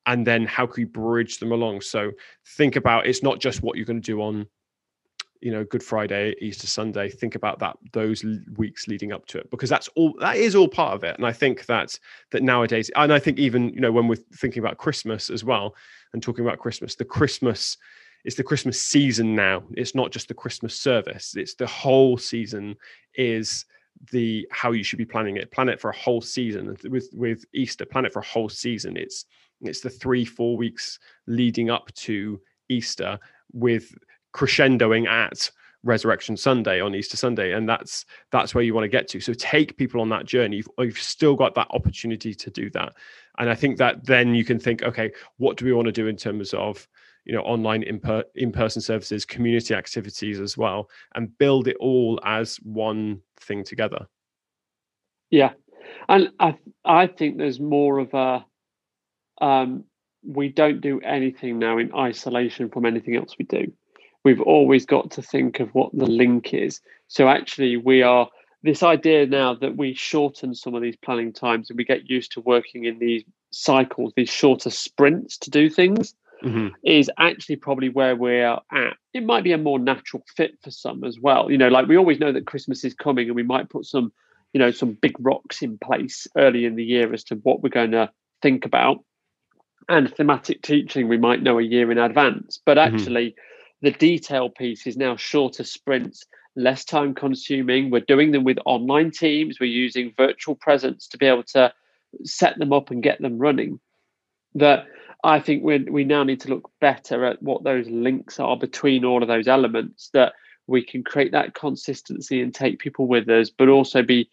and 0.07 0.27
then 0.27 0.47
how 0.47 0.67
can 0.67 0.83
you 0.83 0.87
bridge 0.87 1.39
them 1.39 1.53
along? 1.53 1.81
So 1.81 2.13
think 2.45 2.77
about 2.77 3.07
it's 3.07 3.23
not 3.23 3.41
just 3.41 3.63
what 3.63 3.77
you're 3.77 3.85
going 3.85 4.01
to 4.01 4.13
do 4.13 4.23
on 4.23 4.47
you 5.43 5.53
know 5.53 5.65
good 5.65 5.83
friday 5.83 6.35
easter 6.41 6.67
sunday. 6.67 7.11
Think 7.11 7.35
about 7.35 7.59
that 7.59 7.77
those 7.93 8.25
weeks 8.57 8.89
leading 8.89 9.13
up 9.13 9.27
to 9.27 9.39
it 9.39 9.51
because 9.51 9.69
that's 9.69 9.89
all 9.89 10.15
that 10.21 10.37
is 10.37 10.55
all 10.55 10.67
part 10.67 10.95
of 10.95 11.05
it. 11.05 11.15
And 11.17 11.27
i 11.27 11.33
think 11.33 11.67
that 11.67 11.99
that 12.31 12.43
nowadays 12.43 12.91
and 12.97 13.13
i 13.13 13.19
think 13.19 13.39
even 13.39 13.69
you 13.75 13.81
know 13.81 13.93
when 13.93 14.09
we're 14.09 14.17
thinking 14.17 14.61
about 14.61 14.79
christmas 14.79 15.29
as 15.29 15.45
well 15.45 15.75
and 16.15 16.23
talking 16.23 16.45
about 16.45 16.59
christmas 16.59 16.95
the 16.95 17.05
christmas 17.05 17.77
it's 18.27 18.35
the 18.35 18.43
christmas 18.43 18.79
season 18.81 19.37
now. 19.37 19.63
It's 19.75 19.95
not 19.95 20.11
just 20.11 20.27
the 20.27 20.35
christmas 20.35 20.79
service. 20.79 21.37
It's 21.37 21.55
the 21.55 21.67
whole 21.67 22.19
season 22.19 22.75
is 23.15 23.65
the 24.11 24.47
how 24.51 24.73
you 24.73 24.83
should 24.83 24.99
be 24.99 25.05
planning 25.05 25.37
it. 25.37 25.53
Plan 25.53 25.69
it 25.69 25.81
for 25.81 25.91
a 25.91 25.97
whole 25.97 26.21
season. 26.21 26.77
With 26.91 27.09
with 27.13 27.45
easter 27.55 27.87
plan 27.87 28.05
it 28.05 28.13
for 28.13 28.19
a 28.19 28.27
whole 28.27 28.49
season. 28.49 28.97
It's 28.97 29.27
it's 29.61 29.81
the 29.81 29.91
three 29.91 30.25
four 30.25 30.57
weeks 30.57 30.99
leading 31.29 31.71
up 31.71 31.95
to 31.95 32.41
easter 32.69 33.17
with 33.53 33.95
crescendoing 34.35 35.07
at 35.07 35.49
resurrection 35.85 36.37
sunday 36.37 36.81
on 36.81 36.97
easter 36.97 37.17
sunday. 37.17 37.53
And 37.53 37.69
that's 37.69 38.07
that's 38.33 38.57
where 38.57 38.65
you 38.65 38.75
want 38.75 38.87
to 38.87 38.89
get 38.89 39.07
to. 39.11 39.21
So 39.21 39.35
take 39.35 39.77
people 39.77 40.01
on 40.01 40.09
that 40.09 40.27
journey. 40.27 40.57
You've, 40.57 40.69
you've, 40.79 40.99
still 40.99 41.37
got 41.37 41.55
that 41.55 41.69
opportunity 41.71 42.35
to 42.35 42.51
do 42.51 42.71
that. 42.71 42.93
And 43.39 43.49
i 43.49 43.55
think 43.55 43.79
that 43.79 44.05
then 44.05 44.35
you 44.35 44.45
can 44.45 44.59
think 44.59 44.83
okay 44.83 45.13
what 45.37 45.57
do 45.57 45.65
we 45.65 45.73
want 45.73 45.87
to 45.87 45.93
do 45.93 46.09
in 46.09 46.17
terms 46.17 46.53
of 46.55 46.89
you 47.27 47.35
know 47.35 47.43
online 47.43 47.83
in 47.83 48.01
in-person 48.35 48.81
services 48.81 49.25
community 49.25 49.75
activities 49.75 50.41
as 50.41 50.57
well 50.57 50.89
and 51.15 51.37
build 51.39 51.69
it 51.69 51.77
all 51.81 52.19
as 52.25 52.57
one 52.63 53.21
thing 53.41 53.63
together 53.63 54.07
yeah 55.31 55.53
and 56.09 56.31
i 56.41 56.57
i 56.85 57.07
think 57.07 57.37
there's 57.37 57.61
more 57.61 57.99
of 57.99 58.15
a 58.15 58.45
um 59.45 59.85
we 60.25 60.49
don't 60.49 60.81
do 60.81 61.01
anything 61.01 61.59
now 61.59 61.79
in 61.79 61.95
isolation 61.95 62.69
from 62.69 62.85
anything 62.87 63.17
else 63.17 63.35
we 63.39 63.45
do 63.45 63.71
we've 64.27 64.41
always 64.41 64.85
got 64.85 65.09
to 65.13 65.23
think 65.23 65.61
of 65.61 65.73
what 65.73 65.97
the 65.97 66.05
link 66.05 66.53
is. 66.53 66.81
So 67.07 67.29
actually, 67.29 67.77
we 67.77 68.03
are 68.03 68.29
this 68.65 68.83
idea 68.83 69.25
now 69.25 69.55
that 69.55 69.77
we 69.77 69.95
shorten 69.95 70.53
some 70.53 70.75
of 70.75 70.83
these 70.83 70.97
planning 70.97 71.33
times 71.33 71.71
and 71.71 71.77
we 71.77 71.85
get 71.85 72.11
used 72.11 72.33
to 72.33 72.41
working 72.41 72.87
in 72.87 72.99
these 72.99 73.23
cycles, 73.53 74.13
these 74.17 74.29
shorter 74.29 74.69
sprints 74.69 75.39
to 75.39 75.51
do 75.51 75.71
things. 75.71 76.17
Mm-hmm. 76.45 76.69
Is 76.85 77.11
actually 77.19 77.57
probably 77.57 77.89
where 77.89 78.15
we're 78.15 78.59
at. 78.71 78.97
It 79.15 79.25
might 79.25 79.43
be 79.43 79.53
a 79.53 79.59
more 79.59 79.79
natural 79.79 80.23
fit 80.37 80.59
for 80.63 80.71
some 80.71 81.03
as 81.03 81.19
well. 81.19 81.51
You 81.51 81.57
know, 81.57 81.69
like 81.69 81.89
we 81.89 81.97
always 81.97 82.21
know 82.21 82.33
that 82.33 82.47
Christmas 82.47 82.85
is 82.85 82.95
coming, 82.95 83.29
and 83.29 83.37
we 83.37 83.43
might 83.43 83.71
put 83.71 83.87
some, 83.87 84.13
you 84.53 84.59
know, 84.59 84.71
some 84.71 84.93
big 85.01 85.17
rocks 85.19 85.63
in 85.63 85.79
place 85.79 86.27
early 86.37 86.67
in 86.67 86.77
the 86.77 86.85
year 86.85 87.13
as 87.15 87.25
to 87.25 87.37
what 87.37 87.63
we're 87.63 87.71
going 87.71 87.93
to 87.93 88.11
think 88.43 88.67
about. 88.67 89.03
And 89.89 90.13
thematic 90.15 90.63
teaching, 90.63 91.09
we 91.09 91.17
might 91.17 91.43
know 91.43 91.59
a 91.59 91.63
year 91.63 91.91
in 91.91 91.97
advance. 91.97 92.61
But 92.65 92.77
mm-hmm. 92.77 92.95
actually, 92.95 93.27
mm-hmm 93.29 93.41
the 93.83 93.91
detail 93.91 94.49
piece 94.49 94.87
is 94.87 94.97
now 94.97 95.17
shorter 95.17 95.65
sprints, 95.65 96.25
less 96.55 96.85
time 96.85 97.15
consuming. 97.15 97.91
We're 97.91 98.01
doing 98.01 98.33
them 98.33 98.45
with 98.45 98.59
online 98.65 99.11
teams. 99.11 99.59
We're 99.61 99.67
using 99.67 100.15
virtual 100.17 100.55
presence 100.55 101.07
to 101.09 101.19
be 101.19 101.27
able 101.27 101.45
to 101.55 101.73
set 102.25 102.59
them 102.59 102.73
up 102.73 102.91
and 102.91 103.03
get 103.03 103.21
them 103.21 103.39
running. 103.39 103.79
That 104.55 104.87
I 105.25 105.41
think 105.41 105.63
we 105.63 105.79
we 105.79 106.05
now 106.05 106.23
need 106.23 106.41
to 106.41 106.49
look 106.49 106.71
better 106.81 107.25
at 107.25 107.43
what 107.43 107.65
those 107.65 107.89
links 107.89 108.39
are 108.39 108.57
between 108.57 109.05
all 109.05 109.23
of 109.23 109.29
those 109.29 109.49
elements 109.49 110.11
that 110.13 110.35
we 110.67 110.85
can 110.85 111.03
create 111.03 111.33
that 111.33 111.55
consistency 111.55 112.41
and 112.41 112.55
take 112.55 112.79
people 112.79 113.07
with 113.07 113.29
us, 113.29 113.51
but 113.51 113.69
also 113.69 114.03
be 114.03 114.29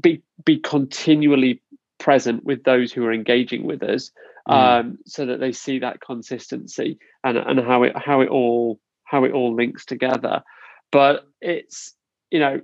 be 0.00 0.22
be 0.44 0.58
continually 0.58 1.60
present 1.98 2.44
with 2.44 2.64
those 2.64 2.92
who 2.92 3.04
are 3.04 3.12
engaging 3.12 3.64
with 3.64 3.82
us 3.82 4.10
mm. 4.48 4.54
um, 4.54 4.98
so 5.06 5.26
that 5.26 5.40
they 5.40 5.52
see 5.52 5.78
that 5.78 6.00
consistency 6.00 6.98
and 7.24 7.38
and 7.38 7.60
how 7.60 7.82
it 7.82 7.96
how 7.96 8.20
it 8.20 8.28
all 8.28 8.78
how 9.04 9.24
it 9.24 9.32
all 9.32 9.54
links 9.54 9.84
together. 9.84 10.42
But 10.92 11.26
it's 11.40 11.94
you 12.30 12.38
know 12.38 12.60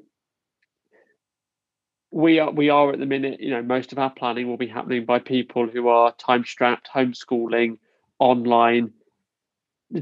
we 2.12 2.38
are 2.38 2.50
we 2.50 2.68
are 2.68 2.92
at 2.92 2.98
the 2.98 3.06
minute 3.06 3.40
you 3.40 3.50
know 3.50 3.62
most 3.62 3.92
of 3.92 3.98
our 3.98 4.10
planning 4.10 4.46
will 4.46 4.56
be 4.56 4.66
happening 4.66 5.04
by 5.04 5.18
people 5.18 5.66
who 5.66 5.88
are 5.88 6.12
time 6.14 6.44
strapped 6.44 6.88
homeschooling 6.94 7.78
online 8.18 8.92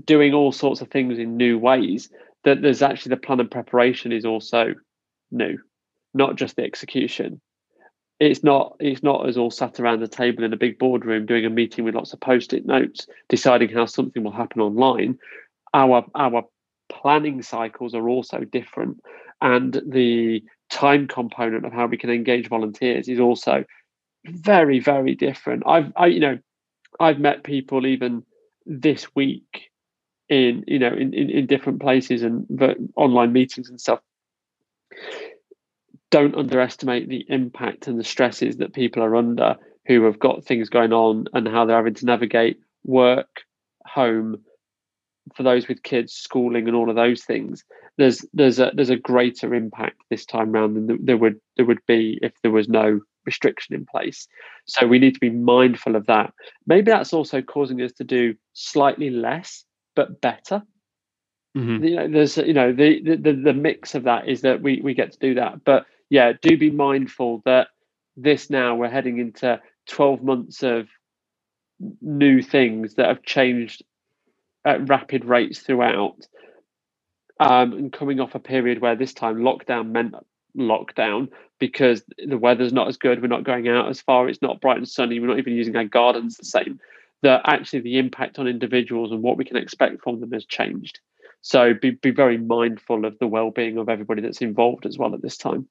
doing 0.05 0.35
all 0.35 0.53
sorts 0.53 0.81
of 0.81 0.89
things 0.89 1.19
in 1.19 1.37
new 1.37 1.59
ways 1.59 2.11
that 2.45 2.63
there's 2.63 2.83
actually 2.83 3.11
the 3.11 3.17
plan 3.17 3.41
and 3.41 3.51
preparation 3.51 4.13
is 4.13 4.25
also 4.25 4.75
new 5.31 5.59
not 6.15 6.37
just 6.37 6.57
the 6.57 6.63
execution. 6.63 7.41
It's 8.19 8.45
not 8.45 8.77
it's 8.81 9.03
not 9.03 9.27
as 9.29 9.39
all 9.39 9.51
sat 9.51 9.81
around 9.81 10.01
the 10.01 10.09
table 10.09 10.45
in 10.45 10.53
a 10.53 10.59
big 10.59 10.79
boardroom 10.79 11.25
doing 11.25 11.47
a 11.47 11.51
meeting 11.51 11.85
with 11.85 11.95
lots 11.95 12.13
of 12.13 12.21
post-it 12.21 12.67
notes 12.67 13.07
deciding 13.29 13.71
how 13.71 13.87
something 13.87 14.23
will 14.23 14.33
happen 14.33 14.61
online. 14.61 15.19
Our 15.73 16.05
our 16.15 16.45
planning 16.91 17.41
cycles 17.43 17.95
are 17.95 18.09
also 18.09 18.41
different 18.41 19.01
and 19.41 19.81
the 19.87 20.43
time 20.71 21.09
component 21.09 21.67
of 21.67 21.73
how 21.73 21.87
we 21.87 21.97
can 21.97 22.11
engage 22.11 22.49
volunteers 22.49 23.09
is 23.09 23.21
also 23.21 23.65
very 24.27 24.81
very 24.81 25.15
different. 25.15 25.63
I've 25.67 25.93
i 25.97 26.07
you 26.07 26.21
know 26.21 26.39
i've 26.99 27.19
met 27.19 27.45
people 27.45 27.87
even 27.87 28.25
this 28.67 29.15
week 29.15 29.71
in 30.29 30.65
you 30.67 30.79
know 30.79 30.93
in 30.93 31.13
in, 31.13 31.31
in 31.31 31.47
different 31.47 31.81
places 31.81 32.23
and 32.23 32.47
online 32.97 33.33
meetings 33.33 33.69
and 33.69 33.81
stuff. 33.81 34.01
Don't 36.11 36.35
underestimate 36.35 37.09
the 37.09 37.25
impact 37.29 37.87
and 37.87 37.99
the 37.99 38.05
stresses 38.05 38.57
that 38.57 38.75
people 38.75 39.03
are 39.03 39.15
under 39.15 39.57
who 39.87 40.05
have 40.05 40.19
got 40.19 40.45
things 40.45 40.69
going 40.69 40.93
on 40.93 41.27
and 41.33 41.49
how 41.49 41.65
they're 41.65 41.77
having 41.77 41.95
to 41.95 42.07
navigate 42.07 42.61
work, 42.85 43.45
home, 43.87 44.41
for 45.35 45.43
those 45.43 45.69
with 45.69 45.83
kids, 45.83 46.13
schooling, 46.13 46.67
and 46.67 46.77
all 46.77 46.91
of 46.91 46.97
those 46.97 47.25
things. 47.25 47.65
There's 47.99 48.25
there's 48.33 48.59
a 48.59 48.73
there's 48.75 48.91
a 48.91 48.97
greater 48.97 49.55
impact 49.55 50.01
this 50.11 50.25
time 50.25 50.55
around 50.55 50.75
than 50.75 51.05
there 51.05 51.17
would 51.17 51.41
there 51.57 51.67
would 51.67 51.85
be 51.87 52.19
if 52.23 52.33
there 52.43 52.53
was 52.53 52.69
no 52.69 53.01
restriction 53.27 53.75
in 53.75 53.87
place. 53.87 54.27
So 54.67 54.87
we 54.87 54.99
need 54.99 55.15
to 55.15 55.21
be 55.21 55.31
mindful 55.31 55.97
of 55.97 56.07
that. 56.07 56.33
Maybe 56.67 56.91
that's 56.91 57.13
also 57.13 57.43
causing 57.43 57.83
us 57.83 57.93
to 57.93 58.05
do 58.05 58.35
slightly 58.55 59.11
less 59.11 59.65
but 59.95 60.21
better. 60.21 60.63
Mm-hmm. 61.57 61.85
You 61.85 61.97
know, 61.97 62.09
there's 62.09 62.37
you 62.37 62.55
know 62.55 62.73
the, 62.73 63.01
the 63.03 63.33
the 63.33 63.53
mix 63.53 63.95
of 63.95 64.05
that 64.05 64.29
is 64.29 64.43
that 64.43 64.63
we 64.63 64.81
we 64.83 64.95
get 64.95 65.13
to 65.13 65.19
do 65.19 65.35
that, 65.35 65.65
but 65.65 65.87
yeah, 66.09 66.33
do 66.41 66.57
be 66.57 66.71
mindful 66.71 67.43
that 67.45 67.69
this 68.17 68.51
now 68.51 68.75
we're 68.75 68.89
heading 68.89 69.19
into 69.19 69.61
12 69.89 70.23
months 70.23 70.63
of 70.63 70.89
new 72.03 72.43
things 72.43 72.95
that 72.95 73.07
have 73.07 73.23
changed 73.23 73.83
at 74.65 74.89
rapid 74.89 75.25
rates 75.25 75.61
throughout. 75.61 76.27
Um, 77.39 77.73
and 77.73 77.93
coming 77.93 78.21
off 78.21 78.35
a 78.35 78.39
period 78.39 78.81
where 78.81 78.97
this 78.97 79.15
time 79.15 79.37
lockdown 79.37 79.91
meant 79.91 80.15
lockdown 80.57 81.29
because 81.59 82.03
the 82.19 82.39
weather's 82.39 82.73
not 82.73 82.89
as 82.89 82.97
good, 82.97 83.23
we're 83.23 83.29
not 83.29 83.45
going 83.45 83.69
out 83.69 83.89
as 83.89 84.01
far, 84.01 84.29
it's 84.29 84.43
not 84.43 84.61
bright 84.61 84.77
and 84.79 84.89
sunny, 84.89 85.21
we're 85.21 85.27
not 85.27 85.39
even 85.39 85.55
using 85.55 85.77
our 85.77 85.85
gardens 85.85 86.37
the 86.37 86.45
same. 86.45 86.79
That 87.23 87.43
actually 87.45 87.81
the 87.81 87.99
impact 87.99 88.39
on 88.39 88.47
individuals 88.47 89.13
and 89.13 89.23
what 89.23 89.37
we 89.37 89.45
can 89.45 89.57
expect 89.57 90.03
from 90.03 90.21
them 90.21 90.33
has 90.33 90.45
changed. 90.45 91.01
So 91.43 91.75
be, 91.75 91.91
be 91.91 92.11
very 92.11 92.39
mindful 92.39 93.05
of 93.05 93.19
the 93.19 93.27
well-being 93.27 93.79
of 93.79 93.89
everybody 93.89 94.23
that's 94.23 94.43
involved 94.43 94.87
as 94.87 94.99
well 94.99 95.15
at 95.15 95.23
this 95.23 95.37
time. 95.37 95.67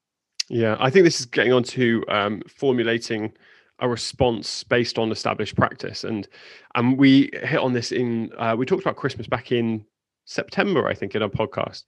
Yeah, 0.48 0.76
I 0.80 0.90
think 0.90 1.04
this 1.04 1.20
is 1.20 1.26
getting 1.26 1.52
on 1.52 1.62
to 1.64 2.04
um, 2.08 2.42
formulating 2.48 3.32
a 3.80 3.88
response 3.88 4.64
based 4.64 4.98
on 4.98 5.10
established 5.10 5.56
practice, 5.56 6.04
and 6.04 6.28
and 6.74 6.98
we 6.98 7.30
hit 7.32 7.58
on 7.58 7.72
this 7.72 7.92
in 7.92 8.30
uh, 8.38 8.54
we 8.56 8.66
talked 8.66 8.82
about 8.82 8.96
Christmas 8.96 9.26
back 9.26 9.52
in 9.52 9.84
September, 10.24 10.86
I 10.86 10.94
think, 10.94 11.14
in 11.14 11.22
our 11.22 11.28
podcast, 11.28 11.84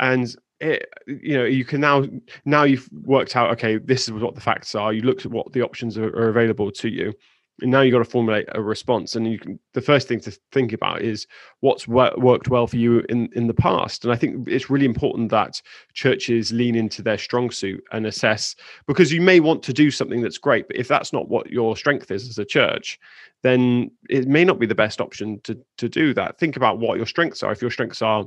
and 0.00 0.34
it, 0.60 0.88
you 1.06 1.36
know 1.36 1.44
you 1.44 1.64
can 1.64 1.80
now 1.80 2.04
now 2.44 2.62
you've 2.62 2.88
worked 3.04 3.34
out 3.34 3.50
okay 3.50 3.76
this 3.76 4.04
is 4.04 4.12
what 4.12 4.34
the 4.34 4.40
facts 4.40 4.74
are. 4.74 4.92
You 4.92 5.02
looked 5.02 5.26
at 5.26 5.32
what 5.32 5.52
the 5.52 5.62
options 5.62 5.98
are, 5.98 6.08
are 6.16 6.28
available 6.28 6.70
to 6.70 6.88
you 6.88 7.12
and 7.60 7.70
now 7.70 7.82
you've 7.82 7.92
got 7.92 7.98
to 7.98 8.04
formulate 8.04 8.46
a 8.52 8.60
response. 8.60 9.14
And 9.14 9.30
you 9.30 9.38
can 9.38 9.58
the 9.74 9.80
first 9.80 10.08
thing 10.08 10.20
to 10.20 10.36
think 10.52 10.72
about 10.72 11.02
is 11.02 11.26
what's 11.60 11.86
wor- 11.86 12.14
worked 12.16 12.48
well 12.48 12.66
for 12.66 12.76
you 12.76 13.04
in 13.08 13.28
in 13.34 13.46
the 13.46 13.54
past. 13.54 14.04
And 14.04 14.12
i 14.12 14.16
think 14.16 14.48
it's 14.48 14.70
really 14.70 14.86
important 14.86 15.30
that 15.30 15.62
churches 15.92 16.52
lean 16.52 16.74
into 16.74 17.02
their 17.02 17.18
strong 17.18 17.50
suit 17.50 17.82
and 17.92 18.06
assess 18.06 18.56
because 18.86 19.12
you 19.12 19.20
may 19.20 19.40
want 19.40 19.62
to 19.64 19.72
do 19.72 19.90
something 19.90 20.20
that's 20.20 20.38
great 20.38 20.66
but 20.66 20.76
if 20.76 20.88
that's 20.88 21.12
not 21.12 21.28
what 21.28 21.50
your 21.50 21.76
strength 21.76 22.10
is 22.10 22.28
as 22.28 22.38
a 22.38 22.44
church 22.44 22.98
then 23.42 23.90
it 24.08 24.26
may 24.26 24.44
not 24.44 24.58
be 24.58 24.66
the 24.66 24.74
best 24.74 25.00
option 25.00 25.40
to 25.42 25.58
to 25.76 25.88
do 25.88 26.14
that. 26.14 26.38
Think 26.38 26.56
about 26.56 26.78
what 26.78 26.96
your 26.96 27.06
strengths 27.06 27.42
are. 27.42 27.52
If 27.52 27.62
your 27.62 27.70
strengths 27.70 28.02
are 28.02 28.24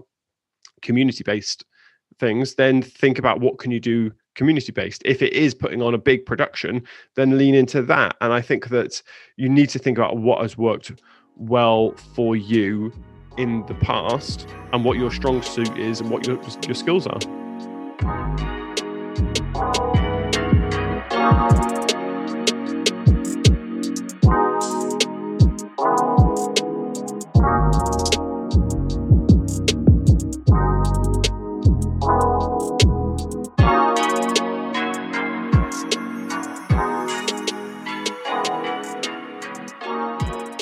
community 0.82 1.24
based 1.24 1.66
things 2.20 2.56
then 2.56 2.82
think 2.82 3.20
about 3.20 3.42
what 3.42 3.60
can 3.60 3.72
you 3.72 3.80
do 3.80 4.12
community 4.38 4.72
based. 4.72 5.02
If 5.04 5.22
it 5.22 5.34
is 5.34 5.54
putting 5.54 5.82
on 5.82 5.94
a 5.94 5.98
big 5.98 6.26
production, 6.26 6.84
then 7.16 7.38
lean 7.38 7.56
into 7.56 7.82
that. 7.82 8.16
And 8.22 8.32
I 8.32 8.40
think 8.40 8.70
that 8.70 9.02
you 9.36 9.50
need 9.50 9.70
to 9.70 9.80
think 9.80 9.98
about 9.98 10.18
what 10.18 10.42
has 10.42 10.58
worked 10.58 10.94
well 11.36 11.92
for 12.16 12.36
you 12.36 12.94
in 13.38 13.66
the 13.68 13.76
past 13.76 14.48
and 14.72 14.86
what 14.86 14.98
your 14.98 15.12
strong 15.12 15.42
suit 15.42 15.78
is 15.78 16.00
and 16.00 16.10
what 16.10 16.26
your, 16.26 16.42
your 16.66 16.76
skills 16.76 17.06
are. 17.06 18.47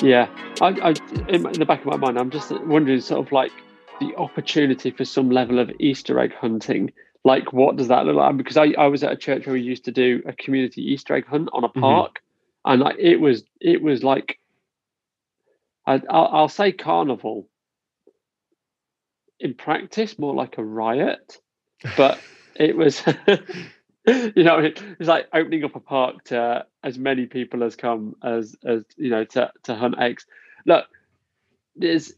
Yeah, 0.06 0.28
I, 0.60 0.68
I 0.68 0.94
in 1.28 1.42
the 1.42 1.64
back 1.66 1.80
of 1.80 1.86
my 1.86 1.96
mind, 1.96 2.16
I'm 2.16 2.30
just 2.30 2.52
wondering, 2.66 3.00
sort 3.00 3.26
of 3.26 3.32
like 3.32 3.50
the 3.98 4.14
opportunity 4.14 4.92
for 4.92 5.04
some 5.04 5.30
level 5.30 5.58
of 5.58 5.68
Easter 5.80 6.20
egg 6.20 6.32
hunting. 6.32 6.92
Like, 7.24 7.52
what 7.52 7.74
does 7.74 7.88
that 7.88 8.06
look 8.06 8.14
like? 8.14 8.36
Because 8.36 8.56
I, 8.56 8.66
I 8.78 8.86
was 8.86 9.02
at 9.02 9.10
a 9.10 9.16
church 9.16 9.46
where 9.46 9.54
we 9.54 9.62
used 9.62 9.86
to 9.86 9.90
do 9.90 10.22
a 10.24 10.32
community 10.32 10.92
Easter 10.92 11.16
egg 11.16 11.26
hunt 11.26 11.48
on 11.52 11.64
a 11.64 11.68
Mm-hmm. 11.74 11.80
park, 11.80 12.20
and 12.64 12.80
like 12.80 12.94
it 13.00 13.16
was, 13.16 13.42
it 13.60 13.82
was 13.82 14.04
like, 14.04 14.38
I, 15.84 16.00
I'll, 16.08 16.28
I'll 16.32 16.48
say 16.48 16.70
carnival. 16.70 17.48
In 19.40 19.54
practice, 19.54 20.20
more 20.20 20.34
like 20.34 20.56
a 20.58 20.64
riot, 20.64 21.40
but 21.96 22.20
it 22.54 22.76
was. 22.76 23.02
you 24.36 24.44
know, 24.44 24.58
it 24.58 24.80
was 24.98 25.08
like 25.08 25.26
opening 25.32 25.64
up 25.64 25.74
a 25.74 25.80
park 25.80 26.24
to 26.24 26.64
as 26.84 26.96
many 26.96 27.26
people 27.26 27.64
as 27.64 27.74
come 27.74 28.14
as 28.22 28.54
as 28.64 28.84
you 28.96 29.10
know 29.10 29.24
to 29.24 29.50
to 29.64 29.74
hunt 29.74 29.96
eggs. 29.98 30.26
Look, 30.64 30.86
there's 31.74 32.12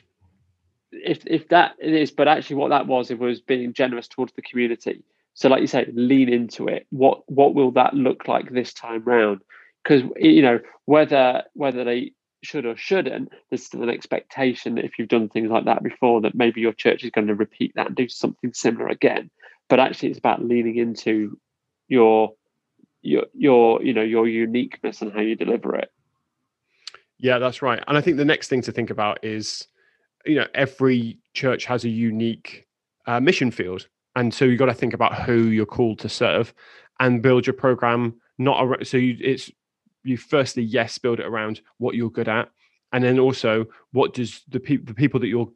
if 0.92 1.26
if 1.26 1.48
that 1.48 1.76
is, 1.80 2.10
but 2.10 2.28
actually 2.28 2.56
what 2.56 2.70
that 2.70 2.86
was, 2.86 3.10
it 3.10 3.18
was 3.18 3.40
being 3.40 3.72
generous 3.72 4.08
towards 4.08 4.32
the 4.34 4.42
community. 4.42 5.02
So, 5.32 5.48
like 5.48 5.60
you 5.62 5.66
say, 5.66 5.86
lean 5.94 6.28
into 6.28 6.68
it. 6.68 6.86
What 6.90 7.22
what 7.26 7.54
will 7.54 7.70
that 7.72 7.94
look 7.94 8.28
like 8.28 8.50
this 8.50 8.74
time 8.74 9.04
round? 9.04 9.40
Because 9.82 10.02
you 10.16 10.42
know 10.42 10.60
whether 10.84 11.44
whether 11.54 11.84
they 11.84 12.12
should 12.42 12.66
or 12.66 12.76
shouldn't, 12.76 13.30
there's 13.48 13.64
still 13.64 13.82
an 13.82 13.88
expectation 13.88 14.74
that 14.74 14.84
if 14.84 14.98
you've 14.98 15.08
done 15.08 15.28
things 15.28 15.50
like 15.50 15.64
that 15.64 15.82
before, 15.82 16.20
that 16.20 16.34
maybe 16.34 16.60
your 16.60 16.72
church 16.72 17.02
is 17.02 17.10
going 17.10 17.26
to 17.26 17.34
repeat 17.34 17.72
that 17.74 17.88
and 17.88 17.96
do 17.96 18.08
something 18.08 18.52
similar 18.52 18.88
again. 18.88 19.30
But 19.68 19.80
actually, 19.80 20.10
it's 20.10 20.18
about 20.18 20.44
leaning 20.44 20.76
into 20.76 21.38
your 21.88 22.32
your 23.02 23.24
your 23.32 23.82
you 23.82 23.92
know 23.92 24.02
your 24.02 24.28
uniqueness 24.28 25.02
and 25.02 25.12
how 25.12 25.20
you 25.20 25.34
deliver 25.34 25.74
it. 25.76 25.90
Yeah, 27.18 27.38
that's 27.38 27.62
right. 27.62 27.82
And 27.88 27.98
I 27.98 28.00
think 28.00 28.16
the 28.16 28.24
next 28.24 28.48
thing 28.48 28.62
to 28.62 28.72
think 28.72 28.90
about 28.90 29.24
is, 29.24 29.66
you 30.24 30.36
know, 30.36 30.46
every 30.54 31.18
church 31.34 31.64
has 31.64 31.84
a 31.84 31.88
unique 31.88 32.66
uh, 33.06 33.18
mission 33.18 33.50
field, 33.50 33.88
and 34.14 34.32
so 34.32 34.44
you've 34.44 34.58
got 34.58 34.66
to 34.66 34.74
think 34.74 34.94
about 34.94 35.22
who 35.22 35.48
you're 35.48 35.66
called 35.66 35.98
to 36.00 36.08
serve, 36.08 36.54
and 37.00 37.22
build 37.22 37.46
your 37.46 37.54
program 37.54 38.14
not 38.38 38.62
around. 38.62 38.86
So 38.86 38.96
you, 38.96 39.16
it's 39.20 39.50
you 40.04 40.16
firstly, 40.16 40.62
yes, 40.62 40.98
build 40.98 41.18
it 41.18 41.26
around 41.26 41.60
what 41.78 41.94
you're 41.94 42.10
good 42.10 42.28
at, 42.28 42.50
and 42.92 43.02
then 43.02 43.18
also 43.18 43.66
what 43.92 44.14
does 44.14 44.42
the 44.48 44.60
people 44.60 44.86
the 44.86 44.94
people 44.94 45.20
that 45.20 45.28
you're 45.28 45.50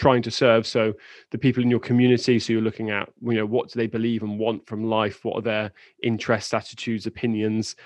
trying 0.00 0.22
to 0.22 0.30
serve 0.30 0.66
so 0.66 0.94
the 1.30 1.36
people 1.36 1.62
in 1.62 1.68
your 1.68 1.78
community 1.78 2.38
so 2.38 2.54
you're 2.54 2.62
looking 2.62 2.88
at 2.88 3.10
you 3.20 3.34
know 3.34 3.44
what 3.44 3.68
do 3.68 3.78
they 3.78 3.86
believe 3.86 4.22
and 4.22 4.38
want 4.38 4.66
from 4.66 4.82
life? 4.82 5.26
What 5.26 5.36
are 5.36 5.42
their 5.42 5.72
interests 6.02 6.54
attitudes 6.54 7.06
opinions? 7.06 7.76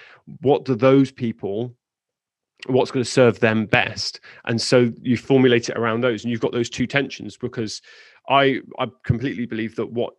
What 0.40 0.64
do 0.64 0.76
those 0.76 1.10
people 1.10 1.74
what's 2.66 2.92
going 2.92 3.04
to 3.04 3.10
serve 3.10 3.40
them 3.40 3.66
best? 3.66 4.20
And 4.44 4.60
so 4.60 4.92
you 5.02 5.16
formulate 5.16 5.68
it 5.68 5.76
around 5.76 6.02
those 6.02 6.22
and 6.22 6.30
you've 6.30 6.40
got 6.40 6.52
those 6.52 6.70
two 6.70 6.86
tensions 6.86 7.36
because 7.36 7.82
i 8.30 8.60
i 8.78 8.86
completely 9.04 9.44
believe 9.44 9.74
that 9.76 9.90
what 9.90 10.14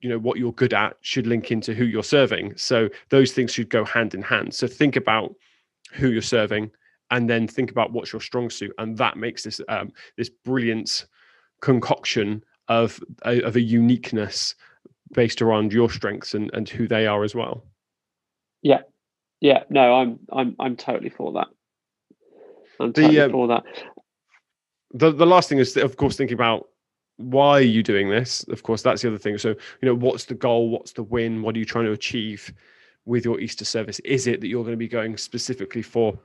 you 0.00 0.08
know 0.08 0.18
what 0.18 0.38
you're 0.38 0.54
good 0.54 0.72
at 0.72 0.96
should 1.02 1.26
link 1.26 1.50
into 1.50 1.74
who 1.74 1.84
you're 1.84 2.02
serving. 2.02 2.56
So 2.56 2.88
those 3.10 3.32
things 3.32 3.52
should 3.52 3.68
go 3.68 3.84
hand 3.84 4.14
in 4.14 4.22
hand. 4.22 4.54
So 4.54 4.66
think 4.66 4.96
about 4.96 5.34
who 5.92 6.08
you're 6.08 6.22
serving 6.22 6.70
and 7.10 7.28
then 7.28 7.46
think 7.48 7.70
about 7.70 7.92
what's 7.92 8.12
your 8.12 8.20
strong 8.20 8.50
suit 8.50 8.72
and 8.78 8.96
that 8.96 9.16
makes 9.16 9.42
this 9.42 9.60
um, 9.68 9.92
this 10.16 10.30
brilliant 10.44 11.06
concoction 11.60 12.42
of 12.68 13.00
a, 13.24 13.42
of 13.42 13.56
a 13.56 13.60
uniqueness 13.60 14.54
based 15.12 15.42
around 15.42 15.72
your 15.72 15.90
strengths 15.90 16.34
and, 16.34 16.50
and 16.54 16.68
who 16.68 16.86
they 16.86 17.06
are 17.06 17.24
as 17.24 17.34
well. 17.34 17.64
Yeah, 18.62 18.82
yeah. 19.40 19.64
No, 19.70 19.94
I'm 19.94 20.18
I'm 20.32 20.56
I'm 20.58 20.76
totally 20.76 21.10
for 21.10 21.32
that. 21.32 21.48
I'm 22.78 22.92
The, 22.92 23.02
totally 23.02 23.20
um, 23.20 23.30
for 23.32 23.48
that. 23.48 23.64
the 24.94 25.10
the 25.12 25.26
last 25.26 25.48
thing 25.48 25.58
is 25.58 25.76
of 25.76 25.96
course 25.96 26.16
thinking 26.16 26.34
about 26.34 26.68
why 27.16 27.58
are 27.58 27.60
you 27.60 27.82
doing 27.82 28.08
this? 28.08 28.44
Of 28.48 28.62
course 28.62 28.82
that's 28.82 29.02
the 29.02 29.08
other 29.08 29.18
thing. 29.18 29.36
So 29.38 29.50
you 29.50 29.56
know 29.82 29.94
what's 29.94 30.24
the 30.24 30.34
goal? 30.34 30.70
What's 30.70 30.92
the 30.92 31.02
win? 31.02 31.42
What 31.42 31.54
are 31.56 31.58
you 31.58 31.64
trying 31.64 31.84
to 31.86 31.92
achieve 31.92 32.52
with 33.04 33.24
your 33.24 33.40
easter 33.40 33.64
service? 33.64 33.98
Is 34.00 34.26
it 34.26 34.40
that 34.40 34.48
you're 34.48 34.62
going 34.62 34.72
to 34.74 34.78
be 34.78 34.88
going 34.88 35.16
specifically 35.16 35.82
for 35.82 36.18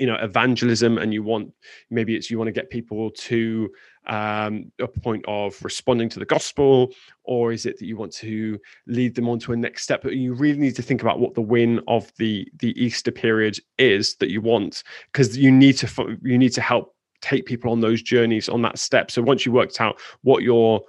you 0.00 0.06
know 0.06 0.16
evangelism 0.16 0.96
and 0.96 1.12
you 1.12 1.22
want 1.22 1.52
maybe 1.90 2.16
it's 2.16 2.30
you 2.30 2.38
want 2.38 2.48
to 2.48 2.52
get 2.52 2.70
people 2.70 3.10
to 3.10 3.70
um, 4.06 4.72
a 4.80 4.88
point 4.88 5.22
of 5.28 5.62
responding 5.62 6.08
to 6.08 6.18
the 6.18 6.24
gospel 6.24 6.90
or 7.24 7.52
is 7.52 7.66
it 7.66 7.78
that 7.78 7.84
you 7.84 7.98
want 7.98 8.12
to 8.12 8.58
lead 8.86 9.14
them 9.14 9.28
on 9.28 9.38
to 9.38 9.52
a 9.52 9.56
next 9.56 9.84
step? 9.84 10.02
But 10.02 10.16
you 10.16 10.32
really 10.32 10.58
need 10.58 10.74
to 10.76 10.82
think 10.82 11.02
about 11.02 11.20
what 11.20 11.34
the 11.34 11.42
win 11.42 11.80
of 11.86 12.10
the 12.16 12.48
the 12.58 12.72
easter 12.82 13.12
period 13.12 13.58
is 13.76 14.16
that 14.16 14.30
you 14.30 14.40
want 14.40 14.82
because 15.12 15.36
you 15.36 15.52
need 15.52 15.76
to 15.76 16.18
you 16.22 16.38
need 16.38 16.54
to 16.54 16.62
help 16.62 16.96
take 17.20 17.44
people 17.44 17.70
on 17.70 17.80
those 17.80 18.00
journeys 18.00 18.48
on 18.48 18.62
that 18.62 18.78
step. 18.78 19.10
So 19.10 19.20
once 19.20 19.44
you 19.44 19.52
worked 19.52 19.82
out 19.82 20.00
what 20.22 20.42
your 20.42 20.82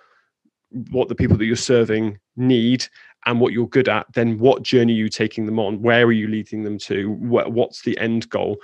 what 0.92 1.10
the 1.10 1.16
people 1.16 1.36
that 1.36 1.46
you're 1.46 1.58
serving 1.58 2.18
need 2.38 2.88
and 3.26 3.40
what 3.40 3.54
you're 3.54 3.68
good 3.68 3.90
at 3.90 4.12
then 4.14 4.38
what 4.38 4.64
journey 4.64 4.94
are 4.94 4.96
you 4.96 5.10
taking 5.10 5.46
them 5.46 5.60
on? 5.60 5.82
Where 5.82 6.06
are 6.06 6.12
you 6.12 6.28
leading 6.28 6.64
them 6.64 6.78
to? 6.80 7.12
What's 7.12 7.82
the 7.82 7.98
end 8.00 8.30
goal 8.30 8.58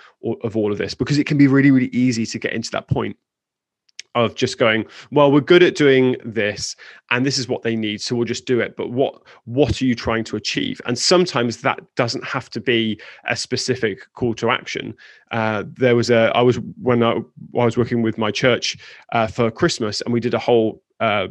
of 0.43 0.57
all 0.57 0.71
of 0.71 0.77
this? 0.77 0.93
Because 0.93 1.17
it 1.17 1.25
can 1.25 1.37
be 1.37 1.47
really 1.47 1.71
really 1.71 1.87
easy 1.87 2.25
to 2.25 2.39
get 2.39 2.53
into 2.53 2.71
that 2.71 2.87
point 2.87 3.17
of 4.15 4.33
just 4.33 4.57
going 4.57 4.83
well 5.11 5.31
we're 5.31 5.39
good 5.39 5.61
at 5.61 5.75
doing 5.75 6.15
this 6.25 6.75
and 7.11 7.23
this 7.23 7.37
is 7.37 7.47
what 7.47 7.61
they 7.61 7.75
need 7.75 8.01
so 8.01 8.15
we'll 8.15 8.25
just 8.25 8.47
do 8.47 8.59
it. 8.59 8.75
But 8.75 8.89
what 8.91 9.21
what 9.45 9.81
are 9.81 9.85
you 9.85 9.95
trying 9.95 10.23
to 10.25 10.35
achieve? 10.35 10.81
And 10.85 10.97
sometimes 10.97 11.61
that 11.61 11.79
doesn't 11.95 12.23
have 12.23 12.49
to 12.51 12.59
be 12.59 12.99
a 13.25 13.35
specific 13.35 14.11
call 14.13 14.33
to 14.35 14.49
action. 14.49 14.95
Uh, 15.31 15.63
there 15.67 15.95
was 15.95 16.09
a 16.09 16.31
i 16.35 16.41
was 16.41 16.57
when 16.81 17.03
i, 17.03 17.11
I 17.57 17.65
was 17.65 17.77
working 17.77 18.01
with 18.01 18.17
my 18.17 18.31
church 18.31 18.77
uh, 19.11 19.27
for 19.27 19.51
christmas 19.51 20.01
and 20.01 20.13
we 20.13 20.21
did 20.21 20.33
a 20.33 20.39
whole 20.39 20.81
uh, 20.99 21.27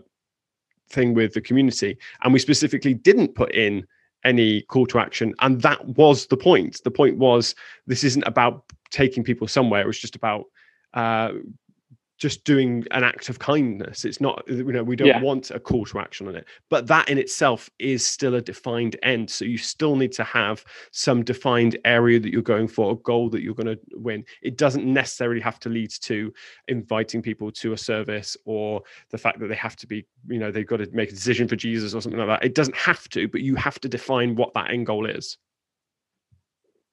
thing 0.89 1.14
with 1.14 1.34
the 1.34 1.41
community. 1.41 1.99
And 2.22 2.32
we 2.32 2.39
specifically 2.39 2.95
didn't 2.95 3.34
put 3.34 3.55
in 3.55 3.87
any 4.24 4.62
call 4.62 4.87
to 4.87 4.99
action. 4.99 5.34
And 5.41 5.62
that 5.62 5.84
was 5.87 6.26
the 6.26 6.37
point. 6.37 6.82
The 6.84 6.91
point 6.91 7.16
was 7.16 7.55
this 7.87 8.05
isn't 8.05 8.24
about 8.24 8.64
taking 8.91 9.22
people 9.22 9.47
somewhere. 9.47 9.82
It 9.82 9.87
was 9.87 9.99
just 9.99 10.16
about 10.16 10.47
uh, 10.95 11.32
just 12.19 12.45
doing 12.45 12.85
an 12.93 13.05
act 13.05 13.29
of 13.29 13.39
kindness. 13.39 14.05
It's 14.05 14.21
not 14.21 14.43
you 14.49 14.64
know 14.73 14.83
we 14.83 14.97
don't 14.97 15.09
Yeah. 15.09 15.21
want 15.21 15.51
a 15.51 15.61
call 15.61 15.85
to 15.87 15.99
action 15.99 16.29
on 16.29 16.37
it. 16.37 16.47
But 16.71 16.87
that 16.87 17.09
in 17.09 17.19
itself 17.19 17.69
is 17.79 18.07
still 18.07 18.35
a 18.35 18.41
defined 18.41 18.97
end. 19.03 19.31
So 19.31 19.45
you 19.45 19.59
still 19.59 19.97
need 19.97 20.12
to 20.12 20.25
have 20.25 20.64
some 20.93 21.23
defined 21.23 21.77
area 21.85 22.19
that 22.21 22.33
you're 22.33 22.43
going 22.43 22.69
for 22.69 22.93
a 22.93 22.97
goal 22.97 23.29
that 23.31 23.43
you're 23.43 23.55
going 23.55 23.67
to 23.77 23.79
win. 23.93 24.25
It 24.43 24.57
doesn't 24.57 24.87
necessarily 24.87 25.41
have 25.41 25.61
to 25.61 25.69
lead 25.69 25.91
to 26.03 26.33
inviting 26.69 27.23
people 27.23 27.51
to 27.53 27.73
a 27.73 27.79
service 27.79 28.37
or 28.45 28.83
the 29.11 29.19
fact 29.19 29.41
that 29.41 29.49
they 29.49 29.55
have 29.55 29.77
to 29.77 29.87
be 29.87 30.07
you 30.29 30.39
know 30.39 30.51
they've 30.51 30.67
got 30.67 30.79
to 30.79 30.89
make 30.93 31.11
a 31.11 31.14
decision 31.14 31.47
for 31.49 31.57
jesus 31.57 31.95
or 31.95 32.01
something 32.01 32.19
like 32.19 32.29
that. 32.41 32.45
It 32.47 32.55
doesn't 32.55 32.77
have 32.77 33.09
to 33.11 33.29
but 33.29 33.43
you 33.43 33.57
have 33.57 33.79
to 33.81 33.89
define 33.89 34.35
what 34.37 34.55
that 34.55 34.71
end 34.71 34.87
goal 34.87 35.07
is. 35.07 35.37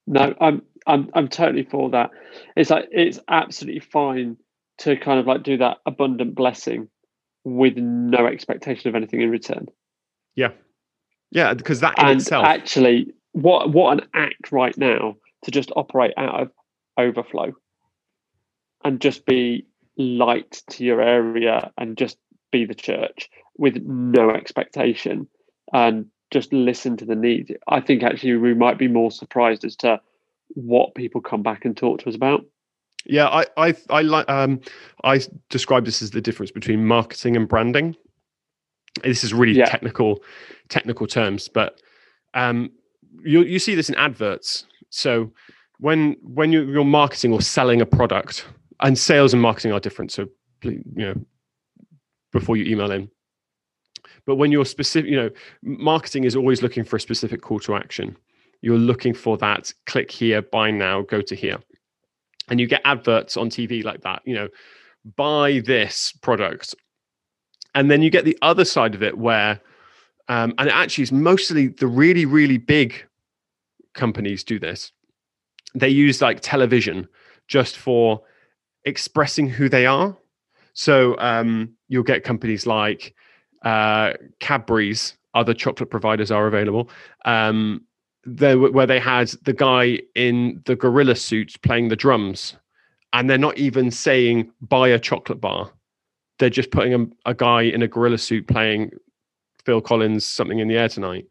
No, 0.06 0.34
I'm 0.42 0.64
I'm 0.86 1.10
I'm 1.14 1.28
totally 1.30 1.64
for 1.64 1.90
that. 1.92 2.12
It's 2.58 2.70
like 2.70 2.90
it's 2.92 3.20
absolutely 3.30 3.80
fine 3.80 4.38
to 4.80 4.96
kind 4.98 5.20
of 5.20 5.28
like 5.28 5.44
do 5.44 5.58
that 5.58 5.78
abundant 5.86 6.36
blessing 6.36 6.90
with 7.44 7.78
no 7.78 8.26
expectation 8.26 8.90
of 8.90 8.96
anything 8.96 9.22
in 9.22 9.30
return. 9.30 9.68
yeah. 10.36 10.50
Yeah 11.32 11.54
because 11.56 11.80
that 11.80 11.98
in 11.98 12.06
and 12.06 12.22
itself 12.22 12.46
actually 12.46 13.12
what 13.32 13.72
what 13.72 13.94
an 14.00 14.08
act 14.14 14.52
right 14.52 14.78
now 14.78 15.16
to 15.44 15.52
just 15.52 15.72
operate 15.76 16.14
out 16.16 16.42
of 16.42 16.52
overflow 16.98 17.54
and 18.84 19.02
just 19.02 19.26
be 19.26 19.66
light 19.98 20.62
to 20.70 20.84
your 20.84 21.02
area 21.02 21.72
and 21.78 21.98
just 21.98 22.18
be 22.52 22.66
the 22.66 22.76
church 22.76 23.30
with 23.58 23.78
no 23.84 24.30
expectation 24.30 25.28
and 25.74 26.06
just 26.32 26.52
listen 26.52 26.98
to 26.98 27.06
the 27.06 27.16
need. 27.16 27.58
I 27.68 27.80
think 27.80 28.04
actually 28.04 28.36
we 28.38 28.54
might 28.54 28.78
be 28.78 28.88
more 28.88 29.12
surprised 29.12 29.64
as 29.66 29.76
to 29.78 30.02
what 30.50 30.96
people 30.96 31.22
come 31.22 31.44
back 31.44 31.66
and 31.66 31.76
talk 31.76 32.00
to 32.00 32.10
us 32.10 32.16
about 32.16 32.46
Yeah, 33.06 33.28
I 33.28 33.46
I 33.58 33.76
I 33.90 34.02
like 34.02 34.30
um 34.30 34.62
I 35.04 35.22
describe 35.50 35.86
this 35.86 36.02
as 36.02 36.12
the 36.12 36.22
difference 36.22 36.52
between 36.52 36.86
marketing 36.86 37.36
and 37.36 37.48
branding. 37.48 37.96
This 39.04 39.24
is 39.24 39.34
really 39.34 39.54
Yeah. 39.54 39.66
technical 39.66 40.24
technical 40.70 41.08
terms, 41.08 41.50
but 41.50 41.82
um 42.34 42.72
you 43.24 43.44
you 43.44 43.60
see 43.60 43.76
this 43.76 43.90
in 43.90 43.96
adverts. 43.96 44.66
So 44.90 45.32
when 45.80 46.16
when 46.22 46.52
you 46.54 46.64
you're 46.64 46.86
marketing 46.86 47.34
or 47.34 47.42
selling 47.42 47.82
a 47.82 47.86
product, 47.86 48.46
and 48.80 48.98
sales 48.98 49.34
and 49.34 49.42
marketing 49.42 49.74
are 49.74 49.80
different. 49.80 50.12
So 50.12 50.28
please, 50.62 50.82
you 50.96 51.06
know 51.06 51.16
before 52.32 52.58
you 52.58 52.66
email 52.66 52.90
in. 52.92 53.12
But 54.26 54.38
when 54.38 54.52
you're 54.52 54.66
specific, 54.66 55.08
you 55.12 55.16
know, 55.16 55.30
marketing 55.62 56.24
is 56.24 56.36
always 56.36 56.64
looking 56.64 56.84
for 56.84 56.96
a 56.96 57.00
specific 57.00 57.42
call 57.42 57.60
to 57.60 57.76
action. 57.76 58.18
You're 58.62 58.80
looking 58.80 59.14
for 59.14 59.38
that 59.38 59.72
click 59.86 60.10
here, 60.10 60.42
buy 60.42 60.72
now, 60.72 61.02
go 61.04 61.22
to 61.22 61.36
here 61.36 61.60
and 62.50 62.60
you 62.60 62.68
get 62.68 62.82
adverts 62.86 63.38
on 63.38 63.50
TV 63.50 63.84
like 63.84 64.02
that, 64.02 64.22
you 64.26 64.36
know, 64.36 64.50
buy 65.16 65.62
this 65.66 66.14
product. 66.22 66.76
And 67.76 67.90
then 67.90 68.02
you 68.02 68.10
get 68.10 68.26
the 68.26 68.38
other 68.42 68.66
side 68.66 68.96
of 68.96 69.04
it 69.04 69.18
where, 69.18 69.60
um, 70.28 70.54
and 70.58 70.70
it 70.70 70.74
actually 70.76 71.04
is 71.04 71.12
mostly 71.12 71.68
the 71.68 71.88
really, 71.88 72.26
really 72.26 72.58
big 72.58 73.06
companies 73.94 74.44
do 74.44 74.60
this. 74.60 74.92
They 75.76 75.90
use 75.90 76.22
like 76.22 76.40
television. 76.42 77.08
just 77.48 77.78
for 77.78 78.22
expressing 78.86 79.50
who 79.50 79.70
they 79.70 79.86
are. 79.86 80.18
So 80.74 81.18
um, 81.20 81.74
you'll 81.88 82.04
get 82.04 82.24
companies 82.24 82.66
like 82.66 83.14
uh, 83.64 84.14
Cadbury's, 84.40 85.16
other 85.34 85.54
chocolate 85.54 85.90
providers 85.90 86.32
are 86.32 86.48
available. 86.48 86.90
Um, 87.26 87.82
there, 88.26 88.58
where 88.58 88.88
they 88.88 89.00
had 89.00 89.30
the 89.44 89.54
guy 89.54 90.00
in 90.16 90.62
the 90.66 90.76
gorilla 90.76 91.16
suit 91.16 91.56
playing 91.62 91.90
the 91.90 91.96
drums, 91.96 92.56
and 93.12 93.30
they're 93.30 93.38
not 93.38 93.58
even 93.58 93.92
saying 93.92 94.52
buy 94.62 94.88
a 94.88 95.00
chocolate 95.00 95.42
bar. 95.42 95.72
They're 96.40 96.50
just 96.50 96.72
putting 96.72 96.94
a, 96.94 97.30
a 97.30 97.34
guy 97.34 97.64
in 97.64 97.82
a 97.82 97.88
gorilla 97.88 98.18
suit 98.18 98.48
playing 98.48 98.92
Phil 99.66 99.82
Collins 99.82 100.26
something 100.26 100.60
in 100.60 100.68
the 100.68 100.78
air 100.78 100.90
tonight. 100.90 101.26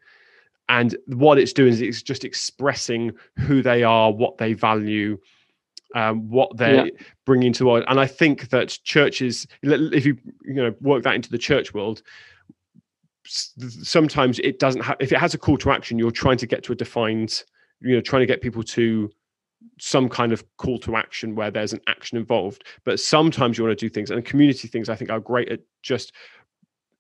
And 0.69 0.97
what 1.07 1.39
it's 1.39 1.53
doing 1.53 1.73
is 1.73 1.81
it's 1.81 2.03
just 2.03 2.25
expressing 2.25 3.13
who 3.39 3.63
they 3.63 3.83
are, 3.83 4.11
what 4.11 4.39
they 4.39 4.53
value, 4.53 5.19
um, 5.95 6.31
what 6.31 6.57
they're 6.57 6.87
yeah. 6.87 6.93
bringing 7.27 7.53
to 7.53 7.59
the 7.59 7.67
world. 7.67 7.85
And 7.89 8.01
I 8.01 8.07
think 8.07 8.49
that 8.51 8.79
churches, 8.85 9.47
if 9.63 10.07
you 10.07 10.17
you 10.45 10.55
know 10.55 10.75
work 10.81 11.03
that 11.03 11.15
into 11.15 11.31
the 11.31 11.39
church 11.39 11.75
world, 11.75 12.03
sometimes 13.27 14.39
it 14.41 14.59
doesn't 14.59 14.83
have. 14.83 14.97
If 15.01 15.13
it 15.13 15.19
has 15.19 15.35
a 15.35 15.39
call 15.39 15.57
to 15.59 15.71
action, 15.71 15.99
you're 15.99 16.11
trying 16.11 16.39
to 16.39 16.47
get 16.47 16.63
to 16.65 16.73
a 16.73 16.77
defined, 16.77 17.45
you 17.81 17.95
know, 17.95 18.01
trying 18.01 18.21
to 18.21 18.27
get 18.27 18.41
people 18.41 18.63
to 18.63 19.11
some 19.79 20.09
kind 20.09 20.33
of 20.33 20.45
call 20.57 20.79
to 20.81 20.97
action 20.97 21.35
where 21.35 21.51
there's 21.51 21.73
an 21.73 21.81
action 21.87 22.19
involved. 22.19 22.65
But 22.85 23.01
sometimes 23.01 23.59
you 23.59 23.65
want 23.65 23.79
to 23.79 23.85
do 23.85 23.91
things, 23.91 24.11
and 24.11 24.25
community 24.25 24.69
things 24.69 24.89
I 24.89 24.97
think 24.97 25.11
are 25.11 25.21
great 25.21 25.51
at 25.51 25.61
just 25.83 26.13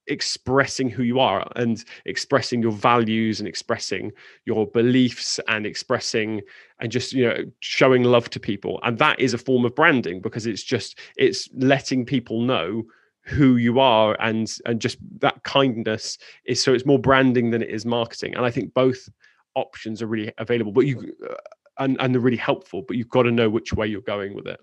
expressing 0.09 0.91
who 0.91 1.03
you 1.03 1.21
are 1.21 1.47
and 1.55 1.85
expressing 2.07 2.61
your 2.61 2.73
values 2.73 3.39
and 3.39 3.49
expressing 3.49 4.11
your 4.47 4.67
beliefs 4.67 5.39
and 5.47 5.65
expressing 5.65 6.41
and 6.81 6.91
just 6.91 7.13
you 7.13 7.25
know 7.25 7.37
showing 7.61 8.03
love 8.03 8.29
to 8.29 8.41
people 8.41 8.81
and 8.83 8.99
that 8.99 9.19
is 9.21 9.33
a 9.33 9.39
form 9.39 9.65
of 9.65 9.75
branding 9.77 10.21
because 10.21 10.45
it's 10.45 10.65
just 10.65 10.99
it's 11.17 11.49
letting 11.55 12.05
people 12.05 12.41
know 12.41 12.83
who 13.25 13.57
you 13.57 13.79
are 13.79 14.17
and 14.21 14.57
and 14.67 14.81
just 14.81 14.99
that 15.21 15.43
kindness 15.45 16.19
is 16.47 16.63
so 16.63 16.75
it's 16.75 16.87
more 16.87 16.99
branding 16.99 17.51
than 17.51 17.63
it 17.63 17.71
is 17.71 17.87
marketing 17.87 18.35
and 18.35 18.45
i 18.45 18.51
think 18.51 18.75
both 18.75 19.09
options 19.55 20.03
are 20.03 20.07
really 20.07 20.33
available 20.39 20.73
but 20.73 20.87
you 20.87 21.15
uh, 21.29 21.35
and 21.79 21.97
and 22.01 22.15
they're 22.15 22.21
really 22.21 22.37
helpful 22.37 22.83
but 22.83 22.97
you've 22.97 23.09
got 23.09 23.23
to 23.23 23.31
know 23.31 23.49
which 23.49 23.73
way 23.73 23.87
you're 23.87 24.01
going 24.01 24.35
with 24.35 24.47
it 24.47 24.61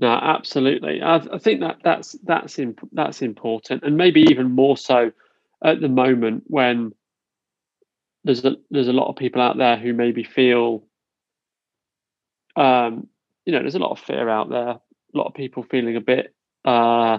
no, 0.00 0.12
absolutely. 0.12 1.02
I, 1.02 1.16
I, 1.16 1.38
think 1.38 1.60
that 1.60 1.78
that's 1.82 2.12
that's 2.22 2.60
that's 2.92 3.20
important, 3.20 3.82
and 3.82 3.96
maybe 3.96 4.20
even 4.30 4.52
more 4.52 4.76
so 4.76 5.10
at 5.64 5.80
the 5.80 5.88
moment 5.88 6.44
when 6.46 6.92
there's 8.22 8.44
a, 8.44 8.56
there's 8.70 8.86
a 8.86 8.92
lot 8.92 9.08
of 9.08 9.16
people 9.16 9.42
out 9.42 9.56
there 9.56 9.76
who 9.76 9.92
maybe 9.92 10.22
feel, 10.22 10.84
um, 12.54 13.08
you 13.44 13.52
know, 13.52 13.60
there's 13.60 13.74
a 13.74 13.80
lot 13.80 13.90
of 13.90 13.98
fear 13.98 14.28
out 14.28 14.50
there. 14.50 14.78
A 15.14 15.18
lot 15.18 15.26
of 15.26 15.34
people 15.34 15.62
feeling 15.62 15.96
a 15.96 16.00
bit 16.00 16.34
uh, 16.64 17.18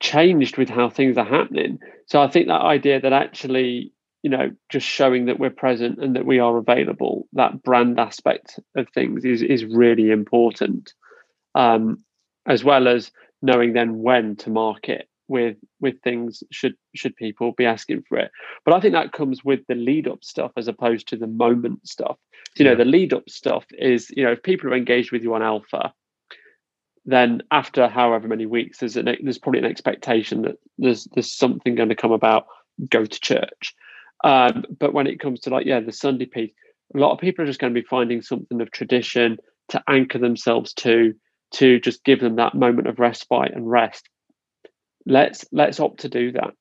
changed 0.00 0.56
with 0.56 0.68
how 0.68 0.88
things 0.88 1.16
are 1.16 1.24
happening. 1.24 1.78
So 2.06 2.22
I 2.22 2.28
think 2.28 2.46
that 2.46 2.62
idea 2.62 3.00
that 3.00 3.12
actually 3.12 3.92
you 4.22 4.30
know 4.30 4.50
just 4.68 4.86
showing 4.86 5.26
that 5.26 5.38
we're 5.38 5.50
present 5.50 5.98
and 6.02 6.16
that 6.16 6.26
we 6.26 6.38
are 6.38 6.56
available 6.56 7.28
that 7.32 7.62
brand 7.62 7.98
aspect 8.00 8.58
of 8.76 8.88
things 8.90 9.24
is 9.24 9.42
is 9.42 9.64
really 9.64 10.10
important 10.10 10.92
um, 11.54 12.04
as 12.46 12.64
well 12.64 12.88
as 12.88 13.10
knowing 13.42 13.72
then 13.72 13.98
when 13.98 14.36
to 14.36 14.50
market 14.50 15.08
with 15.28 15.56
with 15.80 16.00
things 16.02 16.42
should 16.50 16.74
should 16.94 17.14
people 17.16 17.52
be 17.52 17.66
asking 17.66 18.02
for 18.08 18.18
it. 18.18 18.30
But 18.64 18.74
i 18.74 18.80
think 18.80 18.94
that 18.94 19.12
comes 19.12 19.44
with 19.44 19.60
the 19.68 19.74
lead 19.74 20.08
up 20.08 20.24
stuff 20.24 20.52
as 20.56 20.68
opposed 20.68 21.08
to 21.08 21.16
the 21.16 21.26
moment 21.26 21.86
stuff. 21.86 22.16
You 22.56 22.64
know 22.64 22.74
the 22.74 22.84
lead 22.84 23.12
up 23.12 23.28
stuff 23.28 23.64
is 23.72 24.10
you 24.10 24.24
know 24.24 24.32
if 24.32 24.42
people 24.42 24.70
are 24.70 24.76
engaged 24.76 25.12
with 25.12 25.22
you 25.22 25.34
on 25.34 25.42
alpha 25.42 25.92
then 27.04 27.40
after 27.50 27.88
however 27.88 28.28
many 28.28 28.44
weeks 28.44 28.78
there's 28.78 28.96
an, 28.96 29.16
there's 29.22 29.38
probably 29.38 29.60
an 29.60 29.64
expectation 29.64 30.42
that 30.42 30.56
there's 30.76 31.04
there's 31.14 31.30
something 31.30 31.74
going 31.74 31.88
to 31.88 31.94
come 31.94 32.12
about 32.12 32.46
go 32.88 33.04
to 33.04 33.20
church. 33.20 33.74
Um, 34.24 34.64
but 34.78 34.92
when 34.92 35.06
it 35.06 35.20
comes 35.20 35.40
to 35.40 35.50
like, 35.50 35.66
yeah, 35.66 35.80
the 35.80 35.92
Sunday 35.92 36.26
piece, 36.26 36.52
a 36.94 36.98
lot 36.98 37.12
of 37.12 37.18
people 37.18 37.42
are 37.42 37.46
just 37.46 37.60
going 37.60 37.72
to 37.72 37.80
be 37.80 37.86
finding 37.86 38.22
something 38.22 38.60
of 38.60 38.70
tradition 38.70 39.38
to 39.68 39.82
anchor 39.88 40.18
themselves 40.18 40.72
to, 40.74 41.14
to 41.52 41.78
just 41.80 42.04
give 42.04 42.20
them 42.20 42.36
that 42.36 42.54
moment 42.54 42.88
of 42.88 42.98
respite 42.98 43.52
and 43.54 43.70
rest. 43.70 44.08
Let's 45.08 45.44
let's 45.52 45.80
opt 45.80 46.00
to 46.00 46.08
do 46.08 46.32
that, 46.32 46.52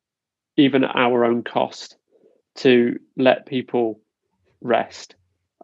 even 0.56 0.86
at 0.86 0.96
our 0.96 1.26
own 1.26 1.44
cost, 1.44 1.98
to 2.58 2.98
let 3.18 3.46
people 3.46 4.00
rest 4.62 5.16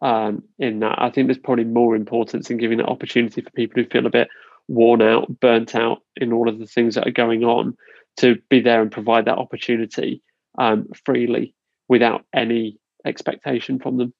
um, 0.01 0.43
in 0.59 0.81
that. 0.81 1.01
I 1.01 1.09
think 1.09 1.27
there's 1.27 1.37
probably 1.37 1.63
more 1.63 1.95
importance 1.95 2.49
in 2.51 2.57
giving 2.57 2.77
that 2.79 2.89
opportunity 2.89 3.41
for 3.41 3.49
people 3.51 3.81
who 3.81 3.89
feel 3.89 4.05
a 4.05 4.11
bit 4.11 4.27
worn 4.67 5.01
out, 5.01 5.39
burnt 5.39 5.75
out 5.75 5.99
in 6.17 6.33
all 6.33 6.49
of 6.49 6.59
the 6.59 6.67
things 6.67 6.95
that 6.95 7.07
are 7.07 7.11
going 7.11 7.43
on, 7.43 7.75
to 8.17 8.37
be 8.49 8.59
there 8.59 8.81
and 8.81 8.91
provide 8.91 9.25
that 9.25 9.37
opportunity 9.37 10.21
um, 10.57 10.87
freely 11.05 11.55
without 11.87 12.25
any 12.33 12.77
expectation 13.05 13.79
from 13.79 13.97
them. 13.97 14.13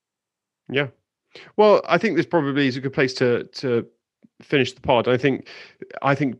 Yeah. 0.69 0.87
Well, 1.57 1.81
I 1.87 1.97
think 1.97 2.15
this 2.15 2.25
probably 2.25 2.67
is 2.67 2.77
a 2.77 2.81
good 2.81 2.93
place 2.93 3.13
to 3.15 3.43
to 3.55 3.85
finish 4.41 4.73
the 4.73 4.81
pod. 4.81 5.07
I 5.07 5.17
think 5.17 5.47
I 6.01 6.15
think 6.15 6.37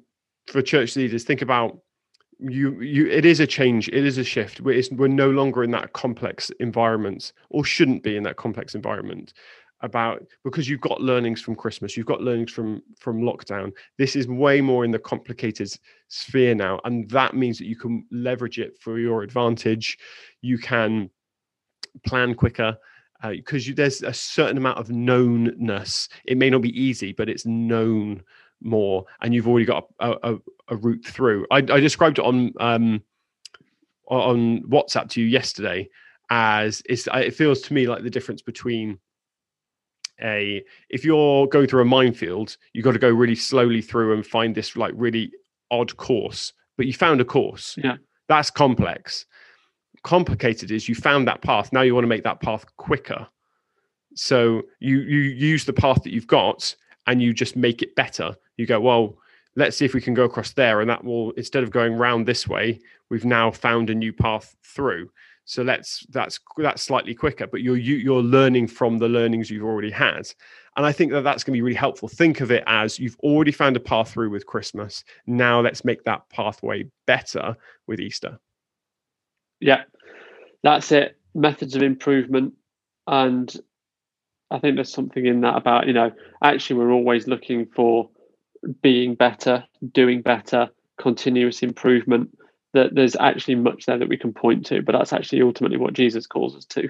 for 0.48 0.62
church 0.62 0.96
leaders, 0.96 1.24
think 1.24 1.42
about 1.42 1.80
you 2.40 2.80
you 2.82 3.08
it 3.08 3.26
is 3.26 3.40
a 3.40 3.48
change 3.48 3.88
it 3.90 4.06
is 4.06 4.18
a 4.18 4.24
shift 4.24 4.62
we're, 4.62 4.82
we're 4.92 5.08
no 5.08 5.30
longer 5.30 5.64
in 5.64 5.72
that 5.72 5.94
complex 5.94 6.50
environment 6.60 7.34
or 7.50 7.64
shouldn't 7.64 8.04
be 8.04 8.18
in 8.18 8.24
that 8.24 8.38
complex 8.38 8.76
environment 8.76 9.34
about 9.82 10.26
because 10.44 10.70
you've 10.70 10.82
got 10.82 11.02
learnings 11.02 11.42
from 11.42 11.56
christmas 11.56 11.98
you've 11.98 12.06
got 12.06 12.22
learnings 12.22 12.52
from 12.52 12.82
from 12.98 13.22
lockdown 13.22 13.72
this 13.98 14.16
is 14.16 14.28
way 14.28 14.62
more 14.62 14.86
in 14.86 14.92
the 14.92 15.00
complicated 15.00 15.70
sphere 16.08 16.56
now 16.56 16.80
and 16.86 17.10
that 17.10 17.36
means 17.36 17.58
that 17.58 17.68
you 17.68 17.76
can 17.76 18.06
leverage 18.12 18.60
it 18.60 18.78
for 18.80 18.98
your 18.98 19.24
advantage 19.24 19.98
you 20.42 20.58
can 20.58 21.10
plan 22.06 22.34
quicker 22.34 22.78
because 23.32 23.70
uh, 23.70 23.74
there's 23.76 24.04
a 24.04 24.14
certain 24.14 24.58
amount 24.58 24.78
of 24.78 24.90
knownness. 24.90 26.10
It 26.26 26.38
may 26.38 26.50
not 26.50 26.62
be 26.62 26.80
easy, 26.80 27.14
but 27.14 27.30
it's 27.30 27.46
known 27.46 28.24
more, 28.64 29.06
and 29.22 29.34
you've 29.34 29.48
already 29.48 29.66
got 29.66 29.88
a, 30.00 30.16
a, 30.24 30.36
a 30.70 30.76
route 30.76 31.06
through. 31.06 31.46
I, 31.52 31.58
I, 31.58 31.80
described 31.80 32.20
it 32.20 32.26
on 32.26 32.54
um, 32.60 33.04
on 34.08 34.64
WhatsApp 34.64 35.10
to 35.12 35.22
you 35.22 35.28
yesterday 35.28 35.90
as 36.30 36.82
it's, 36.86 37.08
it 37.14 37.36
feels 37.36 37.62
to 37.62 37.74
me 37.74 37.88
like 37.88 38.04
the 38.04 38.10
difference 38.10 38.42
between 38.42 38.98
a 40.22 40.64
if 40.90 41.04
you're 41.04 41.48
going 41.48 41.68
through 41.68 41.82
a 41.82 41.86
minefield, 41.86 42.58
you've 42.74 42.86
got 42.86 42.94
to 42.94 43.00
go 43.00 43.10
really 43.10 43.36
slowly 43.36 43.82
through 43.82 44.14
and 44.14 44.26
find 44.26 44.56
this 44.56 44.76
like 44.76 44.94
really 44.96 45.32
odd 45.72 45.96
course, 45.98 46.54
but 46.78 46.86
you 46.86 46.94
found 46.94 47.22
a 47.22 47.26
course. 47.26 47.76
Yeah, 47.78 47.98
that's 48.28 48.50
complex 48.50 49.26
complicated 50.04 50.70
is 50.70 50.88
you 50.88 50.96
found 50.96 51.28
that 51.28 51.42
path 51.42 51.72
now 51.72 51.82
you 51.82 51.94
want 51.94 52.04
to 52.04 52.10
make 52.10 52.24
that 52.24 52.42
path 52.42 52.66
quicker 52.78 53.26
so 54.16 54.62
you 54.80 55.00
you 55.00 55.20
use 55.20 55.66
the 55.66 55.74
path 55.74 56.04
that 56.04 56.12
you've 56.12 56.28
got 56.28 56.76
and 57.08 57.22
you 57.22 57.34
just 57.34 57.56
make 57.56 57.82
it 57.82 57.96
better. 57.96 58.36
You 58.58 58.66
go 58.66 58.80
well 58.80 59.18
let's 59.56 59.78
see 59.78 59.86
if 59.86 59.94
we 59.94 60.02
can 60.02 60.14
go 60.14 60.24
across 60.24 60.54
there 60.54 60.82
and 60.82 60.90
that 60.90 61.04
will 61.04 61.32
instead 61.32 61.64
of 61.64 61.72
going 61.72 61.94
round 61.94 62.26
this 62.26 62.48
way 62.48 62.80
we've 63.10 63.26
now 63.26 63.52
found 63.52 63.90
a 63.90 63.96
new 63.96 64.12
path 64.12 64.56
through. 64.64 65.10
So 65.46 65.62
let's 65.62 66.06
that's 66.10 66.40
that's 66.58 66.82
slightly 66.82 67.14
quicker 67.14 67.48
but 67.48 67.62
you're 67.62 67.78
you, 67.78 67.96
you're 67.96 68.22
learning 68.22 68.68
from 68.68 68.98
the 68.98 69.10
learnings 69.10 69.50
you've 69.50 69.66
already 69.66 69.92
had. 69.92 70.28
And 70.76 70.88
i 70.88 70.92
think 70.92 71.12
that 71.12 71.22
that's 71.22 71.44
going 71.44 71.54
to 71.54 71.58
be 71.58 71.62
really 71.62 71.76
helpful. 71.76 72.08
Think 72.08 72.42
of 72.42 72.50
it 72.52 72.64
as 72.66 72.98
you've 72.98 73.18
already 73.20 73.52
found 73.52 73.76
a 73.76 73.82
path 73.82 74.12
through 74.12 74.30
with 74.30 74.46
christmas. 74.46 75.04
Now 75.28 75.60
let's 75.62 75.86
make 75.86 76.04
that 76.06 76.28
pathway 76.30 76.86
better 77.06 77.56
with 77.88 78.00
easter. 78.00 78.40
Yeah, 79.60 79.84
that's 80.64 80.92
it. 80.92 81.18
Methods 81.36 81.76
of 81.76 81.84
improvement, 81.84 82.54
and 83.08 83.56
I 84.52 84.60
think 84.60 84.76
there's 84.76 84.94
something 84.94 85.26
in 85.26 85.42
that 85.42 85.56
about 85.56 85.88
you 85.88 85.94
know 85.94 86.12
actually 86.44 86.78
we're 86.78 86.92
always 86.92 87.28
looking 87.28 87.66
for 87.66 88.10
being 88.82 89.16
better, 89.16 89.66
doing 89.92 90.22
better, 90.22 90.70
continuous 90.98 91.64
improvement. 91.64 92.38
That 92.74 92.96
there's 92.96 93.16
actually 93.16 93.56
much 93.56 93.86
there 93.86 94.00
that 94.00 94.10
we 94.10 94.18
can 94.18 94.34
point 94.34 94.66
to, 94.68 94.82
but 94.82 94.94
that's 94.94 95.14
actually 95.14 95.44
ultimately 95.44 95.78
what 95.78 95.94
Jesus 95.94 96.26
calls 96.26 96.56
us 96.56 96.66
to. 96.66 96.90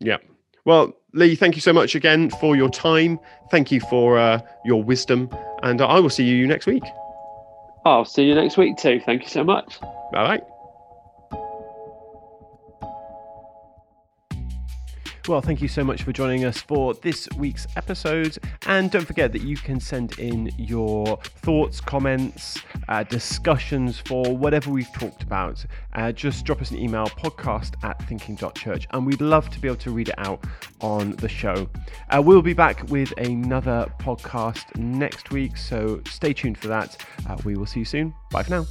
Yeah. 0.00 0.16
Well, 0.64 0.96
Lee, 1.12 1.36
thank 1.36 1.54
you 1.54 1.60
so 1.60 1.72
much 1.72 1.94
again 1.94 2.30
for 2.30 2.56
your 2.56 2.68
time. 2.68 3.20
Thank 3.50 3.70
you 3.70 3.80
for 3.80 4.18
uh, 4.18 4.40
your 4.64 4.82
wisdom, 4.82 5.28
and 5.62 5.80
I 5.80 6.00
will 6.00 6.10
see 6.10 6.24
you 6.24 6.46
next 6.46 6.66
week. 6.66 6.82
I'll 7.84 8.04
see 8.04 8.24
you 8.24 8.34
next 8.34 8.56
week 8.56 8.76
too. 8.76 9.00
Thank 9.04 9.22
you 9.22 9.28
so 9.28 9.44
much. 9.44 9.80
Bye 10.12 10.38
bye. 10.38 10.51
Well, 15.28 15.40
thank 15.40 15.62
you 15.62 15.68
so 15.68 15.84
much 15.84 16.02
for 16.02 16.10
joining 16.12 16.44
us 16.44 16.60
for 16.60 16.94
this 16.94 17.28
week's 17.36 17.68
episode. 17.76 18.38
And 18.66 18.90
don't 18.90 19.06
forget 19.06 19.30
that 19.32 19.42
you 19.42 19.56
can 19.56 19.78
send 19.78 20.18
in 20.18 20.50
your 20.58 21.16
thoughts, 21.22 21.80
comments, 21.80 22.60
uh, 22.88 23.04
discussions 23.04 23.98
for 23.98 24.36
whatever 24.36 24.70
we've 24.70 24.92
talked 24.92 25.22
about. 25.22 25.64
Uh, 25.94 26.10
just 26.10 26.44
drop 26.44 26.60
us 26.60 26.72
an 26.72 26.78
email 26.78 27.06
podcast 27.06 27.74
at 27.84 28.02
thinking.church 28.08 28.88
and 28.90 29.06
we'd 29.06 29.20
love 29.20 29.48
to 29.50 29.60
be 29.60 29.68
able 29.68 29.76
to 29.78 29.92
read 29.92 30.08
it 30.08 30.18
out 30.18 30.44
on 30.80 31.12
the 31.12 31.28
show. 31.28 31.68
Uh, 32.10 32.20
we'll 32.20 32.42
be 32.42 32.54
back 32.54 32.82
with 32.90 33.12
another 33.16 33.92
podcast 34.00 34.76
next 34.76 35.30
week, 35.30 35.56
so 35.56 36.02
stay 36.08 36.32
tuned 36.32 36.58
for 36.58 36.66
that. 36.66 36.96
Uh, 37.28 37.36
we 37.44 37.56
will 37.56 37.66
see 37.66 37.80
you 37.80 37.86
soon. 37.86 38.12
Bye 38.32 38.42
for 38.42 38.50
now. 38.50 38.66